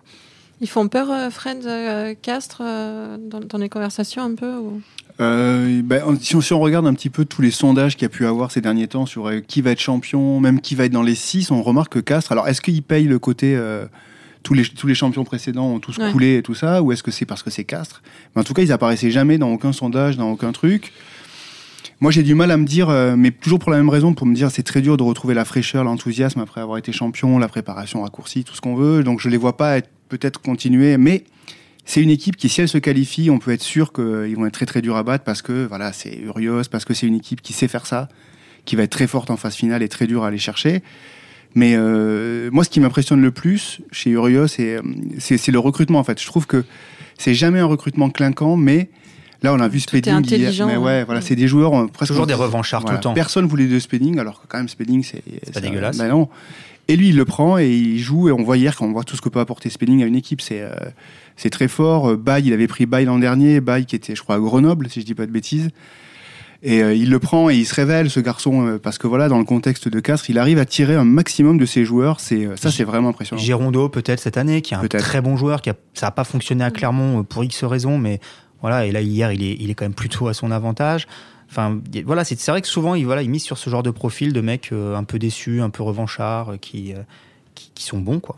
Ils 0.62 0.70
font 0.70 0.88
peur, 0.88 1.10
Fred 1.34 1.68
Castres, 2.22 2.62
dans, 2.62 3.58
les 3.58 3.68
conversations 3.68 4.24
un 4.24 4.36
peu 4.36 4.56
euh, 5.22 5.82
ben, 5.84 6.02
si, 6.20 6.36
on, 6.36 6.42
si, 6.42 6.54
on, 6.54 6.60
regarde 6.60 6.86
un 6.86 6.94
petit 6.94 7.10
peu 7.10 7.24
tous 7.24 7.42
les 7.42 7.52
sondages 7.52 7.96
qu'il 7.96 8.04
y 8.04 8.06
a 8.06 8.10
pu 8.10 8.26
avoir 8.26 8.52
ces 8.52 8.60
derniers 8.60 8.88
temps 8.88 9.06
sur 9.06 9.28
euh, 9.28 9.40
qui 9.40 9.62
va 9.62 9.72
être 9.72 9.80
champion, 9.80 10.40
même 10.40 10.60
qui 10.60 10.76
va 10.76 10.86
être 10.86 10.92
dans 10.92 11.04
les 11.04 11.16
six, 11.16 11.52
on 11.52 11.62
remarque 11.62 11.94
que 11.94 12.00
Castres. 12.00 12.34
Alors, 12.34 12.48
est-ce 12.48 12.62
qu'il 12.62 12.84
paye 12.84 13.06
le 13.06 13.18
côté 13.18 13.56
euh, 13.56 13.86
tous, 14.44 14.54
les, 14.54 14.66
tous 14.66 14.88
les 14.88 14.96
champions 14.96 15.24
précédents 15.24 15.68
ont 15.68 15.80
tous 15.80 15.98
coulé 16.12 16.38
et 16.38 16.42
tout 16.42 16.54
ça, 16.54 16.82
ou 16.82 16.92
est-ce 16.92 17.02
que 17.02 17.12
c'est 17.12 17.26
parce 17.26 17.44
que 17.44 17.50
c'est 17.50 17.64
Castres? 17.64 18.02
En 18.36 18.44
tout 18.44 18.54
cas, 18.54 18.62
ils 18.62 18.74
apparaissaient 18.74 19.12
jamais 19.12 19.38
dans 19.38 19.52
aucun 19.52 19.72
sondage, 19.72 20.18
dans 20.18 20.32
aucun 20.32 20.52
truc. 20.52 20.92
Moi, 22.02 22.12
j'ai 22.12 22.24
du 22.24 22.36
mal 22.36 22.52
à 22.52 22.58
me 22.58 22.66
dire, 22.66 22.90
mais 23.16 23.32
toujours 23.32 23.60
pour 23.60 23.72
la 23.72 23.78
même 23.78 23.88
raison, 23.88 24.14
pour 24.14 24.28
me 24.28 24.36
dire 24.36 24.52
c'est 24.52 24.64
très 24.64 24.82
dur 24.82 24.98
de 24.98 25.04
retrouver 25.04 25.34
la 25.34 25.46
fraîcheur, 25.46 25.86
l'enthousiasme 25.86 26.42
après 26.42 26.60
avoir 26.60 26.78
été 26.78 26.92
champion, 26.92 27.40
la 27.40 27.48
préparation 27.48 28.02
raccourcie, 28.02 28.44
tout 28.44 28.54
ce 28.54 28.60
qu'on 28.60 28.76
veut. 28.76 29.02
Donc, 29.02 29.22
je 29.22 29.30
les 29.30 29.38
vois 29.38 29.56
pas 29.56 29.80
peut-être 30.10 30.42
continuer, 30.42 30.98
mais 30.98 31.24
c'est 31.86 32.02
une 32.02 32.10
équipe 32.10 32.36
qui, 32.36 32.50
si 32.50 32.62
elle 32.62 32.68
se 32.68 32.78
qualifie, 32.78 33.30
on 33.30 33.40
peut 33.40 33.52
être 33.52 33.62
sûr 33.62 33.94
qu'ils 33.94 34.36
vont 34.36 34.46
être 34.48 34.54
très 34.54 34.66
très 34.66 34.82
durs 34.82 34.98
à 34.98 35.04
battre 35.04 35.24
parce 35.24 35.42
que 35.42 35.66
voilà, 35.66 35.94
c'est 35.94 36.18
Urios, 36.18 36.64
parce 36.70 36.84
que 36.84 36.94
c'est 36.94 37.08
une 37.08 37.16
équipe 37.16 37.42
qui 37.42 37.54
sait 37.54 37.68
faire 37.68 37.86
ça, 37.86 38.10
qui 38.66 38.76
va 38.76 38.84
être 38.84 38.92
très 38.92 39.08
forte 39.08 39.30
en 39.30 39.38
phase 39.38 39.56
finale 39.56 39.84
et 39.84 39.90
très 39.90 40.08
dure 40.08 40.24
à 40.24 40.28
aller 40.28 40.40
chercher. 40.40 40.82
Mais 41.54 41.76
euh, 41.76 42.50
moi, 42.52 42.64
ce 42.64 42.70
qui 42.70 42.80
m'impressionne 42.80 43.22
le 43.22 43.32
plus 43.32 43.82
chez 43.92 44.10
Urios, 44.10 44.48
c'est 44.48 44.82
le 44.82 45.60
recrutement 45.60 46.00
en 46.00 46.04
fait. 46.04 46.20
Je 46.20 46.26
trouve 46.26 46.48
que 46.48 46.66
c'est 47.18 47.34
jamais 47.34 47.60
un 47.60 47.66
recrutement 47.66 48.10
clinquant, 48.10 48.58
mais 48.58 48.90
Là, 49.44 49.54
on 49.54 49.60
a 49.60 49.68
vu 49.68 49.80
Spedding. 49.80 50.26
Hier, 50.26 50.66
mais 50.66 50.78
ouais, 50.78 51.04
voilà, 51.04 51.22
c'est 51.22 51.36
des 51.36 51.48
joueurs 51.48 51.76
euh, 51.76 51.88
presque 51.88 52.12
toujours 52.12 52.26
des 52.26 52.34
revanchards 52.34 52.84
tout 52.84 52.94
le 52.94 53.00
temps. 53.00 53.14
Personne 53.14 53.46
voulait 53.46 53.68
de 53.68 53.78
Spedding, 53.78 54.18
alors 54.18 54.42
que 54.42 54.48
quand 54.48 54.58
même 54.58 54.70
Spedding, 54.70 55.04
c'est 55.04 55.22
pas 55.54 55.60
dégueulasse. 55.60 55.98
Ben 55.98 56.08
non. 56.08 56.30
Et 56.88 56.96
lui, 56.96 57.10
il 57.10 57.16
le 57.16 57.26
prend 57.26 57.58
et 57.58 57.70
il 57.70 58.00
joue. 58.00 58.30
Et 58.30 58.32
on 58.32 58.44
voit 58.44 58.58
hier, 58.58 58.76
quand 58.76 58.86
on 58.86 58.92
voit 58.92 59.04
tout 59.04 59.16
ce 59.16 59.22
que 59.22 59.30
peut 59.30 59.40
apporter 59.40 59.70
Spedding 59.70 60.04
à 60.04 60.06
une 60.06 60.16
équipe, 60.16 60.42
c'est 60.42 60.62
euh, 60.62 60.74
c'est 61.36 61.50
très 61.50 61.68
fort. 61.68 62.12
Euh, 62.12 62.18
Baye, 62.18 62.48
il 62.48 62.54
avait 62.54 62.68
pris 62.68 62.86
Baye 62.86 63.06
l'an 63.06 63.20
dernier, 63.20 63.62
Baye 63.62 63.86
qui 63.86 63.96
était, 63.96 64.16
je 64.16 64.22
crois, 64.22 64.36
à 64.36 64.40
Grenoble, 64.40 64.90
si 64.90 65.02
je 65.02 65.06
dis 65.06 65.16
pas 65.16 65.26
de 65.26 65.32
bêtises. 65.32 65.70
Et 66.64 66.82
euh, 66.82 66.96
il 66.96 67.12
le 67.12 67.20
prend 67.20 67.50
et 67.50 67.56
il 67.56 67.66
se 67.66 67.76
révèle, 67.76 68.10
ce 68.10 68.20
garçon, 68.20 68.66
euh, 68.66 68.80
parce 68.80 68.98
que 68.98 69.06
voilà, 69.06 69.30
dans 69.30 69.38
le 69.38 69.44
contexte 69.44 69.88
de 69.88 70.00
Castres, 70.00 70.30
il 70.30 70.40
arrive 70.40 70.58
à 70.58 70.66
tirer 70.66 70.96
un 70.96 71.04
maximum 71.04 71.58
de 71.58 71.66
ses 71.66 71.86
joueurs. 71.86 72.20
C'est 72.20 72.48
ça, 72.56 72.72
c'est 72.72 72.84
vraiment 72.84 73.10
impressionnant. 73.10 73.42
Girondo, 73.42 73.90
peut-être 73.90 74.20
cette 74.20 74.38
année, 74.38 74.62
qui 74.62 74.74
est 74.74 74.78
un 74.78 74.88
très 74.88 75.22
bon 75.22 75.38
joueur, 75.38 75.62
qui 75.62 75.70
a, 75.70 75.76
ça 75.94 76.08
n'a 76.08 76.12
pas 76.12 76.24
fonctionné 76.24 76.64
à 76.64 76.72
Clermont 76.72 77.24
pour 77.24 77.44
X 77.44 77.64
raisons, 77.66 77.98
mais 77.98 78.20
voilà. 78.62 78.86
Et 78.86 78.92
là, 78.92 79.02
hier, 79.02 79.32
il 79.32 79.44
est, 79.44 79.58
il 79.60 79.70
est 79.70 79.76
quand 79.76 79.86
même 79.86 79.94
plutôt 79.94 80.28
à 80.28 80.34
son 80.34 80.50
avantage. 80.50 81.08
Enfin, 81.52 81.80
voilà, 82.06 82.24
c'est 82.24 82.44
vrai 82.48 82.62
que 82.62 82.68
souvent, 82.68 82.96
il, 82.96 83.06
voilà, 83.06 83.22
il 83.22 83.30
mise 83.30 83.44
sur 83.44 83.60
ce 83.60 83.70
genre 83.70 83.84
de 83.84 83.92
profil 83.92 84.34
de 84.34 84.42
mecs 84.42 84.72
un 84.72 85.04
peu 85.04 85.20
déçus, 85.20 85.62
un 85.62 85.70
peu 85.70 85.84
revanchards, 85.84 86.56
qui, 86.62 86.94
qui, 87.54 87.72
qui 87.76 87.84
sont 87.84 88.00
bons, 88.00 88.20
quoi. 88.20 88.38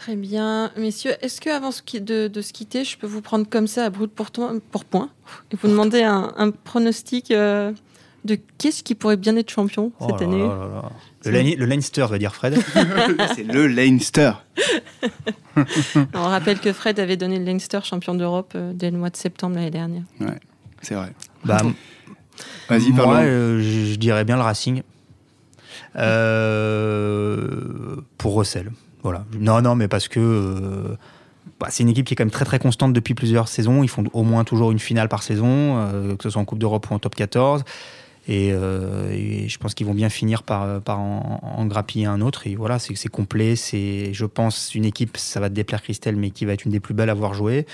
Très 0.00 0.16
bien. 0.16 0.70
Messieurs, 0.78 1.12
est-ce 1.20 1.42
que 1.42 1.50
avant 1.50 1.68
de, 1.68 2.28
de, 2.28 2.40
se 2.40 2.54
quitter, 2.54 2.84
je 2.84 2.96
peux 2.96 3.06
vous 3.06 3.20
prendre 3.20 3.46
comme 3.46 3.66
ça 3.66 3.84
à 3.84 3.90
brut 3.90 4.10
pour, 4.10 4.28
pour 4.70 4.86
point 4.86 5.10
et 5.52 5.56
vous 5.56 5.68
demander 5.68 6.02
un, 6.02 6.50
pronostic 6.64 7.30
euh, 7.30 7.70
de 8.24 8.38
qu'est-ce 8.56 8.82
qui 8.82 8.94
pourrait 8.94 9.18
bien 9.18 9.36
être 9.36 9.50
champion 9.50 9.92
oh 10.00 10.06
cette 10.08 10.22
année 10.22 10.48
Le, 11.26 11.66
Leinster, 11.66 12.06
va 12.08 12.16
dire 12.16 12.34
Fred. 12.34 12.56
C'est 13.36 13.42
le 13.42 13.66
Leinster. 13.66 14.32
On 16.14 16.22
rappelle 16.22 16.60
que 16.60 16.72
Fred 16.72 16.98
avait 16.98 17.18
donné 17.18 17.38
le 17.38 17.44
Leinster 17.44 17.80
champion 17.82 18.14
d'Europe 18.14 18.52
euh, 18.54 18.72
dès 18.74 18.90
le 18.90 18.96
mois 18.96 19.10
de 19.10 19.16
septembre 19.16 19.56
l'année 19.56 19.70
dernière. 19.70 20.04
Ouais, 20.18 20.40
c'est 20.80 20.94
vrai. 20.94 21.12
Bah, 21.44 21.60
Vas-y, 22.70 22.90
Moi, 22.92 23.16
euh, 23.16 23.60
je, 23.60 23.96
dirais 23.96 24.24
bien 24.24 24.36
le 24.36 24.42
Racing. 24.42 24.82
pour 28.16 28.38
Russell. 28.38 28.70
Voilà. 29.02 29.24
Non, 29.38 29.62
non, 29.62 29.74
mais 29.74 29.88
parce 29.88 30.08
que 30.08 30.20
euh, 30.20 30.96
bah, 31.58 31.68
c'est 31.70 31.82
une 31.82 31.88
équipe 31.88 32.06
qui 32.06 32.14
est 32.14 32.16
quand 32.16 32.24
même 32.24 32.30
très 32.30 32.44
très 32.44 32.58
constante 32.58 32.92
depuis 32.92 33.14
plusieurs 33.14 33.48
saisons. 33.48 33.82
Ils 33.82 33.88
font 33.88 34.04
au 34.12 34.22
moins 34.22 34.44
toujours 34.44 34.72
une 34.72 34.78
finale 34.78 35.08
par 35.08 35.22
saison, 35.22 35.78
euh, 35.78 36.16
que 36.16 36.22
ce 36.24 36.30
soit 36.30 36.42
en 36.42 36.44
Coupe 36.44 36.58
d'Europe 36.58 36.90
ou 36.90 36.94
en 36.94 36.98
Top 36.98 37.14
14. 37.14 37.64
Euh, 38.30 39.10
et, 39.12 39.48
je 39.48 39.58
pense 39.58 39.74
qu'ils 39.74 39.86
vont 39.86 39.94
bien 39.94 40.08
finir 40.08 40.42
par, 40.42 40.80
par 40.80 41.00
en, 41.00 41.66
grappiller 41.66 42.06
un 42.06 42.20
autre. 42.20 42.46
Et 42.46 42.54
voilà, 42.54 42.78
c'est 42.78 43.08
complet. 43.08 43.56
C'est, 43.56 44.12
je 44.12 44.24
pense, 44.24 44.74
une 44.74 44.84
équipe, 44.84 45.16
ça 45.16 45.40
va 45.40 45.48
te 45.48 45.54
déplaire 45.54 45.82
Christelle, 45.82 46.16
mais 46.16 46.30
qui 46.30 46.44
va 46.44 46.52
être 46.52 46.64
une 46.64 46.72
des 46.72 46.80
plus 46.80 46.94
belles 46.94 47.10
à 47.10 47.14
voir 47.14 47.34
jouer. 47.34 47.66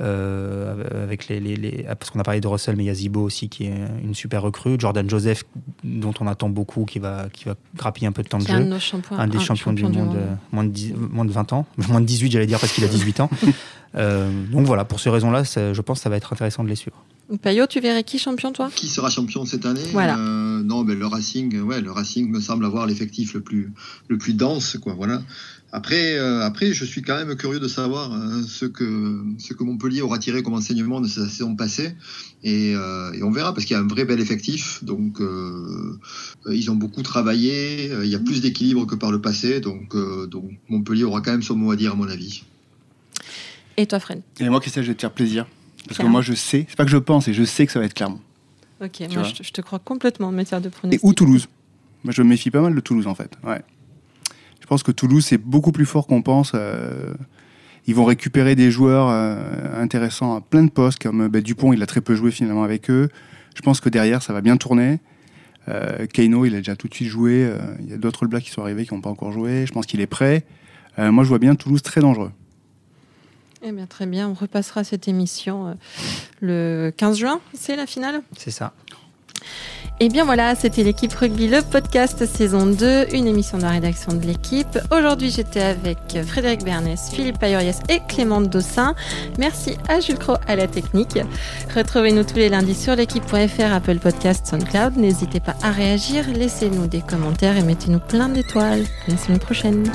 Euh, 0.00 1.04
avec 1.04 1.28
les, 1.28 1.38
les, 1.38 1.84
parce 1.84 2.10
qu'on 2.10 2.18
a 2.18 2.24
parlé 2.24 2.40
de 2.40 2.48
Russell, 2.48 2.76
mais 2.76 2.84
il 2.84 2.86
y 2.86 2.90
a 2.90 2.94
Zibo 2.94 3.22
aussi 3.22 3.48
qui 3.48 3.66
est 3.66 3.74
une 4.02 4.14
super 4.14 4.42
recrue. 4.42 4.76
Jordan 4.78 5.08
Joseph, 5.08 5.44
dont 5.84 6.14
on 6.18 6.26
attend 6.26 6.48
beaucoup, 6.48 6.84
qui 6.84 6.98
va, 6.98 7.26
qui 7.32 7.44
va 7.44 7.54
grappiller 7.76 8.06
un 8.08 8.12
peu 8.12 8.22
de 8.22 8.28
temps 8.28 8.38
de 8.38 8.46
jeu. 8.46 8.54
Un, 8.54 9.28
des 9.28 9.38
champions 9.38 9.72
du 9.72 9.84
monde, 9.84 10.16
euh, 10.16 10.34
moins, 10.50 10.64
de 10.64 10.72
moins 10.96 11.24
de 11.24 11.30
20 11.30 11.52
ans, 11.52 11.66
moins 11.88 12.00
de 12.00 12.06
18, 12.06 12.32
j'allais 12.32 12.46
dire, 12.46 12.58
parce 12.58 12.72
qu'il 12.72 12.84
a 12.84 12.88
18 12.88 13.20
ans. 13.20 13.30
Euh, 13.94 14.30
donc 14.50 14.64
voilà, 14.64 14.86
pour 14.86 15.00
ces 15.00 15.10
raisons-là, 15.10 15.42
je 15.44 15.80
pense 15.82 15.98
que 15.98 16.02
ça 16.02 16.08
va 16.08 16.16
être 16.16 16.32
intéressant 16.32 16.64
de 16.64 16.68
les 16.70 16.76
suivre. 16.76 16.96
Payot, 17.38 17.66
tu 17.66 17.80
verrais 17.80 18.04
qui 18.04 18.18
champion, 18.18 18.52
toi? 18.52 18.70
Qui 18.74 18.88
sera 18.88 19.10
champion 19.10 19.44
cette 19.44 19.66
année? 19.66 19.84
Voilà. 19.92 20.16
Non, 20.16 20.84
mais 20.84 20.94
le 20.94 21.06
Racing, 21.06 21.60
ouais, 21.60 21.80
le 21.80 21.90
Racing 21.90 22.30
me 22.30 22.40
semble 22.40 22.64
avoir 22.64 22.86
l'effectif 22.86 23.34
le 23.34 23.40
plus, 23.40 23.72
le 24.08 24.18
plus 24.18 24.34
dense, 24.34 24.76
quoi. 24.80 24.94
Voilà. 24.94 25.22
Après, 25.74 26.16
euh, 26.16 26.42
après, 26.42 26.74
je 26.74 26.84
suis 26.84 27.00
quand 27.00 27.16
même 27.16 27.34
curieux 27.34 27.58
de 27.58 27.66
savoir 27.66 28.12
euh, 28.12 28.42
ce, 28.46 28.66
que, 28.66 29.24
ce 29.38 29.54
que 29.54 29.64
Montpellier 29.64 30.02
aura 30.02 30.18
tiré 30.18 30.42
comme 30.42 30.52
enseignement 30.52 31.00
de 31.00 31.08
sa 31.08 31.26
saison 31.26 31.56
passée. 31.56 31.94
Et, 32.44 32.74
euh, 32.76 33.10
et 33.12 33.22
on 33.22 33.30
verra, 33.30 33.54
parce 33.54 33.64
qu'il 33.64 33.74
y 33.74 33.78
a 33.78 33.82
un 33.82 33.88
vrai 33.88 34.04
bel 34.04 34.20
effectif. 34.20 34.84
Donc, 34.84 35.18
ils 36.46 36.70
ont 36.70 36.76
beaucoup 36.76 37.02
travaillé. 37.02 37.90
Il 38.04 38.10
y 38.10 38.14
a 38.14 38.18
plus 38.18 38.42
d'équilibre 38.42 38.86
que 38.86 38.94
par 38.94 39.10
le 39.10 39.20
passé. 39.20 39.60
Donc, 39.60 39.96
donc, 40.28 40.50
Montpellier 40.68 41.04
aura 41.04 41.22
quand 41.22 41.32
même 41.32 41.42
son 41.42 41.56
mot 41.56 41.70
à 41.70 41.76
dire, 41.76 41.92
à 41.92 41.94
mon 41.94 42.08
avis. 42.08 42.44
Et 43.78 43.86
toi, 43.86 43.98
Fred? 43.98 44.20
Et 44.40 44.48
moi, 44.50 44.60
qu'est-ce 44.60 44.76
que 44.76 44.82
je 44.82 44.88
vais 44.88 44.94
te 44.94 45.00
faire 45.00 45.12
plaisir 45.12 45.46
Parce 45.86 45.98
que 45.98 46.06
moi, 46.06 46.22
je 46.22 46.32
sais, 46.32 46.66
c'est 46.68 46.76
pas 46.76 46.84
que 46.84 46.90
je 46.90 46.96
pense, 46.96 47.28
et 47.28 47.34
je 47.34 47.44
sais 47.44 47.66
que 47.66 47.72
ça 47.72 47.78
va 47.78 47.86
être 47.86 47.94
Clermont. 47.94 48.20
Ok, 48.82 49.00
moi 49.12 49.22
je, 49.22 49.50
te 49.52 49.60
crois 49.60 49.78
complètement 49.78 50.28
en 50.28 50.32
matière 50.32 50.60
de 50.60 50.68
pronostic. 50.68 51.04
Et 51.04 51.06
ou 51.06 51.12
Toulouse. 51.12 51.48
Moi, 52.02 52.12
je 52.12 52.22
me 52.22 52.28
méfie 52.28 52.50
pas 52.50 52.60
mal 52.60 52.74
de 52.74 52.80
Toulouse 52.80 53.06
en 53.06 53.14
fait. 53.14 53.32
Ouais. 53.44 53.62
Je 54.60 54.66
pense 54.66 54.82
que 54.82 54.90
Toulouse 54.90 55.24
c'est 55.24 55.38
beaucoup 55.38 55.70
plus 55.70 55.86
fort 55.86 56.08
qu'on 56.08 56.22
pense. 56.22 56.52
Euh, 56.54 57.14
ils 57.86 57.94
vont 57.94 58.04
récupérer 58.04 58.54
des 58.54 58.70
joueurs 58.70 59.08
euh, 59.08 59.80
intéressants 59.80 60.36
à 60.36 60.40
plein 60.40 60.62
de 60.62 60.70
postes, 60.70 61.02
comme 61.02 61.28
ben, 61.28 61.42
Dupont, 61.42 61.72
il 61.72 61.82
a 61.82 61.86
très 61.86 62.00
peu 62.00 62.14
joué 62.14 62.30
finalement 62.30 62.62
avec 62.62 62.90
eux. 62.90 63.08
Je 63.54 63.60
pense 63.62 63.80
que 63.80 63.88
derrière, 63.88 64.22
ça 64.22 64.32
va 64.32 64.40
bien 64.40 64.56
tourner. 64.56 65.00
Euh, 65.68 66.06
Keino, 66.06 66.44
il 66.44 66.54
a 66.54 66.58
déjà 66.58 66.76
tout 66.76 66.88
de 66.88 66.94
suite 66.94 67.08
joué. 67.08 67.44
Euh, 67.44 67.58
il 67.80 67.90
y 67.90 67.92
a 67.92 67.96
d'autres 67.96 68.26
Blacks 68.26 68.44
qui 68.44 68.50
sont 68.50 68.62
arrivés 68.62 68.86
qui 68.86 68.94
n'ont 68.94 69.00
pas 69.00 69.10
encore 69.10 69.32
joué. 69.32 69.66
Je 69.66 69.72
pense 69.72 69.86
qu'il 69.86 70.00
est 70.00 70.06
prêt. 70.06 70.44
moi, 70.98 71.24
je 71.24 71.28
vois 71.28 71.38
bien 71.38 71.54
Toulouse 71.54 71.82
très 71.82 72.00
dangereux. 72.00 72.32
Eh 73.62 73.72
bien, 73.72 73.86
très 73.86 74.06
bien. 74.06 74.28
On 74.28 74.34
repassera 74.34 74.84
cette 74.84 75.08
émission 75.08 75.68
euh, 75.68 75.74
le 76.40 76.92
15 76.96 77.16
juin. 77.16 77.40
C'est 77.54 77.76
la 77.76 77.86
finale? 77.86 78.22
C'est 78.36 78.50
ça. 78.50 78.72
Et 80.00 80.06
eh 80.06 80.08
bien 80.08 80.24
voilà, 80.24 80.56
c'était 80.56 80.82
l'équipe 80.82 81.12
rugby, 81.12 81.46
le 81.46 81.62
podcast 81.62 82.26
saison 82.26 82.66
2, 82.66 83.14
une 83.14 83.28
émission 83.28 83.58
de 83.58 83.62
la 83.62 83.70
rédaction 83.70 84.12
de 84.12 84.26
l'équipe. 84.26 84.78
Aujourd'hui, 84.90 85.30
j'étais 85.30 85.62
avec 85.62 85.98
Frédéric 86.26 86.64
Bernès, 86.64 87.10
Philippe 87.10 87.38
Payoriès 87.38 87.78
et 87.88 88.00
Clément 88.08 88.40
Dossin. 88.40 88.96
Merci 89.38 89.76
à 89.88 90.00
Jules 90.00 90.18
Cro 90.18 90.34
à 90.48 90.56
la 90.56 90.66
technique. 90.66 91.20
Retrouvez-nous 91.76 92.24
tous 92.24 92.34
les 92.36 92.48
lundis 92.48 92.74
sur 92.74 92.96
l'équipe.fr, 92.96 93.72
Apple 93.72 93.98
Podcast, 93.98 94.44
SoundCloud. 94.46 94.96
N'hésitez 94.96 95.38
pas 95.38 95.54
à 95.62 95.70
réagir, 95.70 96.26
laissez-nous 96.28 96.88
des 96.88 97.02
commentaires 97.02 97.56
et 97.56 97.62
mettez-nous 97.62 98.00
plein 98.00 98.28
d'étoiles. 98.28 98.84
À 99.06 99.10
la 99.12 99.16
semaine 99.16 99.38
prochaine. 99.38 99.92